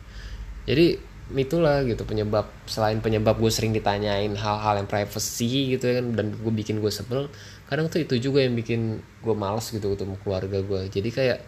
Jadi 0.71 1.09
itulah 1.37 1.85
gitu 1.85 2.09
penyebab 2.09 2.49
selain 2.65 3.05
penyebab 3.05 3.37
gue 3.37 3.53
sering 3.53 3.77
ditanyain 3.77 4.33
hal-hal 4.33 4.81
yang 4.81 4.89
privacy 4.89 5.77
gitu 5.77 5.85
ya 5.85 6.01
kan 6.01 6.17
dan 6.17 6.33
gue 6.33 6.53
bikin 6.55 6.81
gue 6.81 6.89
sebel 6.89 7.29
kadang 7.69 7.93
tuh 7.93 8.01
itu 8.01 8.17
juga 8.19 8.41
yang 8.41 8.57
bikin 8.57 8.99
gue 9.21 9.35
males 9.37 9.69
gitu 9.69 9.93
ketemu 9.93 10.17
keluarga 10.25 10.59
gue 10.65 10.89
jadi 10.89 11.09
kayak 11.13 11.39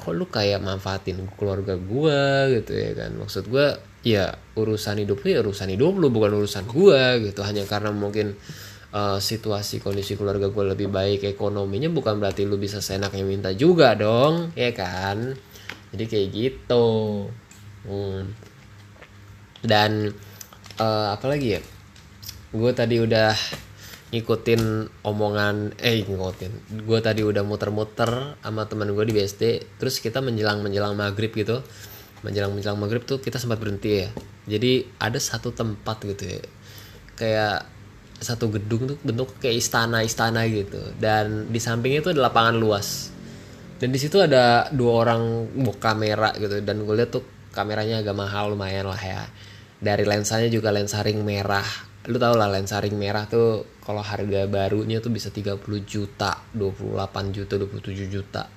kok 0.00 0.16
lu 0.16 0.24
kayak 0.24 0.64
manfaatin 0.64 1.28
keluarga 1.36 1.76
gue 1.76 2.20
gitu 2.56 2.72
ya 2.72 2.96
kan? 2.96 3.12
Maksud 3.20 3.52
gue 3.52 3.76
ya 4.00 4.32
urusan 4.56 5.04
hidup 5.04 5.20
lu 5.20 5.28
ya 5.28 5.38
urusan 5.44 5.68
hidup 5.76 5.92
lu 6.00 6.08
bukan 6.08 6.40
urusan 6.40 6.64
gue 6.64 7.28
gitu. 7.28 7.44
Hanya 7.44 7.68
karena 7.68 7.92
mungkin 7.92 8.32
uh, 8.96 9.20
situasi 9.20 9.84
kondisi 9.84 10.16
keluarga 10.16 10.48
gue 10.48 10.64
lebih 10.72 10.88
baik 10.88 11.28
ekonominya 11.28 11.92
bukan 11.92 12.16
berarti 12.16 12.48
lu 12.48 12.56
bisa 12.56 12.80
seenaknya 12.80 13.28
minta 13.28 13.52
juga 13.52 13.92
dong 13.92 14.56
ya 14.56 14.72
kan? 14.72 15.36
Jadi 15.92 16.04
kayak 16.08 16.28
gitu. 16.32 16.88
Hmm. 17.80 18.36
dan 19.64 20.12
uh, 20.80 21.16
apa 21.16 21.28
lagi 21.28 21.56
ya? 21.56 21.60
Gue 22.52 22.72
tadi 22.72 23.00
udah 23.00 23.32
ngikutin 24.10 24.90
omongan 25.06 25.78
eh 25.78 26.02
ngikutin. 26.02 26.82
Gue 26.82 26.98
tadi 26.98 27.22
udah 27.22 27.46
muter-muter 27.46 28.34
sama 28.42 28.66
teman 28.66 28.90
gue 28.90 29.04
di 29.06 29.14
BSD 29.14 29.42
terus 29.78 30.02
kita 30.02 30.18
menjelang 30.18 30.66
menjelang 30.66 30.98
maghrib 30.98 31.30
gitu. 31.30 31.62
Menjelang 32.26 32.52
menjelang 32.52 32.76
maghrib 32.76 33.06
tuh 33.06 33.22
kita 33.22 33.38
sempat 33.38 33.62
berhenti 33.62 34.02
ya. 34.02 34.08
Jadi 34.50 34.98
ada 34.98 35.16
satu 35.16 35.54
tempat 35.54 36.02
gitu 36.02 36.26
ya. 36.26 36.42
Kayak 37.14 37.70
satu 38.20 38.52
gedung 38.52 38.90
tuh 38.90 38.98
bentuk 39.00 39.38
kayak 39.38 39.62
istana 39.62 40.02
istana 40.02 40.42
gitu. 40.50 40.82
Dan 40.98 41.46
di 41.48 41.62
sampingnya 41.62 42.02
itu 42.02 42.10
ada 42.10 42.26
lapangan 42.26 42.58
luas. 42.58 43.14
Dan 43.78 43.94
di 43.94 43.98
situ 44.02 44.20
ada 44.20 44.68
dua 44.74 45.06
orang 45.06 45.54
bawa 45.54 45.78
kamera 45.78 46.30
gitu. 46.34 46.58
Dan 46.66 46.82
gue 46.82 46.94
lihat 46.98 47.14
tuh 47.14 47.22
kameranya 47.54 48.02
agak 48.02 48.18
mahal 48.18 48.58
lumayan 48.58 48.90
lah 48.90 49.00
ya. 49.00 49.22
Dari 49.80 50.02
lensanya 50.02 50.50
juga 50.50 50.74
lensa 50.74 51.00
ring 51.00 51.22
merah 51.24 51.89
lu 52.08 52.16
tau 52.16 52.32
lah 52.32 52.48
lensa 52.48 52.80
ring 52.80 52.96
merah 52.96 53.28
tuh 53.28 53.76
kalau 53.84 54.00
harga 54.00 54.48
barunya 54.48 55.04
tuh 55.04 55.12
bisa 55.12 55.28
30 55.28 55.60
juta 55.84 56.40
28 56.56 57.36
juta 57.36 57.54
27 57.60 58.08
juta. 58.08 58.48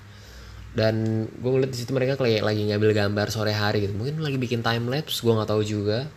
Dan 0.73 1.27
gue 1.27 1.49
ngeliat 1.51 1.69
di 1.69 1.77
situ 1.77 1.91
mereka 1.93 2.17
kayak 2.17 2.41
lagi 2.41 2.63
ngambil 2.65 2.95
gambar 2.95 3.27
sore 3.29 3.51
hari 3.51 3.83
gitu. 3.83 3.93
Mungkin 3.93 4.23
lagi 4.23 4.39
bikin 4.39 4.63
time 4.63 4.87
lapse 4.87 5.19
gue 5.19 5.33
nggak 5.33 5.49
tahu 5.51 5.61
juga. 5.61 6.07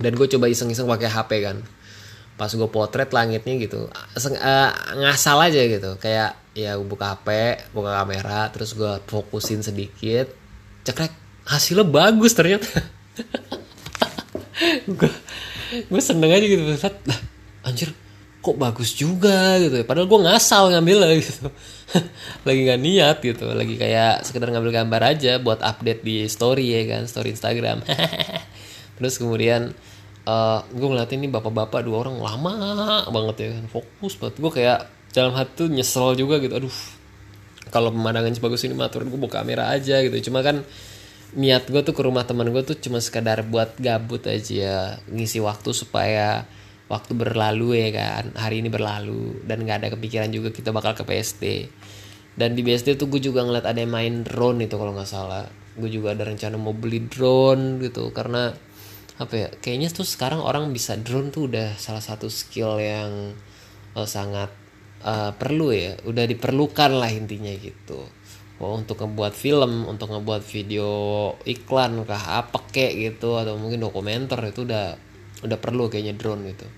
Dan 0.00 0.16
gue 0.16 0.26
coba 0.26 0.50
iseng-iseng 0.50 0.90
pakai 0.90 1.08
HP 1.08 1.30
kan. 1.44 1.56
Pas 2.34 2.48
gue 2.48 2.68
potret 2.72 3.12
langitnya 3.12 3.60
gitu 3.60 3.92
Seng, 4.16 4.32
uh, 4.34 4.72
ngasal 4.96 5.38
aja 5.38 5.60
gitu. 5.60 5.90
Kayak 6.02 6.34
ya 6.56 6.74
gue 6.74 6.88
buka 6.88 7.14
HP 7.14 7.28
buka 7.70 7.94
kamera 8.02 8.50
terus 8.50 8.74
gue 8.74 8.98
fokusin 9.06 9.62
sedikit. 9.62 10.34
Cekrek 10.82 11.14
hasilnya 11.46 11.86
bagus 11.88 12.36
ternyata 12.36 12.68
gue 15.70 16.02
seneng 16.02 16.30
aja 16.34 16.46
gitu. 16.46 16.62
Lah 16.66 17.20
anjir 17.64 17.90
kok 18.40 18.56
bagus 18.56 18.96
juga 18.96 19.60
gitu 19.60 19.84
padahal 19.84 20.08
gue 20.08 20.20
ngasal 20.24 20.72
ngambil 20.72 20.98
gitu. 21.20 21.52
Lagi 22.46 22.60
nggak 22.64 22.80
niat 22.80 23.16
gitu. 23.20 23.46
Lagi 23.52 23.74
kayak 23.76 24.24
sekedar 24.24 24.48
ngambil 24.48 24.72
gambar 24.82 25.02
aja 25.16 25.36
buat 25.38 25.60
update 25.60 26.00
di 26.00 26.24
story 26.26 26.72
ya 26.72 26.80
kan 26.88 27.04
story 27.04 27.36
Instagram. 27.36 27.84
Terus 28.96 29.14
kemudian 29.20 29.76
uh, 30.24 30.60
gue 30.72 30.88
ngeliatin 30.88 31.20
ini 31.20 31.28
bapak-bapak 31.28 31.84
dua 31.84 32.08
orang 32.08 32.16
lama 32.20 32.52
banget 33.08 33.36
ya 33.44 33.48
kan 33.60 33.64
fokus 33.68 34.16
banget. 34.16 34.34
Gue 34.40 34.52
kayak 34.52 34.78
dalam 35.12 35.36
hati 35.36 35.52
tuh 35.54 35.68
nyesel 35.68 36.16
juga 36.16 36.40
gitu. 36.40 36.56
Aduh 36.56 36.76
kalau 37.70 37.94
pemandangan 37.94 38.34
sebagus 38.34 38.66
ini 38.66 38.74
matur 38.74 39.06
gue 39.06 39.20
buka 39.20 39.44
kamera 39.44 39.68
aja 39.68 40.00
gitu. 40.00 40.32
Cuma 40.32 40.40
kan 40.40 40.64
niat 41.36 41.70
gue 41.70 41.82
tuh 41.86 41.94
ke 41.94 42.02
rumah 42.02 42.26
teman 42.26 42.50
gue 42.50 42.62
tuh 42.66 42.74
cuma 42.78 42.98
sekadar 42.98 43.46
buat 43.46 43.78
gabut 43.78 44.26
aja 44.26 44.98
ngisi 45.06 45.38
waktu 45.38 45.70
supaya 45.70 46.48
waktu 46.90 47.14
berlalu 47.14 47.78
ya 47.86 47.88
kan 47.94 48.34
hari 48.34 48.62
ini 48.62 48.66
berlalu 48.66 49.38
dan 49.46 49.62
nggak 49.62 49.78
ada 49.86 49.88
kepikiran 49.94 50.30
juga 50.34 50.50
kita 50.50 50.74
bakal 50.74 50.98
ke 50.98 51.06
PST 51.06 51.42
dan 52.40 52.54
di 52.54 52.62
BSD 52.62 52.94
tuh 52.94 53.10
gue 53.10 53.20
juga 53.20 53.42
ngeliat 53.42 53.66
ada 53.66 53.84
yang 53.84 53.92
main 53.92 54.22
drone 54.22 54.64
itu 54.64 54.80
kalau 54.80 54.96
nggak 54.96 55.08
salah. 55.08 55.44
Gue 55.74 55.92
juga 55.92 56.16
ada 56.16 56.24
rencana 56.24 56.56
mau 56.56 56.72
beli 56.72 57.04
drone 57.04 57.76
gitu 57.82 58.08
karena 58.16 58.54
apa 59.20 59.34
ya 59.36 59.48
kayaknya 59.60 59.92
tuh 59.92 60.08
sekarang 60.08 60.40
orang 60.40 60.72
bisa 60.72 60.96
drone 60.96 61.28
tuh 61.28 61.52
udah 61.52 61.76
salah 61.76 62.00
satu 62.00 62.32
skill 62.32 62.80
yang 62.80 63.36
uh, 63.92 64.08
sangat 64.08 64.48
uh, 65.04 65.36
perlu 65.36 65.76
ya 65.76 66.00
udah 66.08 66.24
diperlukan 66.24 66.96
lah 66.96 67.12
intinya 67.12 67.52
gitu 67.52 68.00
oh, 68.60 68.76
untuk 68.76 69.00
ngebuat 69.00 69.32
film 69.32 69.88
untuk 69.88 70.12
ngebuat 70.12 70.44
video 70.44 70.90
iklan 71.48 72.04
kah 72.04 72.44
apa 72.44 72.60
kek 72.68 72.92
gitu 72.92 73.40
atau 73.40 73.56
mungkin 73.56 73.80
dokumenter 73.80 74.38
itu 74.44 74.68
udah 74.68 74.94
udah 75.40 75.58
perlu 75.58 75.88
kayaknya 75.88 76.14
drone 76.14 76.52
gitu. 76.52 76.68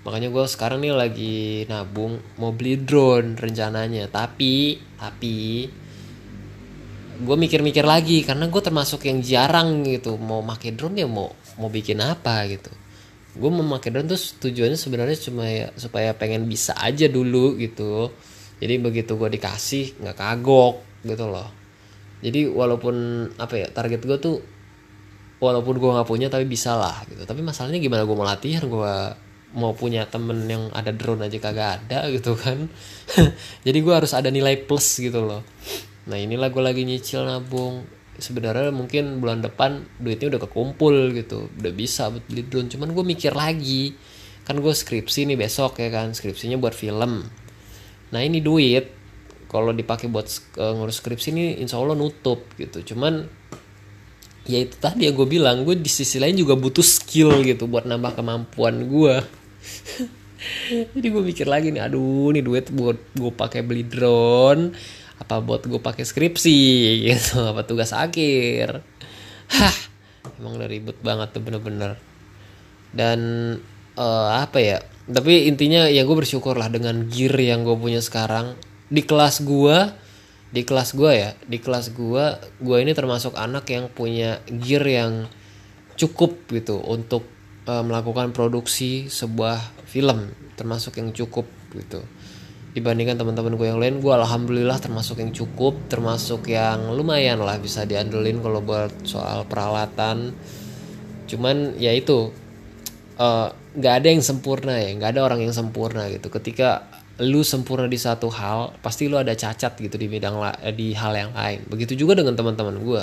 Makanya 0.00 0.32
gue 0.32 0.44
sekarang 0.48 0.80
nih 0.80 0.96
lagi 0.96 1.36
nabung 1.68 2.16
mau 2.40 2.56
beli 2.56 2.80
drone 2.80 3.36
rencananya. 3.36 4.08
Tapi 4.08 4.80
tapi 4.96 5.68
gue 7.20 7.36
mikir-mikir 7.36 7.84
lagi 7.84 8.24
karena 8.24 8.48
gue 8.48 8.62
termasuk 8.64 9.04
yang 9.04 9.20
jarang 9.20 9.84
gitu 9.84 10.16
mau 10.16 10.40
pakai 10.40 10.72
drone 10.72 11.04
ya 11.04 11.04
mau 11.04 11.28
mau 11.60 11.68
bikin 11.68 12.00
apa 12.00 12.48
gitu. 12.48 12.72
Gue 13.36 13.52
mau 13.52 13.76
pakai 13.76 13.92
drone 13.92 14.08
tuh 14.08 14.48
tujuannya 14.48 14.80
sebenarnya 14.80 15.16
cuma 15.20 15.44
ya 15.44 15.68
supaya 15.76 16.16
pengen 16.16 16.48
bisa 16.48 16.72
aja 16.80 17.04
dulu 17.12 17.60
gitu. 17.60 18.08
Jadi 18.56 18.74
begitu 18.80 19.20
gue 19.20 19.28
dikasih 19.36 20.00
nggak 20.00 20.16
kagok 20.16 20.89
gitu 21.04 21.26
loh. 21.28 21.48
Jadi 22.20 22.48
walaupun 22.48 23.26
apa 23.40 23.54
ya 23.56 23.68
target 23.72 24.00
gue 24.04 24.18
tuh 24.20 24.36
walaupun 25.40 25.80
gue 25.80 25.90
nggak 25.90 26.08
punya 26.08 26.28
tapi 26.28 26.44
bisa 26.44 26.76
lah 26.76 27.00
gitu. 27.08 27.24
Tapi 27.24 27.40
masalahnya 27.40 27.80
gimana 27.80 28.04
gue 28.04 28.16
mau 28.16 28.28
latihan? 28.28 28.64
Gue 28.68 28.94
mau 29.50 29.74
punya 29.74 30.06
temen 30.06 30.46
yang 30.46 30.70
ada 30.70 30.94
drone 30.94 31.26
aja 31.26 31.40
kagak 31.40 31.68
ada 31.82 32.06
gitu 32.14 32.36
kan? 32.36 32.68
Jadi 33.66 33.78
gue 33.80 33.94
harus 33.96 34.12
ada 34.12 34.28
nilai 34.28 34.60
plus 34.60 35.00
gitu 35.00 35.24
loh. 35.24 35.42
Nah 36.06 36.16
inilah 36.20 36.52
gue 36.52 36.62
lagi 36.62 36.84
nyicil 36.84 37.24
nabung. 37.24 37.88
Sebenarnya 38.20 38.68
mungkin 38.68 39.16
bulan 39.24 39.40
depan 39.40 39.80
duitnya 39.96 40.36
udah 40.36 40.40
kekumpul 40.44 41.16
gitu. 41.16 41.48
Udah 41.56 41.72
bisa 41.72 42.12
buat 42.12 42.24
beli 42.28 42.44
drone. 42.44 42.68
Cuman 42.68 42.92
gue 42.92 43.04
mikir 43.04 43.32
lagi. 43.32 43.96
Kan 44.44 44.60
gue 44.60 44.74
skripsi 44.76 45.24
nih 45.24 45.40
besok 45.40 45.80
ya 45.80 45.88
kan? 45.88 46.12
Skripsinya 46.12 46.60
buat 46.60 46.76
film. 46.76 47.24
Nah 48.12 48.20
ini 48.20 48.44
duit 48.44 48.99
kalau 49.50 49.74
dipakai 49.74 50.06
buat 50.06 50.30
uh, 50.56 50.78
ngurus 50.78 51.02
skripsi 51.02 51.34
ini 51.34 51.44
insya 51.58 51.82
Allah 51.82 51.98
nutup 51.98 52.46
gitu. 52.54 52.94
Cuman 52.94 53.26
ya 54.46 54.62
itu 54.62 54.78
tadi 54.78 55.10
yang 55.10 55.18
gue 55.18 55.26
bilang 55.26 55.66
gue 55.66 55.74
di 55.74 55.90
sisi 55.90 56.22
lain 56.22 56.38
juga 56.38 56.54
butuh 56.54 56.86
skill 56.86 57.42
gitu 57.44 57.68
buat 57.68 57.84
nambah 57.84 58.18
kemampuan 58.18 58.88
gue 58.88 59.20
jadi 60.96 61.06
gue 61.06 61.22
mikir 61.22 61.44
lagi 61.44 61.70
nih 61.70 61.84
aduh 61.84 62.32
nih 62.32 62.42
duit 62.42 62.66
buat 62.72 62.98
gue 63.14 63.30
pakai 63.36 63.60
beli 63.60 63.84
drone 63.84 64.72
apa 65.20 65.44
buat 65.44 65.62
gue 65.68 65.78
pakai 65.78 66.02
skripsi? 66.02 66.58
Gitu 67.06 67.36
apa 67.44 67.62
tugas 67.68 67.92
akhir? 67.92 68.80
Hah 69.52 69.76
emang 70.40 70.56
udah 70.56 70.68
ribet 70.68 70.96
banget 71.04 71.36
tuh 71.36 71.44
bener-bener. 71.44 72.00
Dan 72.90 73.20
uh, 74.00 74.30
apa 74.40 74.58
ya 74.58 74.78
tapi 75.10 75.50
intinya 75.50 75.86
ya 75.90 76.06
gue 76.06 76.16
bersyukur 76.16 76.56
lah 76.56 76.72
dengan 76.72 77.06
gear 77.10 77.34
yang 77.36 77.66
gue 77.66 77.76
punya 77.76 78.00
sekarang 78.00 78.56
di 78.90 79.02
kelas 79.06 79.46
gue 79.46 79.76
di 80.50 80.66
kelas 80.66 80.98
gue 80.98 81.12
ya 81.14 81.30
di 81.46 81.62
kelas 81.62 81.94
gue 81.94 82.24
gue 82.58 82.76
ini 82.82 82.90
termasuk 82.90 83.38
anak 83.38 83.70
yang 83.70 83.86
punya 83.86 84.42
gear 84.50 84.82
yang 84.82 85.30
cukup 85.94 86.34
gitu 86.50 86.82
untuk 86.82 87.22
uh, 87.70 87.86
melakukan 87.86 88.34
produksi 88.34 89.06
sebuah 89.06 89.60
film 89.86 90.34
termasuk 90.58 90.98
yang 90.98 91.14
cukup 91.14 91.46
gitu. 91.72 92.02
Dibandingkan 92.70 93.18
teman-teman 93.18 93.58
gue 93.58 93.66
yang 93.66 93.80
lain 93.82 93.98
gue 93.98 94.10
alhamdulillah 94.14 94.78
termasuk 94.78 95.22
yang 95.22 95.34
cukup 95.34 95.74
termasuk 95.90 96.50
yang 96.50 96.94
lumayan 96.94 97.42
lah 97.42 97.58
bisa 97.58 97.86
diandelin 97.86 98.42
kalau 98.42 98.62
buat 98.62 98.90
soal 99.06 99.46
peralatan. 99.46 100.34
Cuman 101.26 101.78
ya 101.78 101.90
itu 101.90 102.30
eh, 103.18 103.48
nggak 103.50 103.92
uh, 103.94 103.98
ada 103.98 104.06
yang 104.06 104.22
sempurna 104.22 104.78
ya 104.78 104.94
nggak 104.94 105.10
ada 105.18 105.20
orang 105.26 105.42
yang 105.42 105.54
sempurna 105.54 106.06
gitu. 106.10 106.30
Ketika 106.30 106.89
lu 107.20 107.44
sempurna 107.44 107.84
di 107.84 108.00
satu 108.00 108.32
hal 108.32 108.80
pasti 108.80 109.04
lu 109.04 109.20
ada 109.20 109.36
cacat 109.36 109.76
gitu 109.76 110.00
di 110.00 110.08
bidang 110.08 110.40
eh, 110.64 110.72
di 110.72 110.96
hal 110.96 111.12
yang 111.12 111.32
lain. 111.36 111.68
Begitu 111.68 111.94
juga 111.94 112.16
dengan 112.16 112.32
teman-teman 112.36 112.80
gue 112.80 113.02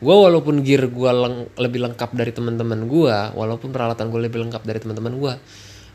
gue 0.00 0.14
walaupun 0.16 0.64
gear 0.64 0.88
gue 0.88 1.10
leng 1.12 1.44
lebih 1.60 1.84
lengkap 1.84 2.16
dari 2.16 2.32
teman-teman 2.32 2.88
gue 2.88 3.16
walaupun 3.36 3.68
peralatan 3.68 4.08
gue 4.08 4.20
lebih 4.24 4.48
lengkap 4.48 4.64
dari 4.64 4.80
teman-teman 4.80 5.12
gue 5.12 5.32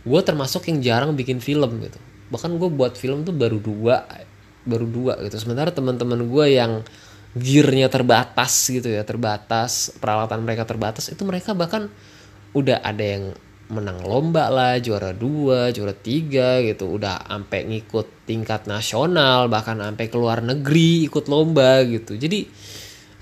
gue 0.05 0.21
termasuk 0.21 0.69
yang 0.69 0.77
jarang 0.83 1.11
bikin 1.17 1.41
film 1.41 1.81
gitu. 1.81 1.97
Bahkan 2.29 2.61
gue 2.61 2.69
buat 2.69 2.93
film 2.93 3.25
tuh 3.25 3.33
baru 3.33 3.57
dua 3.57 4.05
baru 4.67 4.85
dua 4.85 5.13
gitu. 5.25 5.41
Sementara 5.41 5.73
teman-teman 5.73 6.21
gue 6.27 6.45
yang 6.53 6.85
gearnya 7.35 7.91
terbatas 7.91 8.71
gitu 8.71 8.87
ya 8.87 9.03
terbatas 9.03 9.91
peralatan 9.99 10.39
mereka 10.47 10.63
terbatas 10.63 11.11
itu 11.11 11.19
mereka 11.27 11.51
bahkan 11.51 11.91
udah 12.55 12.79
ada 12.79 13.03
yang 13.03 13.35
menang 13.75 13.99
lomba 14.01 14.47
lah 14.47 14.79
juara 14.79 15.11
dua 15.11 15.75
juara 15.75 15.91
tiga 15.91 16.63
gitu. 16.63 16.95
Udah 16.95 17.19
sampai 17.27 17.67
ngikut 17.67 18.23
tingkat 18.23 18.65
nasional 18.71 19.51
bahkan 19.51 19.77
sampai 19.77 20.07
ke 20.07 20.15
luar 20.15 20.39
negeri 20.39 21.11
ikut 21.11 21.27
lomba 21.27 21.83
gitu. 21.83 22.15
Jadi 22.15 22.47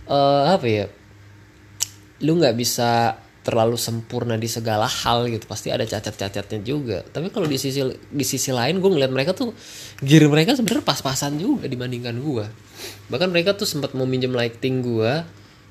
uh, 0.08 0.54
apa 0.54 0.66
ya 0.70 0.86
lu 2.24 2.40
nggak 2.40 2.56
bisa 2.56 3.20
terlalu 3.44 3.76
sempurna 3.76 4.40
di 4.40 4.48
segala 4.48 4.86
hal 4.86 5.28
gitu. 5.28 5.50
Pasti 5.50 5.74
ada 5.74 5.84
cacat-cacatnya 5.84 6.62
juga. 6.64 7.04
Tapi 7.04 7.34
kalau 7.34 7.50
di 7.50 7.58
sisi 7.58 7.84
di 7.92 8.26
sisi 8.26 8.54
lain 8.54 8.80
gue 8.80 8.90
ngeliat 8.94 9.12
mereka 9.12 9.34
tuh 9.34 9.52
gear 10.00 10.30
mereka 10.30 10.56
sebenarnya 10.56 10.86
pas-pasan 10.86 11.42
juga 11.42 11.68
dibandingkan 11.68 12.16
gue 12.22 12.46
bahkan 13.08 13.30
mereka 13.30 13.56
tuh 13.56 13.68
sempat 13.68 13.96
mau 13.96 14.08
minjem 14.08 14.32
lighting 14.32 14.84
gue 14.84 15.14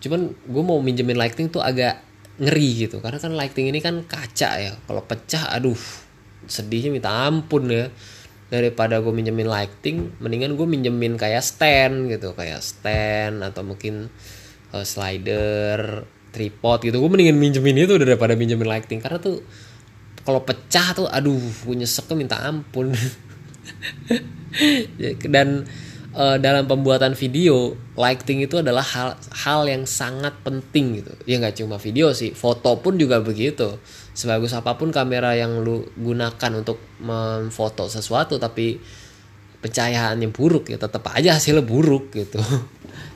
cuman 0.03 0.21
gue 0.35 0.63
mau 0.63 0.79
minjemin 0.83 1.15
lighting 1.15 1.47
tuh 1.53 1.63
agak 1.63 2.03
ngeri 2.41 2.89
gitu. 2.89 3.03
Karena 3.05 3.19
kan 3.21 3.33
lighting 3.37 3.69
ini 3.69 3.81
kan 3.83 4.05
kaca 4.07 4.51
ya. 4.61 4.73
Kalau 4.77 5.03
pecah 5.05 5.53
aduh 5.53 5.79
sedihnya 6.49 6.93
minta 6.93 7.11
ampun 7.29 7.69
ya. 7.69 7.89
Daripada 8.53 9.01
gue 9.01 9.13
minjemin 9.13 9.49
lighting 9.49 10.21
mendingan 10.21 10.61
gue 10.61 10.67
minjemin 10.69 11.17
kayak 11.17 11.41
stand 11.45 12.13
gitu. 12.13 12.37
Kayak 12.37 12.61
stand 12.61 13.41
atau 13.41 13.65
mungkin 13.65 14.13
uh, 14.73 14.85
slider 14.85 16.05
tripod 16.33 16.85
gitu. 16.85 17.01
Gue 17.01 17.11
mendingan 17.13 17.37
minjemin 17.37 17.85
itu 17.85 17.97
daripada 17.97 18.37
minjemin 18.37 18.69
lighting. 18.69 19.01
Karena 19.01 19.21
tuh 19.21 19.41
kalau 20.23 20.45
pecah 20.47 20.95
tuh 20.95 21.07
aduh 21.09 21.41
gue 21.41 21.75
nyesek 21.77 22.09
tuh 22.09 22.17
minta 22.17 22.41
ampun. 22.41 22.93
Dan 25.33 25.65
uh, 26.17 26.37
dalam 26.37 26.69
pembuatan 26.69 27.17
video 27.17 27.77
lighting 27.97 28.45
itu 28.45 28.61
adalah 28.61 28.85
hal 28.85 29.17
hal 29.45 29.69
yang 29.69 29.85
sangat 29.89 30.33
penting 30.45 31.03
gitu. 31.03 31.13
Ya 31.29 31.41
nggak 31.41 31.61
cuma 31.61 31.77
video 31.77 32.13
sih 32.13 32.33
foto 32.33 32.79
pun 32.81 32.97
juga 32.97 33.21
begitu. 33.21 33.81
Sebagus 34.13 34.53
apa 34.53 34.77
pun 34.77 34.93
kamera 34.93 35.37
yang 35.37 35.65
lu 35.65 35.89
gunakan 35.97 36.53
untuk 36.61 36.81
memfoto 37.01 37.89
sesuatu 37.89 38.37
tapi 38.37 38.81
pencahayaannya 39.63 40.29
buruk 40.35 40.75
ya 40.75 40.77
tetap 40.77 41.07
aja 41.13 41.39
hasilnya 41.39 41.65
buruk 41.65 42.13
gitu. 42.13 42.41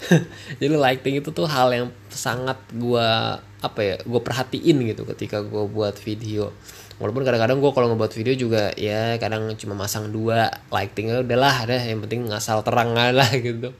Jadi 0.60 0.74
lighting 0.76 1.20
itu 1.20 1.34
tuh 1.34 1.48
hal 1.48 1.72
yang 1.72 1.88
sangat 2.08 2.56
gua 2.76 3.40
apa 3.56 3.80
ya 3.82 3.96
gue 4.04 4.20
perhatiin 4.20 4.78
gitu 4.84 5.02
ketika 5.08 5.42
gue 5.42 5.64
buat 5.66 5.96
video 5.98 6.52
walaupun 6.96 7.22
kadang-kadang 7.24 7.58
gue 7.60 7.72
kalau 7.72 7.92
ngebuat 7.92 8.12
video 8.16 8.34
juga 8.36 8.72
ya 8.76 9.20
kadang 9.20 9.52
cuma 9.60 9.76
masang 9.76 10.08
dua 10.08 10.48
lightingnya 10.72 11.22
udahlah 11.22 11.68
deh 11.68 11.82
yang 11.92 12.00
penting 12.04 12.28
ngasal 12.28 12.64
terang 12.64 12.96
lah 12.96 13.30
gitu. 13.46 13.72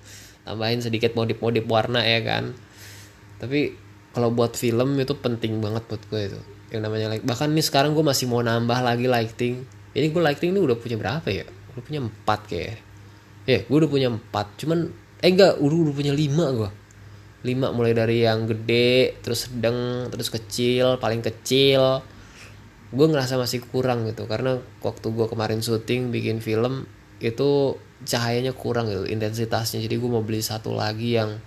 Tambahin 0.47 0.79
sedikit 0.79 1.19
modif-modif 1.19 1.67
warna 1.67 2.07
ya 2.07 2.23
kan. 2.23 2.55
Tapi 3.43 3.75
kalau 4.15 4.33
buat 4.33 4.55
film 4.55 4.97
itu 4.97 5.17
penting 5.19 5.59
banget 5.61 5.85
buat 5.91 6.03
gue 6.09 6.23
itu 6.33 6.41
yang 6.67 6.83
namanya 6.83 7.15
light 7.15 7.23
bahkan 7.23 7.55
nih 7.55 7.63
sekarang 7.63 7.95
gue 7.95 8.03
masih 8.03 8.27
mau 8.29 8.41
nambah 8.41 8.79
lagi 8.81 9.07
lighting. 9.07 9.63
Ini 9.97 10.13
gue 10.13 10.23
lighting 10.23 10.51
ini 10.53 10.61
udah 10.61 10.77
punya 10.77 10.97
berapa 11.01 11.29
ya? 11.29 11.45
Udah 11.73 11.83
punya 11.83 12.01
empat 12.05 12.41
kayak 12.49 12.87
ya 13.47 13.63
gue 13.63 13.77
udah 13.79 13.91
punya 13.91 14.11
empat 14.11 14.59
cuman 14.59 14.91
eh 15.23 15.31
enggak 15.31 15.63
udah 15.63 15.79
udah 15.87 15.95
punya 15.95 16.13
lima 16.13 16.47
gue 16.51 16.71
lima 17.47 17.71
mulai 17.71 17.95
dari 17.95 18.27
yang 18.27 18.43
gede 18.43 19.23
terus 19.23 19.47
sedang 19.47 20.11
terus 20.11 20.29
kecil 20.35 20.99
paling 20.99 21.23
kecil 21.23 22.03
gue 22.93 23.07
ngerasa 23.07 23.39
masih 23.41 23.65
kurang 23.67 24.07
gitu. 24.07 24.29
Karena 24.31 24.59
waktu 24.83 25.07
gue 25.11 25.27
kemarin 25.27 25.61
syuting 25.63 26.15
bikin 26.15 26.39
film 26.39 26.87
itu 27.19 27.81
cahayanya 28.05 28.53
kurang 28.53 28.93
gitu 28.93 29.09
intensitasnya. 29.09 29.83
Jadi 29.83 29.97
gue 29.97 30.11
mau 30.11 30.23
beli 30.23 30.45
satu 30.45 30.77
lagi 30.77 31.17
yang 31.19 31.41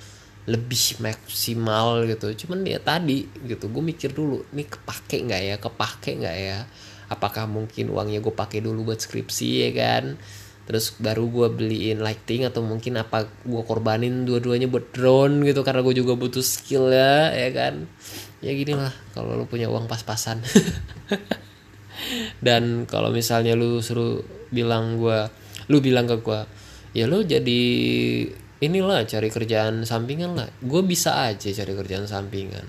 lebih 0.49 0.99
maksimal 1.03 2.03
gitu. 2.09 2.45
Cuman 2.45 2.65
ya 2.65 2.81
tadi 2.81 3.29
gitu 3.45 3.69
gue 3.69 3.83
mikir 3.83 4.11
dulu 4.11 4.43
ini 4.51 4.65
kepake 4.65 5.23
nggak 5.29 5.41
ya? 5.45 5.55
Kepake 5.61 6.11
nggak 6.19 6.37
ya? 6.37 6.59
Apakah 7.09 7.45
mungkin 7.49 7.93
uangnya 7.93 8.21
gue 8.21 8.33
pakai 8.33 8.61
dulu 8.65 8.93
buat 8.93 8.99
skripsi 9.01 9.69
ya 9.69 9.71
kan? 9.77 10.17
Terus 10.69 10.93
baru 11.01 11.25
gue 11.33 11.47
beliin 11.49 11.97
lighting 11.97 12.45
atau 12.45 12.61
mungkin 12.61 13.01
apa 13.01 13.25
gue 13.25 13.63
korbanin 13.65 14.21
dua-duanya 14.29 14.69
buat 14.69 14.93
drone 14.93 15.41
gitu 15.41 15.65
karena 15.65 15.81
gue 15.81 15.97
juga 15.97 16.13
butuh 16.13 16.45
skill 16.45 16.93
ya 16.93 17.33
ya 17.33 17.49
kan 17.49 17.89
ya 18.39 18.51
gini 18.55 18.73
lah 18.75 18.91
kalau 19.11 19.35
lu 19.35 19.45
punya 19.47 19.67
uang 19.67 19.87
pas-pasan. 19.87 20.39
Dan 22.45 22.87
kalau 22.87 23.11
misalnya 23.11 23.59
lu 23.59 23.83
suruh 23.83 24.23
bilang 24.49 24.97
gue 24.97 25.27
lu 25.69 25.77
bilang 25.83 26.09
ke 26.09 26.17
gue 26.23 26.41
ya 26.97 27.05
lu 27.05 27.21
jadi 27.21 27.61
inilah 28.63 29.05
cari 29.05 29.29
kerjaan 29.29 29.83
sampingan 29.83 30.31
lah. 30.35 30.49
Gue 30.63 30.81
bisa 30.83 31.27
aja 31.27 31.51
cari 31.51 31.73
kerjaan 31.75 32.07
sampingan. 32.07 32.65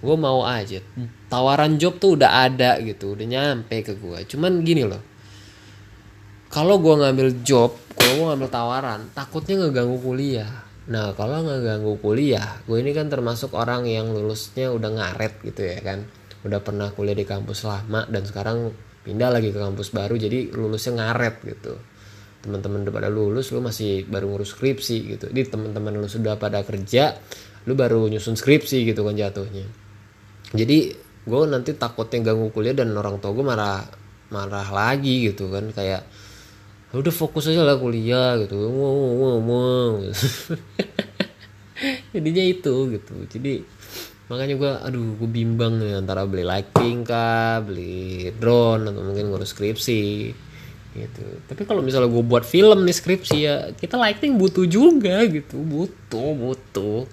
Gue 0.00 0.16
mau 0.16 0.44
aja. 0.44 0.80
Tawaran 1.28 1.80
job 1.80 1.96
tuh 1.96 2.20
udah 2.20 2.44
ada 2.48 2.76
gitu 2.84 3.16
udah 3.16 3.26
nyampe 3.26 3.80
ke 3.80 3.96
gue 3.96 4.28
cuman 4.28 4.60
gini 4.64 4.84
loh. 4.84 5.02
Kalau 6.50 6.82
gue 6.82 6.94
ngambil 6.98 7.46
job 7.46 7.78
kalau 8.00 8.12
gue 8.16 8.26
ngambil 8.32 8.50
tawaran 8.50 9.00
takutnya 9.12 9.60
ngeganggu 9.60 10.00
kuliah 10.00 10.59
Nah 10.90 11.14
kalau 11.14 11.46
nggak 11.46 11.60
ganggu 11.62 11.94
kuliah, 12.02 12.58
gue 12.66 12.82
ini 12.82 12.90
kan 12.90 13.06
termasuk 13.06 13.54
orang 13.54 13.86
yang 13.86 14.10
lulusnya 14.10 14.74
udah 14.74 14.90
ngaret 14.90 15.38
gitu 15.46 15.62
ya 15.62 15.78
kan, 15.86 16.02
udah 16.42 16.58
pernah 16.58 16.90
kuliah 16.90 17.14
di 17.14 17.22
kampus 17.22 17.62
lama 17.62 18.10
dan 18.10 18.26
sekarang 18.26 18.74
pindah 19.06 19.30
lagi 19.30 19.54
ke 19.54 19.58
kampus 19.62 19.94
baru 19.94 20.18
jadi 20.18 20.50
lulusnya 20.50 20.98
ngaret 20.98 21.46
gitu. 21.46 21.78
Teman-teman 22.40 22.82
udah 22.82 22.94
pada 22.94 23.08
lulus, 23.12 23.54
lu 23.54 23.62
masih 23.62 24.08
baru 24.10 24.34
ngurus 24.34 24.56
skripsi 24.56 24.96
gitu. 25.14 25.26
Di 25.30 25.46
teman-teman 25.46 25.94
lu 25.94 26.08
sudah 26.10 26.40
pada 26.40 26.64
kerja, 26.66 27.14
lu 27.68 27.78
baru 27.78 28.10
nyusun 28.10 28.34
skripsi 28.34 28.82
gitu 28.88 29.06
kan 29.06 29.14
jatuhnya. 29.14 29.68
Jadi 30.50 30.78
gue 31.20 31.40
nanti 31.46 31.76
takutnya 31.76 32.32
ganggu 32.32 32.50
kuliah 32.50 32.74
dan 32.74 32.90
orang 32.96 33.22
tua 33.22 33.30
gue 33.30 33.44
marah 33.44 33.84
marah 34.32 34.68
lagi 34.72 35.30
gitu 35.30 35.52
kan 35.52 35.70
kayak 35.70 36.02
udah 36.98 37.14
fokus 37.14 37.46
aja 37.46 37.62
lah 37.62 37.78
kuliah 37.78 38.34
gitu. 38.42 38.58
Wow, 38.58 38.98
wow, 39.14 39.38
wow. 39.38 39.90
jadinya 42.14 42.44
itu 42.44 42.74
gitu. 42.98 43.14
Jadi 43.30 43.62
makanya 44.30 44.54
gue 44.58 44.72
aduh 44.90 45.18
gue 45.18 45.30
bimbang 45.30 45.78
nih 45.78 45.98
antara 45.98 46.22
beli 46.22 46.46
lighting 46.46 47.02
kah 47.02 47.62
beli 47.62 48.30
drone 48.38 48.90
atau 48.90 49.02
mungkin 49.02 49.30
ngurus 49.30 49.54
skripsi 49.54 50.06
gitu. 50.98 51.24
Tapi 51.46 51.62
kalau 51.62 51.82
misalnya 51.82 52.10
gue 52.10 52.24
buat 52.26 52.42
film 52.42 52.82
nih 52.82 52.96
skripsi 52.98 53.36
ya 53.38 53.56
kita 53.74 53.94
lighting 53.94 54.34
butuh 54.34 54.66
juga 54.66 55.22
gitu. 55.30 55.62
Butuh 55.62 56.34
butuh. 56.34 57.06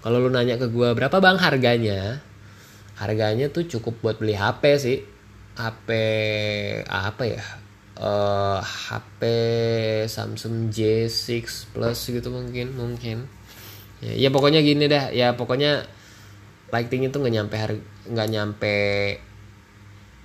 Kalau 0.00 0.16
lu 0.16 0.32
nanya 0.32 0.56
ke 0.56 0.64
gue 0.72 0.96
berapa 0.96 1.20
bang 1.20 1.36
harganya? 1.36 2.24
Harganya 2.96 3.52
tuh 3.52 3.68
cukup 3.68 4.00
buat 4.00 4.16
beli 4.16 4.32
HP 4.32 4.62
sih. 4.80 4.98
HP 5.60 5.88
apa 6.88 7.24
ya 7.28 7.44
uh, 8.00 8.58
HP 8.64 9.20
Samsung 10.08 10.72
J6 10.72 11.70
Plus 11.76 12.00
gitu 12.08 12.28
mungkin 12.32 12.72
mungkin. 12.74 13.28
Ya, 14.00 14.16
ya 14.16 14.28
pokoknya 14.32 14.64
gini 14.64 14.88
dah. 14.88 15.12
Ya 15.12 15.36
pokoknya 15.36 15.84
lighting 16.72 17.06
itu 17.06 17.16
nggak 17.20 17.34
nyampe 17.36 17.56
harga 17.60 17.82
nggak 18.10 18.28
nyampe 18.32 18.76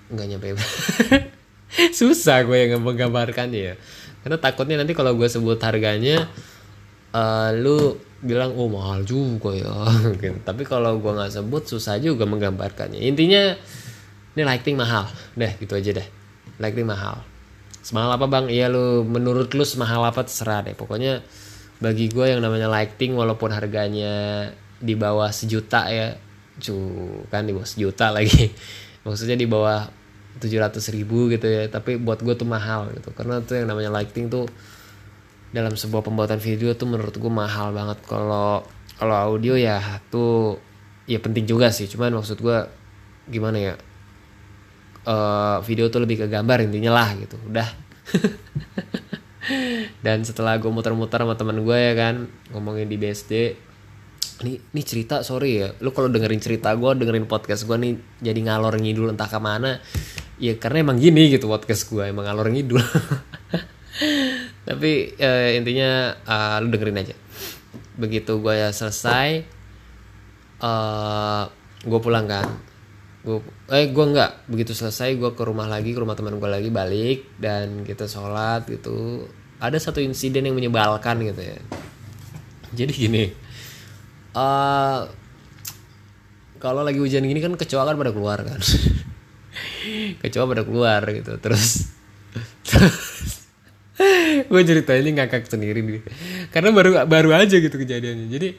nggak 0.09 0.27
nyampe. 0.31 0.47
Susah 1.99 2.47
gue 2.47 2.71
yang 2.71 2.81
menggambarkannya 2.81 3.61
ya. 3.61 3.75
Karena 4.23 4.37
takutnya 4.39 4.79
nanti 4.79 4.95
kalau 4.95 5.13
gue 5.13 5.27
sebut 5.27 5.59
harganya 5.61 6.31
uh, 7.13 7.51
lu 7.53 7.99
bilang 8.23 8.55
oh 8.55 8.71
mahal 8.71 9.03
juga 9.03 9.53
ya. 9.53 9.69
Gitu. 10.23 10.39
tapi 10.47 10.63
kalau 10.63 10.97
gue 10.97 11.11
nggak 11.11 11.35
sebut 11.35 11.67
susah 11.67 11.99
juga 11.99 12.23
menggambarkannya. 12.23 13.03
Intinya 13.03 13.59
ini 14.33 14.41
lighting 14.47 14.79
mahal. 14.79 15.11
Deh 15.35 15.51
gitu 15.59 15.75
aja 15.75 15.91
deh. 15.99 16.07
Lighting 16.63 16.87
mahal 16.87 17.34
semahal 17.85 18.17
apa 18.17 18.25
bang? 18.25 18.49
Iya 18.49 18.65
lu 18.73 19.05
menurut 19.05 19.53
lu 19.53 19.61
semahal 19.61 20.01
apa 20.01 20.25
terserah 20.25 20.65
deh. 20.65 20.73
Pokoknya 20.73 21.21
bagi 21.77 22.09
gue 22.09 22.25
yang 22.33 22.41
namanya 22.41 22.65
lighting 22.65 23.13
walaupun 23.13 23.53
harganya 23.53 24.49
di 24.81 24.97
bawah 24.97 25.29
sejuta 25.29 25.85
ya 25.93 26.17
cu 26.57 26.73
kan 27.29 27.45
di 27.45 27.53
bawah 27.53 27.69
sejuta 27.69 28.09
lagi. 28.09 28.49
Maksudnya 29.05 29.37
di 29.37 29.45
bawah 29.45 29.85
tujuh 30.41 30.59
ratus 30.59 30.91
ribu 30.91 31.31
gitu 31.31 31.47
ya 31.47 31.69
tapi 31.71 32.01
buat 32.01 32.25
gue 32.25 32.33
tuh 32.33 32.49
mahal 32.49 32.89
gitu. 32.97 33.13
Karena 33.13 33.45
tuh 33.45 33.61
yang 33.61 33.69
namanya 33.69 33.93
lighting 33.93 34.33
tuh 34.33 34.49
dalam 35.53 35.77
sebuah 35.77 36.01
pembuatan 36.01 36.41
video 36.41 36.73
tuh 36.73 36.89
menurut 36.89 37.13
gue 37.13 37.31
mahal 37.31 37.69
banget. 37.69 38.01
Kalau 38.09 38.65
kalau 38.97 39.15
audio 39.29 39.53
ya 39.53 40.01
tuh 40.09 40.57
ya 41.05 41.21
penting 41.21 41.45
juga 41.45 41.69
sih. 41.69 41.85
Cuman 41.85 42.17
maksud 42.17 42.41
gue 42.41 42.65
gimana 43.29 43.57
ya 43.61 43.73
uh, 45.05 45.61
video 45.63 45.87
tuh 45.87 46.03
lebih 46.03 46.21
ke 46.21 46.27
gambar 46.27 46.65
intinya 46.65 47.01
lah 47.01 47.09
gitu 47.15 47.37
udah. 47.49 47.69
Dan 50.05 50.25
setelah 50.25 50.57
gue 50.57 50.69
muter-muter 50.69 51.21
sama 51.21 51.37
teman 51.37 51.61
gue 51.61 51.77
ya 51.77 51.93
kan 51.93 52.25
ngomongin 52.49 52.89
di 52.89 52.97
BSD 52.97 53.33
ini 54.35 54.59
ini 54.59 54.81
cerita 54.83 55.23
sorry 55.23 55.63
ya 55.63 55.71
lu 55.79 55.95
kalau 55.95 56.11
dengerin 56.11 56.43
cerita 56.43 56.75
gue 56.75 56.91
dengerin 56.99 57.23
podcast 57.23 57.63
gue 57.63 57.77
nih 57.79 57.95
jadi 58.19 58.39
ngalor 58.51 58.75
ngidul 58.75 59.13
entah 59.13 59.29
ke 59.29 59.39
mana. 59.39 59.79
Ya 60.35 60.59
karena 60.59 60.83
emang 60.83 60.99
gini 60.99 61.31
gitu 61.31 61.47
podcast 61.47 61.87
gue 61.87 62.09
emang 62.09 62.27
ngalor 62.27 62.51
ngidul. 62.51 62.81
Tapi 64.67 65.15
uh, 65.15 65.49
intinya 65.55 66.19
uh, 66.25 66.57
lu 66.59 66.67
dengerin 66.73 66.99
aja. 66.99 67.15
Begitu 67.95 68.43
gue 68.43 68.53
ya 68.59 68.75
selesai 68.75 69.45
uh, 70.59 71.47
gue 71.85 71.99
pulang 72.01 72.27
kan. 72.27 72.49
Gue 73.23 73.39
eh 73.71 73.89
gue 73.89 74.05
nggak. 74.05 74.51
Begitu 74.51 74.77
selesai 74.77 75.17
gue 75.17 75.31
ke 75.33 75.43
rumah 75.45 75.65
lagi 75.65 75.93
ke 75.95 75.99
rumah 76.01 76.13
teman 76.13 76.37
gue 76.37 76.49
lagi 76.49 76.69
balik 76.69 77.37
dan 77.41 77.81
kita 77.81 78.05
sholat 78.05 78.65
gitu. 78.69 79.25
Ada 79.57 79.79
satu 79.89 80.03
insiden 80.03 80.45
yang 80.45 80.55
menyebalkan 80.57 81.21
gitu 81.25 81.41
ya. 81.41 81.57
Jadi 82.75 82.93
gini 82.93 83.25
uh, 84.35 84.99
kalau 86.59 86.81
lagi 86.83 86.99
hujan 86.99 87.23
gini 87.23 87.39
kan 87.39 87.55
kecoa 87.55 87.83
kan 87.87 87.95
pada 87.95 88.11
keluar 88.11 88.39
kan. 88.43 88.59
Kecoa 90.21 90.45
pada 90.49 90.63
keluar 90.67 91.01
gitu. 91.07 91.37
Terus 91.39 91.93
gue 94.51 94.61
cerita 94.67 94.91
ini 94.97 95.15
ngakak 95.15 95.47
sendiri 95.47 95.79
nih. 95.79 96.03
Karena 96.51 96.69
baru 96.75 97.07
baru 97.07 97.29
aja 97.37 97.55
gitu 97.55 97.79
kejadiannya. 97.79 98.27
Jadi 98.27 98.49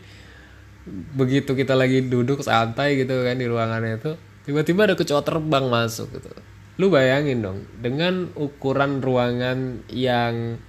begitu 1.18 1.58
kita 1.58 1.74
lagi 1.74 2.06
duduk 2.06 2.46
santai 2.46 2.94
gitu 2.94 3.26
kan 3.26 3.34
di 3.34 3.50
ruangannya 3.50 3.98
itu 3.98 4.14
tiba-tiba 4.46 4.86
ada 4.86 4.94
kecoa 4.94 5.20
terbang 5.26 5.66
masuk 5.66 6.08
gitu. 6.14 6.30
Lu 6.78 6.88
bayangin 6.88 7.42
dong 7.42 7.66
dengan 7.82 8.30
ukuran 8.38 9.02
ruangan 9.02 9.82
yang 9.90 10.62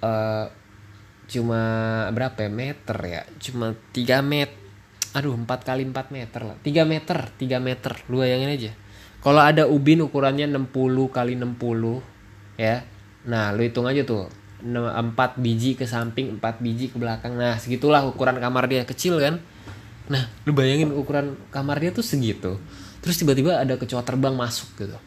uh, 0.00 0.48
cuma 1.28 1.62
berapa 2.16 2.48
ya? 2.48 2.50
Meter 2.50 2.98
ya? 3.04 3.22
Cuma 3.36 3.76
3 3.92 4.24
meter 4.24 4.56
aduh 5.16 5.32
4 5.32 5.44
kali 5.48 5.82
4 5.88 6.14
meter 6.14 6.40
lah. 6.44 6.56
3 6.64 6.84
meter 6.88 7.18
3 7.36 7.60
meter. 7.60 7.92
Lu 8.08 8.24
bayangin 8.24 8.50
aja. 8.52 8.72
Kalau 9.18 9.42
ada 9.42 9.66
ubin 9.68 10.00
ukurannya 10.04 10.48
60 10.48 10.72
kali 11.12 11.34
60 11.36 12.58
ya. 12.60 12.84
Nah 13.28 13.52
lu 13.52 13.60
hitung 13.66 13.84
aja 13.84 14.06
tuh 14.06 14.30
4 14.62 15.14
biji 15.38 15.74
ke 15.76 15.84
samping 15.84 16.38
4 16.38 16.64
biji 16.64 16.94
ke 16.94 16.96
belakang. 16.96 17.36
Nah 17.36 17.58
segitulah 17.60 18.06
ukuran 18.08 18.40
kamar 18.40 18.70
dia 18.70 18.86
kecil 18.86 19.18
kan. 19.18 19.42
Nah 20.08 20.30
lu 20.46 20.54
bayangin 20.54 20.94
ukuran 20.94 21.34
kamar 21.50 21.82
dia 21.82 21.90
tuh 21.90 22.06
segitu 22.06 22.56
terus 23.00 23.16
tiba-tiba 23.18 23.58
ada 23.60 23.74
kecoa 23.78 24.02
terbang 24.02 24.34
masuk 24.34 24.68
gitu. 24.78 24.98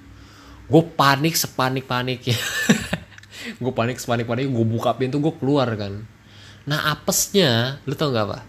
Gue 0.72 0.84
panik 0.96 1.36
sepanik 1.36 1.86
panik 1.92 2.22
ya. 2.32 2.39
Gue 3.58 3.74
panik 3.74 3.98
sepanik 3.98 4.30
panik 4.30 4.48
gue 4.48 4.66
buka 4.66 4.96
pintu 4.96 5.18
gue 5.18 5.34
keluar 5.38 5.68
kan. 5.76 6.06
Nah 6.70 6.94
apesnya 6.94 7.82
lu 7.89 7.98
tau 7.98 8.14
gak 8.14 8.26
apa? 8.30 8.39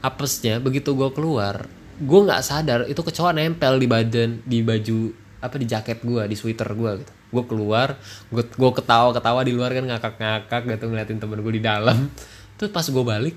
Apesnya 0.00 0.62
begitu 0.62 0.94
gue 0.94 1.10
keluar 1.12 1.68
gue 1.98 2.20
nggak 2.22 2.42
sadar 2.46 2.80
itu 2.86 3.02
kecoa 3.02 3.34
nempel 3.34 3.74
di 3.74 3.90
badan 3.90 4.38
di 4.46 4.62
baju 4.62 5.10
apa 5.42 5.54
di 5.58 5.66
jaket 5.66 5.98
gue 6.06 6.22
di 6.30 6.36
sweater 6.38 6.70
gue 6.70 7.02
gitu. 7.02 7.12
Gue 7.34 7.44
keluar 7.50 7.98
gue 8.30 8.42
gue 8.46 8.70
ketawa 8.70 9.10
ketawa 9.10 9.42
di 9.42 9.52
luar 9.54 9.74
kan 9.74 9.84
ngakak 9.86 10.14
ngakak 10.18 10.62
gitu 10.70 10.84
ngeliatin 10.90 11.18
temen 11.18 11.42
gue 11.42 11.52
di 11.58 11.62
dalam. 11.62 12.06
Terus 12.54 12.70
pas 12.70 12.86
gue 12.86 13.04
balik 13.04 13.36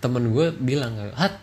temen 0.00 0.28
gue 0.28 0.52
bilang 0.60 0.92
hat 1.16 1.40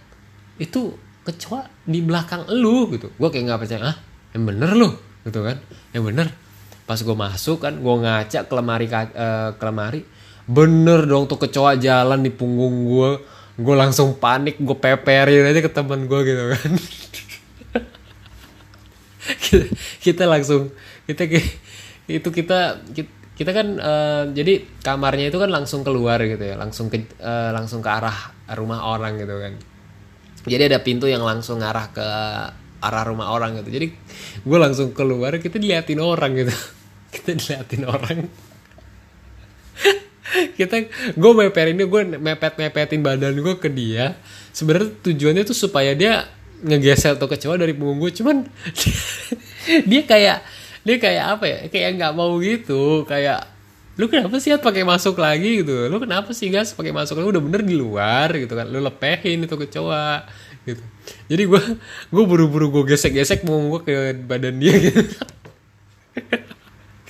itu 0.62 0.93
kecoa 1.26 1.72
di 1.84 1.99
belakang 1.99 2.47
lu 2.47 2.88
gitu. 2.95 3.11
Gue 3.15 3.29
kayak 3.29 3.43
nggak 3.51 3.59
percaya 3.59 3.81
ah 3.91 3.97
yang 4.31 4.43
bener 4.47 4.71
lu 4.75 4.89
gitu 5.27 5.39
kan. 5.43 5.57
Yang 5.91 6.03
bener. 6.11 6.27
Pas 6.84 6.99
gue 6.99 7.15
masuk 7.15 7.57
kan 7.63 7.73
gue 7.75 7.95
ngaca 8.03 8.39
ke 8.47 8.53
lemari 8.55 8.88
uh, 8.91 9.51
ke 9.55 9.63
lemari. 9.63 10.01
Bener 10.43 11.07
dong 11.07 11.27
tuh 11.27 11.39
kecoa 11.39 11.79
jalan 11.79 12.19
di 12.23 12.31
punggung 12.31 12.88
gue 12.88 13.11
gue 13.53 13.75
langsung 13.77 14.17
panik 14.17 14.57
gue 14.57 14.77
peperin 14.81 15.45
aja 15.45 15.61
ke 15.61 15.71
teman 15.71 16.07
gue 16.09 16.19
gitu 16.25 16.43
kan. 16.55 16.71
Kita, 19.23 19.65
kita 20.09 20.23
langsung 20.27 20.73
kita 21.07 21.23
itu 22.03 22.29
kita 22.36 22.84
kita, 22.91 23.11
kita 23.39 23.51
kan 23.55 23.67
uh, 23.79 24.23
jadi 24.36 24.67
kamarnya 24.84 25.31
itu 25.31 25.39
kan 25.39 25.51
langsung 25.51 25.84
keluar 25.88 26.19
gitu 26.23 26.43
ya. 26.43 26.55
Langsung 26.59 26.88
ke 26.91 27.07
uh, 27.23 27.51
langsung 27.55 27.79
ke 27.79 27.88
arah 27.91 28.36
rumah 28.55 28.84
orang 28.84 29.15
gitu 29.19 29.39
kan 29.39 29.72
jadi 30.44 30.68
ada 30.68 30.84
pintu 30.84 31.08
yang 31.08 31.24
langsung 31.24 31.64
ngarah 31.64 31.88
ke 31.96 32.08
arah 32.84 33.04
rumah 33.08 33.32
orang 33.32 33.64
gitu. 33.64 33.72
Jadi 33.72 33.88
gue 34.44 34.58
langsung 34.60 34.91
keluar 34.91 35.39
kita 35.39 35.56
diliatin 35.56 36.04
orang 36.04 36.36
gitu. 36.36 36.52
Kita 37.14 37.38
diliatin 37.38 37.84
orang. 37.88 38.18
Kita 40.58 40.76
gue 41.14 41.32
meper 41.32 41.68
ini 41.72 41.86
gue 41.86 42.02
mepet 42.18 42.54
mepetin 42.60 43.00
badan 43.00 43.38
gue 43.38 43.56
ke 43.56 43.72
dia. 43.72 44.20
Sebenarnya 44.52 44.91
tujuannya 45.00 45.44
tuh 45.48 45.56
supaya 45.56 45.96
dia 45.96 46.28
ngegeser 46.64 47.20
tuh 47.22 47.30
kecoa 47.30 47.60
dari 47.60 47.76
punggung 47.76 48.00
gue 48.02 48.12
cuman 48.16 48.48
dia, 49.89 50.02
kayak 50.04 50.44
dia 50.84 50.98
kayak 51.00 51.26
apa 51.39 51.46
ya? 51.48 51.60
Kayak 51.70 51.89
nggak 52.02 52.14
mau 52.18 52.34
gitu. 52.41 53.08
Kayak 53.08 53.53
lu 53.94 54.10
kenapa 54.10 54.41
sih 54.41 54.50
pakai 54.58 54.82
masuk 54.82 55.22
lagi 55.22 55.62
gitu? 55.62 55.86
Lu 55.86 56.02
kenapa 56.02 56.34
sih 56.34 56.50
gas 56.50 56.74
pakai 56.74 56.89
masuk? 56.89 57.22
Lagi 57.22 57.30
udah 57.38 57.44
bener 57.44 57.62
di 57.62 57.78
luar 57.78 58.34
gitu 58.34 58.54
kan? 58.58 58.66
Lu 58.66 58.82
lepehin 58.82 59.46
itu 59.46 59.54
kecoa 59.54 60.26
gitu. 60.66 60.82
Jadi 61.30 61.44
gue 61.46 61.62
gue 62.10 62.24
buru-buru 62.26 62.74
gue 62.74 62.96
gesek-gesek 62.96 63.46
mau 63.46 63.60
gue 63.78 63.82
ke 63.86 63.94
badan 64.26 64.58
dia 64.58 64.74
gitu. 64.82 65.02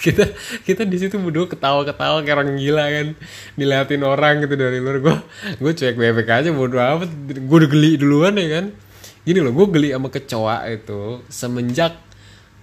Kita 0.04 0.28
kita 0.68 0.84
di 0.84 1.00
situ 1.00 1.16
berdua 1.16 1.48
ketawa-ketawa 1.48 2.28
kayak 2.28 2.36
orang 2.36 2.60
gila 2.60 2.92
kan. 2.92 3.08
Diliatin 3.56 4.04
orang 4.04 4.44
gitu 4.44 4.60
dari 4.60 4.84
luar. 4.84 5.00
Gue 5.00 5.16
gue 5.64 5.72
cuek 5.72 5.96
bebek 5.96 6.28
aja 6.28 6.52
bodo 6.52 6.76
amat. 6.76 7.08
Gue 7.32 7.58
udah 7.64 7.72
geli 7.72 7.96
duluan 7.96 8.36
ya 8.36 8.60
kan. 8.60 8.76
Gini 9.24 9.40
loh 9.40 9.56
gue 9.56 9.66
geli 9.72 9.96
sama 9.96 10.12
kecoa 10.12 10.68
itu 10.68 11.24
semenjak 11.32 11.96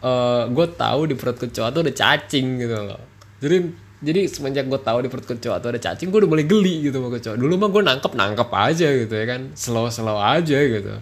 uh, 0.05 0.53
gue 0.53 0.67
tahu 0.77 1.09
di 1.09 1.15
perut 1.17 1.41
kecoa 1.41 1.73
tuh 1.73 1.81
ada 1.81 1.93
cacing 1.97 2.61
gitu 2.61 2.77
loh. 2.77 3.01
Jadi 3.41 3.57
jadi 4.01 4.25
semenjak 4.33 4.65
gue 4.65 4.81
tahu 4.81 5.05
di 5.05 5.09
perut 5.13 5.29
kecoa 5.29 5.61
tuh 5.61 5.77
ada 5.77 5.81
cacing 5.81 6.09
gue 6.09 6.25
udah 6.25 6.31
mulai 6.33 6.49
geli 6.49 6.89
gitu 6.89 6.97
sama 7.05 7.13
kecoa 7.13 7.37
dulu 7.37 7.55
mah 7.61 7.69
gue 7.69 7.83
nangkep 7.85 8.13
nangkep 8.17 8.49
aja 8.49 8.89
gitu 8.97 9.15
ya 9.15 9.27
kan. 9.29 9.41
Slow 9.53 9.93
slow 9.93 10.17
aja 10.17 10.57
gitu. 10.57 10.95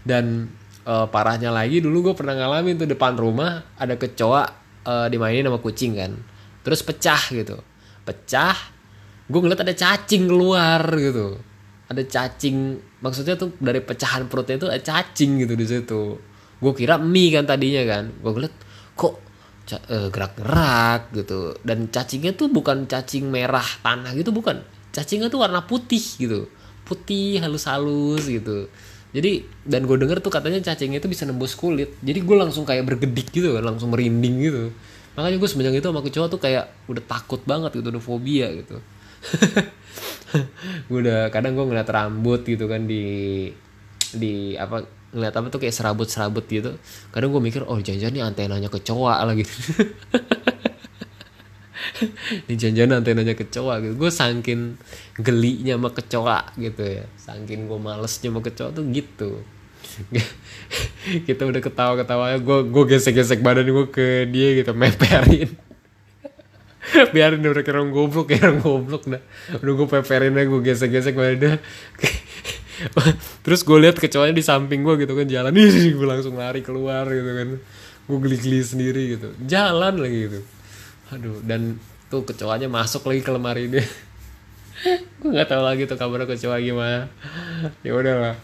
Dan 0.00 0.48
uh, 0.88 1.04
parahnya 1.12 1.52
lagi 1.52 1.84
dulu 1.84 2.10
gue 2.10 2.14
pernah 2.16 2.32
ngalamin 2.32 2.80
tuh 2.80 2.88
depan 2.88 3.12
rumah 3.12 3.76
ada 3.76 4.00
kecoa 4.00 4.42
uh, 4.88 5.06
dimainin 5.12 5.44
sama 5.44 5.60
kucing 5.60 6.00
kan. 6.00 6.16
Terus 6.64 6.80
pecah 6.80 7.20
gitu. 7.28 7.60
Pecah 8.08 8.56
gue 9.28 9.40
ngeliat 9.44 9.60
ada 9.60 9.76
cacing 9.76 10.24
keluar 10.24 10.80
gitu. 10.96 11.36
Ada 11.92 12.08
cacing 12.08 12.80
maksudnya 13.04 13.36
tuh 13.36 13.52
dari 13.60 13.84
pecahan 13.84 14.32
perutnya 14.32 14.56
itu 14.64 14.66
ada 14.72 14.80
cacing 14.80 15.44
gitu 15.44 15.52
di 15.60 15.66
situ. 15.68 16.02
Gue 16.56 16.72
kira 16.72 16.96
mie 16.96 17.36
kan 17.36 17.44
tadinya 17.44 17.84
kan. 17.84 18.16
Gue 18.16 18.32
ngeliat 18.32 18.56
gerak-gerak 20.12 21.10
gitu. 21.12 21.58
Dan 21.66 21.90
cacingnya 21.90 22.32
tuh 22.38 22.46
bukan 22.48 22.86
cacing 22.86 23.26
merah 23.26 23.66
tanah 23.82 24.14
gitu 24.14 24.30
bukan. 24.30 24.62
Cacingnya 24.94 25.28
tuh 25.28 25.42
warna 25.42 25.66
putih 25.66 26.00
gitu. 26.00 26.46
Putih 26.86 27.42
halus-halus 27.42 28.30
gitu. 28.30 28.70
Jadi 29.10 29.48
dan 29.66 29.88
gue 29.88 29.96
denger 29.98 30.22
tuh 30.22 30.30
katanya 30.30 30.62
cacingnya 30.62 31.02
itu 31.02 31.10
bisa 31.10 31.26
nembus 31.26 31.58
kulit. 31.58 31.98
Jadi 32.04 32.22
gue 32.22 32.36
langsung 32.36 32.62
kayak 32.62 32.86
bergedik 32.86 33.34
gitu 33.34 33.58
kan 33.58 33.64
langsung 33.66 33.90
merinding 33.90 34.36
gitu. 34.38 34.70
Makanya 35.16 35.36
gue 35.40 35.48
semenjak 35.48 35.74
itu 35.80 35.88
sama 35.88 36.02
kecoa 36.04 36.26
tuh 36.28 36.40
kayak 36.40 36.64
udah 36.92 37.04
takut 37.08 37.40
banget 37.48 37.80
gitu 37.80 37.88
udah 37.88 38.04
fobia 38.04 38.52
gitu. 38.52 38.76
Gue 40.92 40.98
udah 41.00 41.32
kadang 41.32 41.56
gue 41.56 41.64
ngeliat 41.64 41.88
rambut 41.88 42.44
gitu 42.44 42.68
kan 42.68 42.84
di 42.84 43.48
di 44.12 44.54
apa 44.54 44.84
ngeliat 45.16 45.32
apa 45.32 45.48
tuh 45.48 45.64
kayak 45.64 45.72
serabut 45.72 46.04
serabut 46.12 46.44
gitu. 46.44 46.76
Kadang 47.08 47.32
gue 47.32 47.40
mikir 47.40 47.64
oh 47.64 47.80
jangan-jangan 47.80 48.12
nih 48.12 48.22
antenanya 48.22 48.68
kecoa 48.68 49.24
lagi. 49.24 49.48
Ini 52.46 52.54
jangan-jangan 52.60 53.00
antenanya 53.00 53.32
kecoa 53.32 53.80
gitu. 53.80 53.94
Gue 53.96 54.10
sangkin 54.12 54.76
gelinya 55.16 55.80
sama 55.80 55.90
kecoa 55.96 56.52
gitu 56.60 56.82
ya. 56.84 57.08
Sangkin 57.16 57.64
gue 57.64 57.78
malesnya 57.80 58.28
sama 58.28 58.44
kecoa 58.44 58.68
tuh 58.76 58.84
gitu. 58.92 59.40
Kita 61.26 61.42
udah 61.48 61.62
ketawa-ketawa 61.64 62.36
gue 62.36 62.58
gue 62.68 62.84
gesek-gesek 62.92 63.40
badan 63.40 63.72
gue 63.72 63.86
ke 63.88 64.28
dia 64.28 64.60
gitu 64.60 64.76
meperin. 64.76 65.48
Biarin 67.16 67.42
udah 67.42 67.64
kira 67.64 67.82
goblok 67.88 68.30
orang 68.36 68.60
goblok 68.60 69.08
dah. 69.08 69.22
Udah 69.58 69.72
gue 69.72 69.88
peperin 69.88 70.36
aja 70.36 70.44
gue 70.44 70.60
gesek-gesek 70.60 71.16
badan 71.16 71.56
terus 73.44 73.64
gue 73.64 73.78
lihat 73.80 73.96
kecoanya 73.96 74.34
di 74.36 74.44
samping 74.44 74.84
gue 74.84 74.94
gitu 75.00 75.16
kan 75.16 75.26
jalan 75.26 75.52
nih 75.56 75.96
gue 75.96 76.06
langsung 76.06 76.36
lari 76.36 76.60
keluar 76.60 77.08
gitu 77.08 77.30
kan. 77.32 77.48
Gue 78.06 78.18
geli-geli 78.22 78.60
sendiri 78.62 79.02
gitu. 79.18 79.28
Jalan 79.48 79.98
lagi 79.98 80.18
gitu. 80.30 80.40
Aduh 81.14 81.38
dan 81.42 81.80
tuh 82.06 82.22
kecoanya 82.22 82.70
masuk 82.70 83.08
lagi 83.08 83.20
ke 83.24 83.30
lemari 83.34 83.66
dia. 83.66 83.86
Gue 85.22 85.32
nggak 85.32 85.48
tahu 85.50 85.62
lagi 85.64 85.88
tuh 85.88 85.98
kabar 85.98 86.28
kecoa 86.28 86.60
gimana. 86.60 87.10
Ya 87.82 87.96
udahlah. 87.96 88.36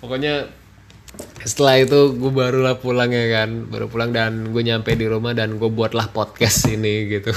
Pokoknya 0.00 0.48
setelah 1.44 1.82
itu 1.82 2.14
gue 2.16 2.32
barulah 2.32 2.80
pulang 2.80 3.12
ya 3.12 3.26
kan. 3.42 3.68
Baru 3.68 3.86
pulang 3.86 4.10
dan 4.10 4.50
gue 4.50 4.62
nyampe 4.64 4.96
di 4.96 5.06
rumah 5.06 5.36
dan 5.36 5.60
gue 5.60 5.70
buatlah 5.70 6.10
podcast 6.10 6.66
ini 6.72 7.06
gitu. 7.06 7.30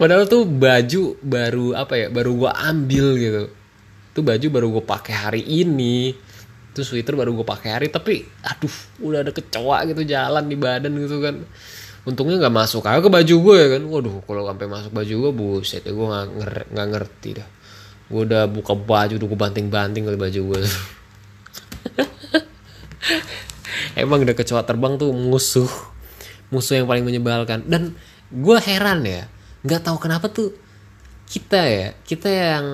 Padahal 0.00 0.30
tuh 0.30 0.46
baju 0.46 1.18
baru 1.20 1.66
apa 1.76 1.94
ya 1.98 2.06
baru 2.08 2.32
gue 2.34 2.50
ambil 2.50 3.06
gitu 3.18 3.44
tuh 4.18 4.26
baju 4.26 4.46
baru 4.50 4.66
gue 4.74 4.84
pakai 4.84 5.14
hari 5.14 5.42
ini. 5.46 6.10
Tuh 6.74 6.82
sweater 6.82 7.14
baru 7.14 7.38
gue 7.38 7.46
pakai 7.46 7.78
hari 7.78 7.86
tapi 7.86 8.26
aduh 8.42 8.74
udah 9.06 9.22
ada 9.22 9.30
kecoa 9.30 9.86
gitu 9.86 10.02
jalan 10.02 10.50
di 10.50 10.58
badan 10.58 10.90
gitu 10.98 11.22
kan. 11.22 11.38
Untungnya 12.02 12.42
nggak 12.42 12.54
masuk 12.54 12.82
aja 12.82 12.98
ke 12.98 13.06
baju 13.06 13.34
gue 13.38 13.56
ya 13.62 13.68
kan. 13.78 13.82
Waduh 13.86 14.18
kalau 14.26 14.42
sampai 14.50 14.66
masuk 14.66 14.90
baju 14.90 15.14
gue 15.22 15.32
buset 15.38 15.82
ya 15.86 15.94
gue 15.94 16.06
nggak 16.10 16.26
nggak 16.74 16.88
ngerti 16.90 17.38
dah. 17.38 17.48
Gue 18.10 18.26
udah 18.26 18.50
buka 18.50 18.74
baju 18.74 19.14
udah 19.14 19.28
gue 19.30 19.38
banting 19.38 19.70
banting 19.70 20.02
kali 20.02 20.18
baju 20.18 20.40
gue 20.54 20.58
emang 24.02 24.22
udah 24.22 24.34
kecoa 24.34 24.62
terbang 24.66 24.98
tuh 24.98 25.14
musuh 25.14 25.70
musuh 26.50 26.82
yang 26.82 26.90
paling 26.90 27.06
menyebalkan. 27.06 27.62
Dan 27.70 27.94
gue 28.34 28.58
heran 28.58 29.06
ya 29.06 29.30
nggak 29.62 29.82
tahu 29.82 29.98
kenapa 29.98 30.30
tuh 30.30 30.54
kita 31.28 31.60
ya 31.60 31.88
kita 32.08 32.28
yang 32.30 32.66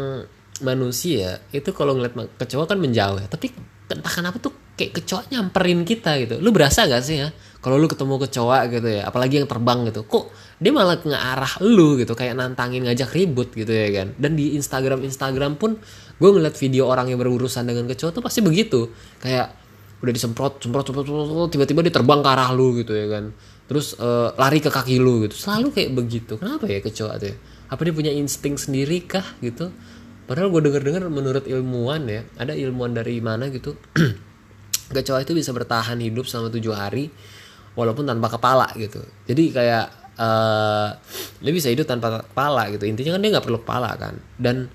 manusia 0.64 1.44
itu 1.52 1.70
kalau 1.76 1.94
ngeliat 1.94 2.16
kecoa 2.40 2.64
kan 2.64 2.80
menjauh 2.80 3.20
ya. 3.20 3.28
Tapi 3.28 3.52
entah 3.92 4.12
kenapa 4.12 4.40
tuh? 4.40 4.52
Kayak 4.74 5.04
kecoa 5.04 5.30
nyamperin 5.30 5.86
kita 5.86 6.18
gitu. 6.18 6.42
Lu 6.42 6.50
berasa 6.50 6.88
gak 6.88 7.04
sih 7.04 7.22
ya? 7.22 7.30
Kalau 7.62 7.78
lu 7.78 7.86
ketemu 7.86 8.18
kecoa 8.26 8.66
gitu 8.66 8.88
ya 8.90 9.06
apalagi 9.06 9.38
yang 9.38 9.46
terbang 9.46 9.86
gitu. 9.86 10.02
Kok 10.02 10.34
dia 10.58 10.72
malah 10.74 10.98
ngearah 10.98 11.62
lu 11.62 12.00
gitu? 12.00 12.18
Kayak 12.18 12.34
nantangin 12.40 12.82
ngajak 12.88 13.14
ribut 13.14 13.54
gitu 13.54 13.70
ya 13.70 14.02
kan? 14.02 14.16
Dan 14.18 14.34
di 14.34 14.58
Instagram 14.58 15.06
Instagram 15.06 15.60
pun 15.60 15.78
gue 16.18 16.30
ngeliat 16.32 16.58
video 16.58 16.90
orang 16.90 17.12
yang 17.12 17.22
berurusan 17.22 17.68
dengan 17.68 17.86
kecoa 17.86 18.10
tuh 18.10 18.24
pasti 18.24 18.42
begitu. 18.42 18.90
Kayak 19.22 19.54
udah 20.02 20.12
disemprot 20.12 20.58
semprot 20.58 20.84
semprot, 20.90 21.06
semprot 21.06 21.48
tiba-tiba 21.54 21.80
dia 21.86 21.94
terbang 21.94 22.18
ke 22.18 22.28
arah 22.34 22.50
lu 22.50 22.74
gitu 22.80 22.90
ya 22.96 23.06
kan? 23.06 23.30
Terus 23.70 23.94
uh, 24.02 24.34
lari 24.34 24.58
ke 24.58 24.74
kaki 24.74 24.98
lu 24.98 25.22
gitu. 25.28 25.38
Selalu 25.38 25.70
kayak 25.70 25.90
begitu. 25.94 26.34
Kenapa 26.34 26.66
ya 26.66 26.82
kecoa 26.82 27.14
tuh 27.22 27.30
ya? 27.30 27.36
apa 27.74 27.80
dia 27.82 27.94
punya 27.96 28.12
insting 28.12 28.54
sendiri 28.54 29.02
kah 29.02 29.24
gitu 29.40 29.72
padahal 30.24 30.48
gue 30.52 30.62
denger 30.68 30.82
dengar 30.82 31.02
menurut 31.08 31.44
ilmuwan 31.44 32.08
ya 32.08 32.22
ada 32.40 32.56
ilmuwan 32.56 32.96
dari 32.96 33.20
mana 33.20 33.48
gitu 33.52 33.76
kecoa 34.94 35.24
itu 35.24 35.32
bisa 35.32 35.50
bertahan 35.54 35.96
hidup 36.00 36.28
selama 36.28 36.52
tujuh 36.52 36.74
hari 36.76 37.08
walaupun 37.74 38.06
tanpa 38.06 38.30
kepala 38.30 38.70
gitu. 38.78 39.02
Jadi 39.26 39.50
kayak 39.50 39.86
uh, 40.18 40.88
dia 41.42 41.52
bisa 41.52 41.68
hidup 41.70 41.88
tanpa 41.88 42.22
kepala 42.22 42.70
gitu. 42.70 42.86
Intinya 42.86 43.18
kan 43.18 43.20
dia 43.20 43.30
nggak 43.34 43.46
perlu 43.46 43.60
kepala 43.62 43.90
kan. 43.98 44.14
Dan 44.38 44.70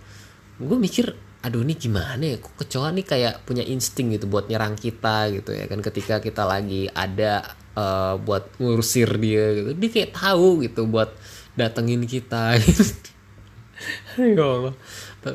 gue 0.59 0.77
mikir 0.77 1.15
aduh 1.39 1.63
ini 1.63 1.79
gimana 1.79 2.19
ya? 2.19 2.37
Kok 2.37 2.55
kecoa 2.59 2.91
nih 2.91 3.05
kayak 3.07 3.33
punya 3.47 3.63
insting 3.63 4.11
gitu 4.11 4.27
buat 4.27 4.51
nyerang 4.51 4.75
kita 4.75 5.31
gitu 5.31 5.55
ya 5.55 5.65
kan? 5.71 5.79
Ketika 5.79 6.19
kita 6.19 6.43
lagi 6.43 6.91
ada 6.91 7.55
uh, 7.79 8.19
buat 8.19 8.59
ngurusir 8.59 9.09
dia 9.17 9.45
gitu. 9.55 9.69
Dia 9.79 9.89
kayak 9.89 10.11
tahu 10.15 10.67
gitu 10.67 10.83
buat 10.85 11.15
datengin 11.55 12.03
kita. 12.03 12.59
Gitu. 12.59 12.83
ya 14.35 14.43
Allah 14.43 14.75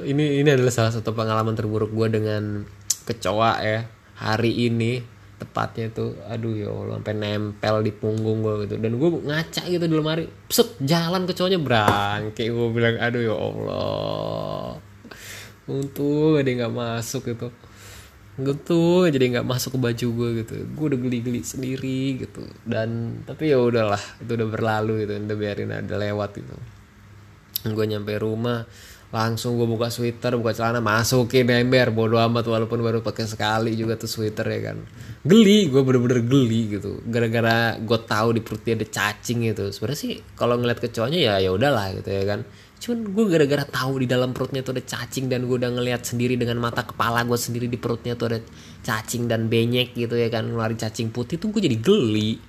ini 0.02 0.42
ini 0.42 0.50
adalah 0.50 0.74
salah 0.74 0.90
satu 0.90 1.14
pengalaman 1.14 1.54
terburuk 1.54 1.94
gue 1.94 2.08
dengan 2.10 2.66
kecoa 3.06 3.62
ya 3.62 3.86
hari 4.18 4.66
ini 4.66 5.14
tepatnya 5.34 5.90
tuh 5.90 6.14
aduh 6.30 6.54
ya 6.54 6.70
Allah 6.70 6.96
sampai 7.02 7.14
nempel 7.14 7.84
di 7.84 7.92
punggung 7.92 8.40
gue 8.42 8.66
gitu. 8.66 8.74
Dan 8.80 8.96
gue 8.96 9.10
ngaca 9.22 9.62
gitu 9.66 9.84
di 9.84 9.94
lemari 9.94 10.24
set 10.50 10.78
jalan 10.80 11.26
kecoanya 11.26 11.58
berangke. 11.60 12.44
Gue 12.48 12.68
bilang 12.70 12.96
aduh 12.98 13.22
ya 13.22 13.36
Allah 13.36 14.78
untung 15.64 16.38
ada 16.38 16.48
nggak 16.48 16.74
masuk 16.74 17.22
gitu. 17.34 17.48
Gitu 18.34 18.82
jadi 19.14 19.24
nggak 19.38 19.46
masuk 19.46 19.76
ke 19.76 19.78
baju 19.78 20.06
gue 20.06 20.28
gitu. 20.42 20.54
Gue 20.72 20.84
udah 20.94 20.98
geli-geli 21.02 21.42
sendiri 21.44 22.24
gitu. 22.24 22.46
Dan 22.64 23.20
tapi 23.26 23.52
ya 23.52 23.58
udahlah 23.60 24.00
itu 24.22 24.32
udah 24.38 24.48
berlalu 24.48 25.04
gitu 25.04 25.12
udah 25.18 25.36
biarin 25.36 25.74
ada 25.74 25.94
lewat 25.98 26.40
gitu. 26.40 26.56
Gue 27.74 27.84
nyampe 27.88 28.14
rumah 28.20 28.64
langsung 29.14 29.54
gue 29.54 29.68
buka 29.70 29.94
sweater 29.94 30.34
buka 30.34 30.50
celana 30.50 30.82
masukin 30.82 31.46
ember 31.46 31.94
bodo 31.94 32.18
amat 32.18 32.50
walaupun 32.50 32.82
baru 32.82 32.98
pakai 32.98 33.30
sekali 33.30 33.78
juga 33.78 33.94
tuh 33.94 34.10
sweater 34.10 34.42
ya 34.50 34.74
kan. 34.74 34.82
Geli 35.22 35.70
gue 35.70 35.86
bener-bener 35.86 36.26
geli 36.26 36.74
gitu. 36.74 36.98
Gara-gara 37.06 37.78
gue 37.78 37.98
tahu 38.02 38.34
di 38.34 38.42
perutnya 38.42 38.74
ada 38.82 38.90
cacing 38.90 39.54
gitu. 39.54 39.70
Sebenarnya 39.70 40.00
sih 40.02 40.12
kalau 40.34 40.58
ngeliat 40.58 40.82
kecoanya 40.82 41.14
ya 41.22 41.34
ya 41.38 41.54
udahlah 41.54 41.94
gitu 41.94 42.10
ya 42.10 42.26
kan. 42.26 42.42
Cuman 42.82 43.14
gue 43.14 43.24
gara-gara 43.30 43.62
tahu 43.62 44.02
di 44.02 44.10
dalam 44.10 44.34
perutnya 44.34 44.66
tuh 44.66 44.74
ada 44.74 44.82
cacing 44.82 45.30
dan 45.30 45.46
gue 45.46 45.62
udah 45.62 45.70
ngeliat 45.70 46.02
sendiri 46.02 46.34
dengan 46.34 46.58
mata 46.58 46.82
kepala 46.82 47.22
gue 47.22 47.38
sendiri 47.38 47.70
di 47.70 47.78
perutnya 47.78 48.18
tuh 48.18 48.34
ada 48.34 48.42
cacing 48.82 49.30
dan 49.30 49.46
benyek 49.46 49.94
gitu 49.94 50.18
ya 50.18 50.26
kan 50.26 50.50
ngeluarin 50.50 50.74
cacing 50.74 51.14
putih 51.14 51.38
tuh 51.38 51.54
gue 51.54 51.62
jadi 51.62 51.78
geli. 51.78 52.42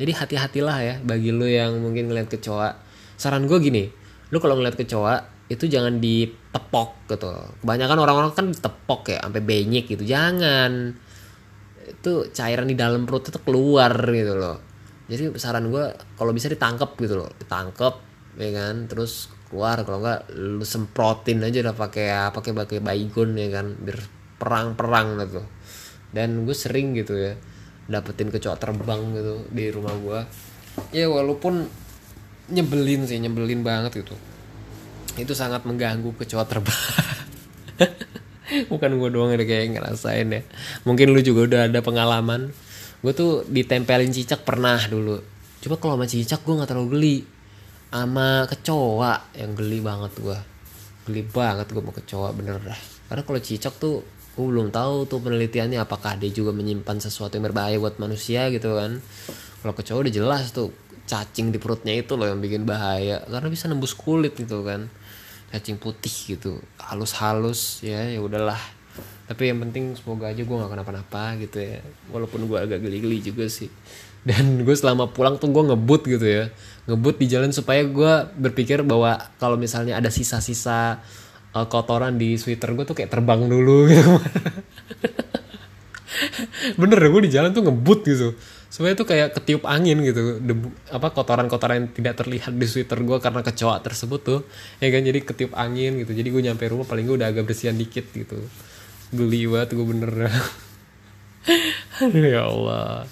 Jadi 0.00 0.16
hati-hatilah 0.16 0.78
ya 0.80 0.94
bagi 1.04 1.28
lo 1.28 1.44
yang 1.44 1.76
mungkin 1.76 2.08
ngeliat 2.08 2.32
kecoa. 2.32 2.88
Saran 3.20 3.44
gue 3.44 3.60
gini 3.60 3.84
lo 4.32 4.40
kalau 4.40 4.56
ngeliat 4.56 4.80
kecoa 4.80 5.39
itu 5.50 5.66
jangan 5.66 5.98
ditepok 5.98 7.10
gitu. 7.10 7.26
Kebanyakan 7.66 7.98
orang-orang 7.98 8.32
kan 8.32 8.46
tepok 8.54 9.10
ya 9.10 9.18
sampai 9.26 9.42
benyek 9.42 9.90
gitu. 9.90 10.06
Jangan. 10.06 10.94
Itu 11.90 12.30
cairan 12.30 12.70
di 12.70 12.78
dalam 12.78 13.02
perut 13.02 13.26
itu 13.26 13.40
keluar 13.42 13.90
gitu 13.90 14.38
loh. 14.38 14.56
Jadi 15.10 15.34
saran 15.42 15.74
gue 15.74 15.90
kalau 16.14 16.30
bisa 16.30 16.46
ditangkap 16.46 16.94
gitu 17.02 17.18
loh. 17.18 17.30
Ditangkap 17.34 17.98
ya 18.38 18.50
kan? 18.54 18.86
Terus 18.86 19.26
keluar. 19.50 19.82
Kalau 19.82 19.98
enggak 19.98 20.30
lu 20.38 20.62
semprotin 20.62 21.42
aja 21.42 21.66
udah 21.66 21.74
pakai 21.74 22.06
apa 22.14 22.38
pakai 22.38 22.54
pakai 22.54 22.78
baygon 22.78 23.34
ya 23.34 23.50
kan? 23.50 23.74
Biar 23.74 23.98
perang-perang 24.38 25.18
gitu. 25.26 25.42
Dan 26.14 26.46
gue 26.46 26.54
sering 26.54 26.94
gitu 26.94 27.18
ya 27.18 27.34
dapetin 27.90 28.30
kecoa 28.30 28.54
terbang 28.54 29.02
gitu 29.18 29.50
di 29.50 29.66
rumah 29.74 29.90
gue 29.98 30.18
ya 30.94 31.10
walaupun 31.10 31.66
nyebelin 32.54 33.02
sih 33.02 33.18
nyebelin 33.18 33.66
banget 33.66 34.06
gitu 34.06 34.14
itu 35.18 35.34
sangat 35.34 35.66
mengganggu 35.66 36.14
kecoa 36.14 36.44
terbang 36.46 36.82
bukan 38.70 38.90
gue 38.98 39.08
doang 39.10 39.30
yang 39.34 39.42
kayak 39.46 39.78
ngerasain 39.78 40.28
ya. 40.28 40.42
Mungkin 40.84 41.14
lu 41.14 41.20
juga 41.22 41.40
udah 41.46 41.60
ada 41.70 41.80
pengalaman. 41.80 42.50
Gue 43.00 43.12
tuh 43.16 43.46
ditempelin 43.48 44.12
cicak 44.12 44.44
pernah 44.44 44.76
dulu. 44.90 45.22
Coba 45.60 45.76
kalau 45.78 45.94
sama 45.96 46.06
cicak 46.08 46.40
gue 46.42 46.54
nggak 46.58 46.70
terlalu 46.70 46.88
geli. 46.96 47.16
Sama 47.90 48.46
kecoa 48.46 49.34
yang 49.34 49.52
geli 49.58 49.78
banget 49.82 50.14
gue 50.18 50.38
geli 51.08 51.26
banget 51.26 51.66
gue 51.72 51.82
mau 51.82 51.94
kecoa 51.94 52.28
bener 52.36 52.60
dah. 52.62 52.78
Karena 53.10 53.22
kalau 53.26 53.40
cicak 53.42 53.74
tuh 53.80 54.04
gue 54.36 54.44
belum 54.46 54.70
tahu 54.70 55.06
tuh 55.06 55.18
penelitiannya. 55.22 55.78
Apakah 55.80 56.18
dia 56.18 56.30
juga 56.30 56.54
menyimpan 56.54 57.02
sesuatu 57.02 57.38
yang 57.38 57.50
berbahaya 57.50 57.78
buat 57.80 57.98
manusia 57.98 58.50
gitu 58.52 58.76
kan. 58.76 59.00
Kalau 59.60 59.74
kecoa 59.76 59.96
udah 60.06 60.12
jelas 60.12 60.52
tuh 60.52 60.70
cacing 61.10 61.50
di 61.50 61.58
perutnya 61.58 61.96
itu 61.96 62.14
loh 62.14 62.30
yang 62.30 62.38
bikin 62.38 62.62
bahaya. 62.66 63.22
Karena 63.26 63.48
bisa 63.50 63.66
nembus 63.66 63.96
kulit 63.96 64.36
gitu 64.38 64.62
kan 64.62 64.90
cacing 65.50 65.78
putih 65.78 66.36
gitu. 66.36 66.58
Halus-halus 66.78 67.82
ya 67.84 68.06
ya 68.06 68.20
udahlah. 68.22 68.58
Tapi 69.30 69.50
yang 69.50 69.62
penting 69.62 69.94
semoga 69.94 70.30
aja 70.30 70.42
gue 70.42 70.56
gak 70.56 70.70
kenapa-napa 70.70 71.38
gitu 71.38 71.62
ya. 71.62 71.78
Walaupun 72.10 72.50
gue 72.50 72.58
agak 72.58 72.82
geli-geli 72.82 73.22
juga 73.22 73.46
sih. 73.46 73.70
Dan 74.26 74.66
gue 74.66 74.74
selama 74.74 75.10
pulang 75.10 75.38
tuh 75.38 75.54
gue 75.54 75.62
ngebut 75.70 76.02
gitu 76.06 76.26
ya. 76.26 76.44
Ngebut 76.90 77.22
di 77.22 77.26
jalan 77.30 77.54
supaya 77.54 77.86
gue 77.86 78.12
berpikir 78.38 78.82
bahwa 78.82 79.18
kalau 79.38 79.54
misalnya 79.54 79.98
ada 79.98 80.10
sisa-sisa 80.10 80.98
uh, 81.54 81.66
kotoran 81.70 82.18
di 82.18 82.34
sweater 82.38 82.74
gue 82.74 82.82
tuh 82.82 82.98
kayak 82.98 83.14
terbang 83.14 83.46
dulu. 83.46 83.86
Gitu 83.86 84.18
bener 86.80 86.98
gue 87.00 87.22
di 87.26 87.32
jalan 87.32 87.50
tuh 87.54 87.64
ngebut 87.64 88.00
gitu 88.04 88.36
supaya 88.70 88.94
tuh 88.94 89.02
kayak 89.02 89.34
ketiup 89.34 89.66
angin 89.66 89.98
gitu. 90.06 90.38
Debu 90.38 90.70
apa 90.94 91.10
kotoran-kotoran 91.10 91.74
yang 91.82 91.88
tidak 91.90 92.22
terlihat 92.22 92.54
di 92.54 92.66
sweater 92.70 93.02
gue 93.02 93.18
karena 93.18 93.42
kecoa 93.42 93.82
tersebut 93.82 94.20
tuh. 94.22 94.40
Ya 94.78 94.94
kan 94.94 95.02
jadi 95.02 95.18
ketiup 95.26 95.52
angin 95.58 95.98
gitu. 95.98 96.14
Jadi 96.14 96.30
gue 96.30 96.42
nyampe 96.46 96.70
rumah 96.70 96.86
paling 96.86 97.02
gue 97.02 97.18
udah 97.18 97.34
agak 97.34 97.50
bersihan 97.50 97.74
dikit 97.74 98.06
gitu. 98.14 98.38
Geli 99.10 99.50
banget 99.50 99.74
gue 99.74 99.86
bener. 99.90 100.30
Aduh 101.98 102.26
ya 102.38 102.46
Allah. 102.46 103.10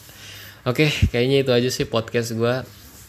Oke 0.62 0.86
kayaknya 1.10 1.42
itu 1.42 1.50
aja 1.50 1.68
sih 1.74 1.90
podcast 1.90 2.38
gue 2.38 2.54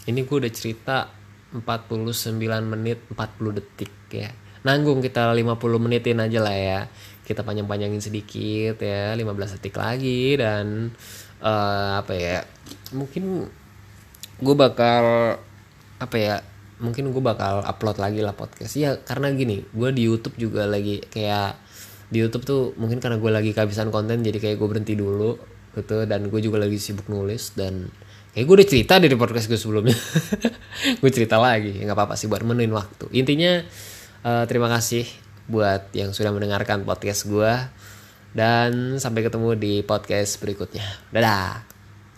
ini 0.10 0.26
gue 0.26 0.38
udah 0.42 0.50
cerita 0.50 1.06
49 1.54 2.34
menit 2.66 3.06
40 3.14 3.58
detik 3.62 3.94
ya. 4.10 4.34
Nanggung 4.66 5.06
kita 5.06 5.30
50 5.38 5.54
menitin 5.78 6.18
aja 6.18 6.42
lah 6.42 6.58
ya. 6.58 6.82
Kita 7.22 7.46
panjang-panjangin 7.46 8.02
sedikit 8.02 8.82
ya 8.82 9.14
15 9.14 9.62
detik 9.62 9.78
lagi 9.78 10.34
dan 10.34 10.90
uh, 11.44 12.00
apa 12.04 12.14
ya 12.16 12.38
mungkin 12.94 13.48
gue 14.40 14.56
bakal 14.56 15.36
apa 16.00 16.16
ya 16.16 16.36
mungkin 16.80 17.12
gue 17.12 17.24
bakal 17.24 17.62
upload 17.68 18.00
lagi 18.00 18.24
lah 18.24 18.34
podcast. 18.34 18.80
Ya 18.80 18.96
karena 18.96 19.32
gini 19.36 19.68
gue 19.76 19.90
di 19.92 20.08
YouTube 20.08 20.40
juga 20.40 20.64
lagi 20.64 21.04
kayak 21.04 21.60
di 22.10 22.24
YouTube 22.24 22.48
tuh 22.48 22.62
mungkin 22.80 23.04
karena 23.04 23.20
gue 23.20 23.32
lagi 23.32 23.52
kehabisan 23.52 23.92
konten 23.92 24.24
jadi 24.24 24.40
kayak 24.40 24.56
gue 24.58 24.68
berhenti 24.68 24.96
dulu 24.96 25.36
gitu. 25.76 26.08
Dan 26.08 26.32
gue 26.32 26.40
juga 26.40 26.64
lagi 26.64 26.80
sibuk 26.80 27.12
nulis 27.12 27.52
dan 27.54 27.92
kayak 28.32 28.46
gue 28.48 28.56
udah 28.64 28.68
cerita 28.68 28.94
dari 28.98 29.16
podcast 29.20 29.52
gue 29.52 29.60
sebelumnya. 29.60 29.98
Gue 31.04 31.12
cerita 31.12 31.36
lagi 31.36 31.76
nggak 31.76 31.92
apa-apa 31.92 32.16
sih 32.16 32.32
buat 32.32 32.40
menuin 32.46 32.72
waktu. 32.72 33.12
Intinya 33.12 33.60
uh, 34.24 34.48
terima 34.48 34.72
kasih 34.72 35.04
buat 35.50 35.92
yang 35.98 36.14
sudah 36.14 36.30
mendengarkan 36.32 36.86
podcast 36.86 37.26
gue 37.26 37.52
dan 38.34 39.02
sampai 39.02 39.26
ketemu 39.26 39.56
di 39.58 39.74
podcast 39.82 40.38
berikutnya. 40.42 40.86
Dadah. 41.10 41.79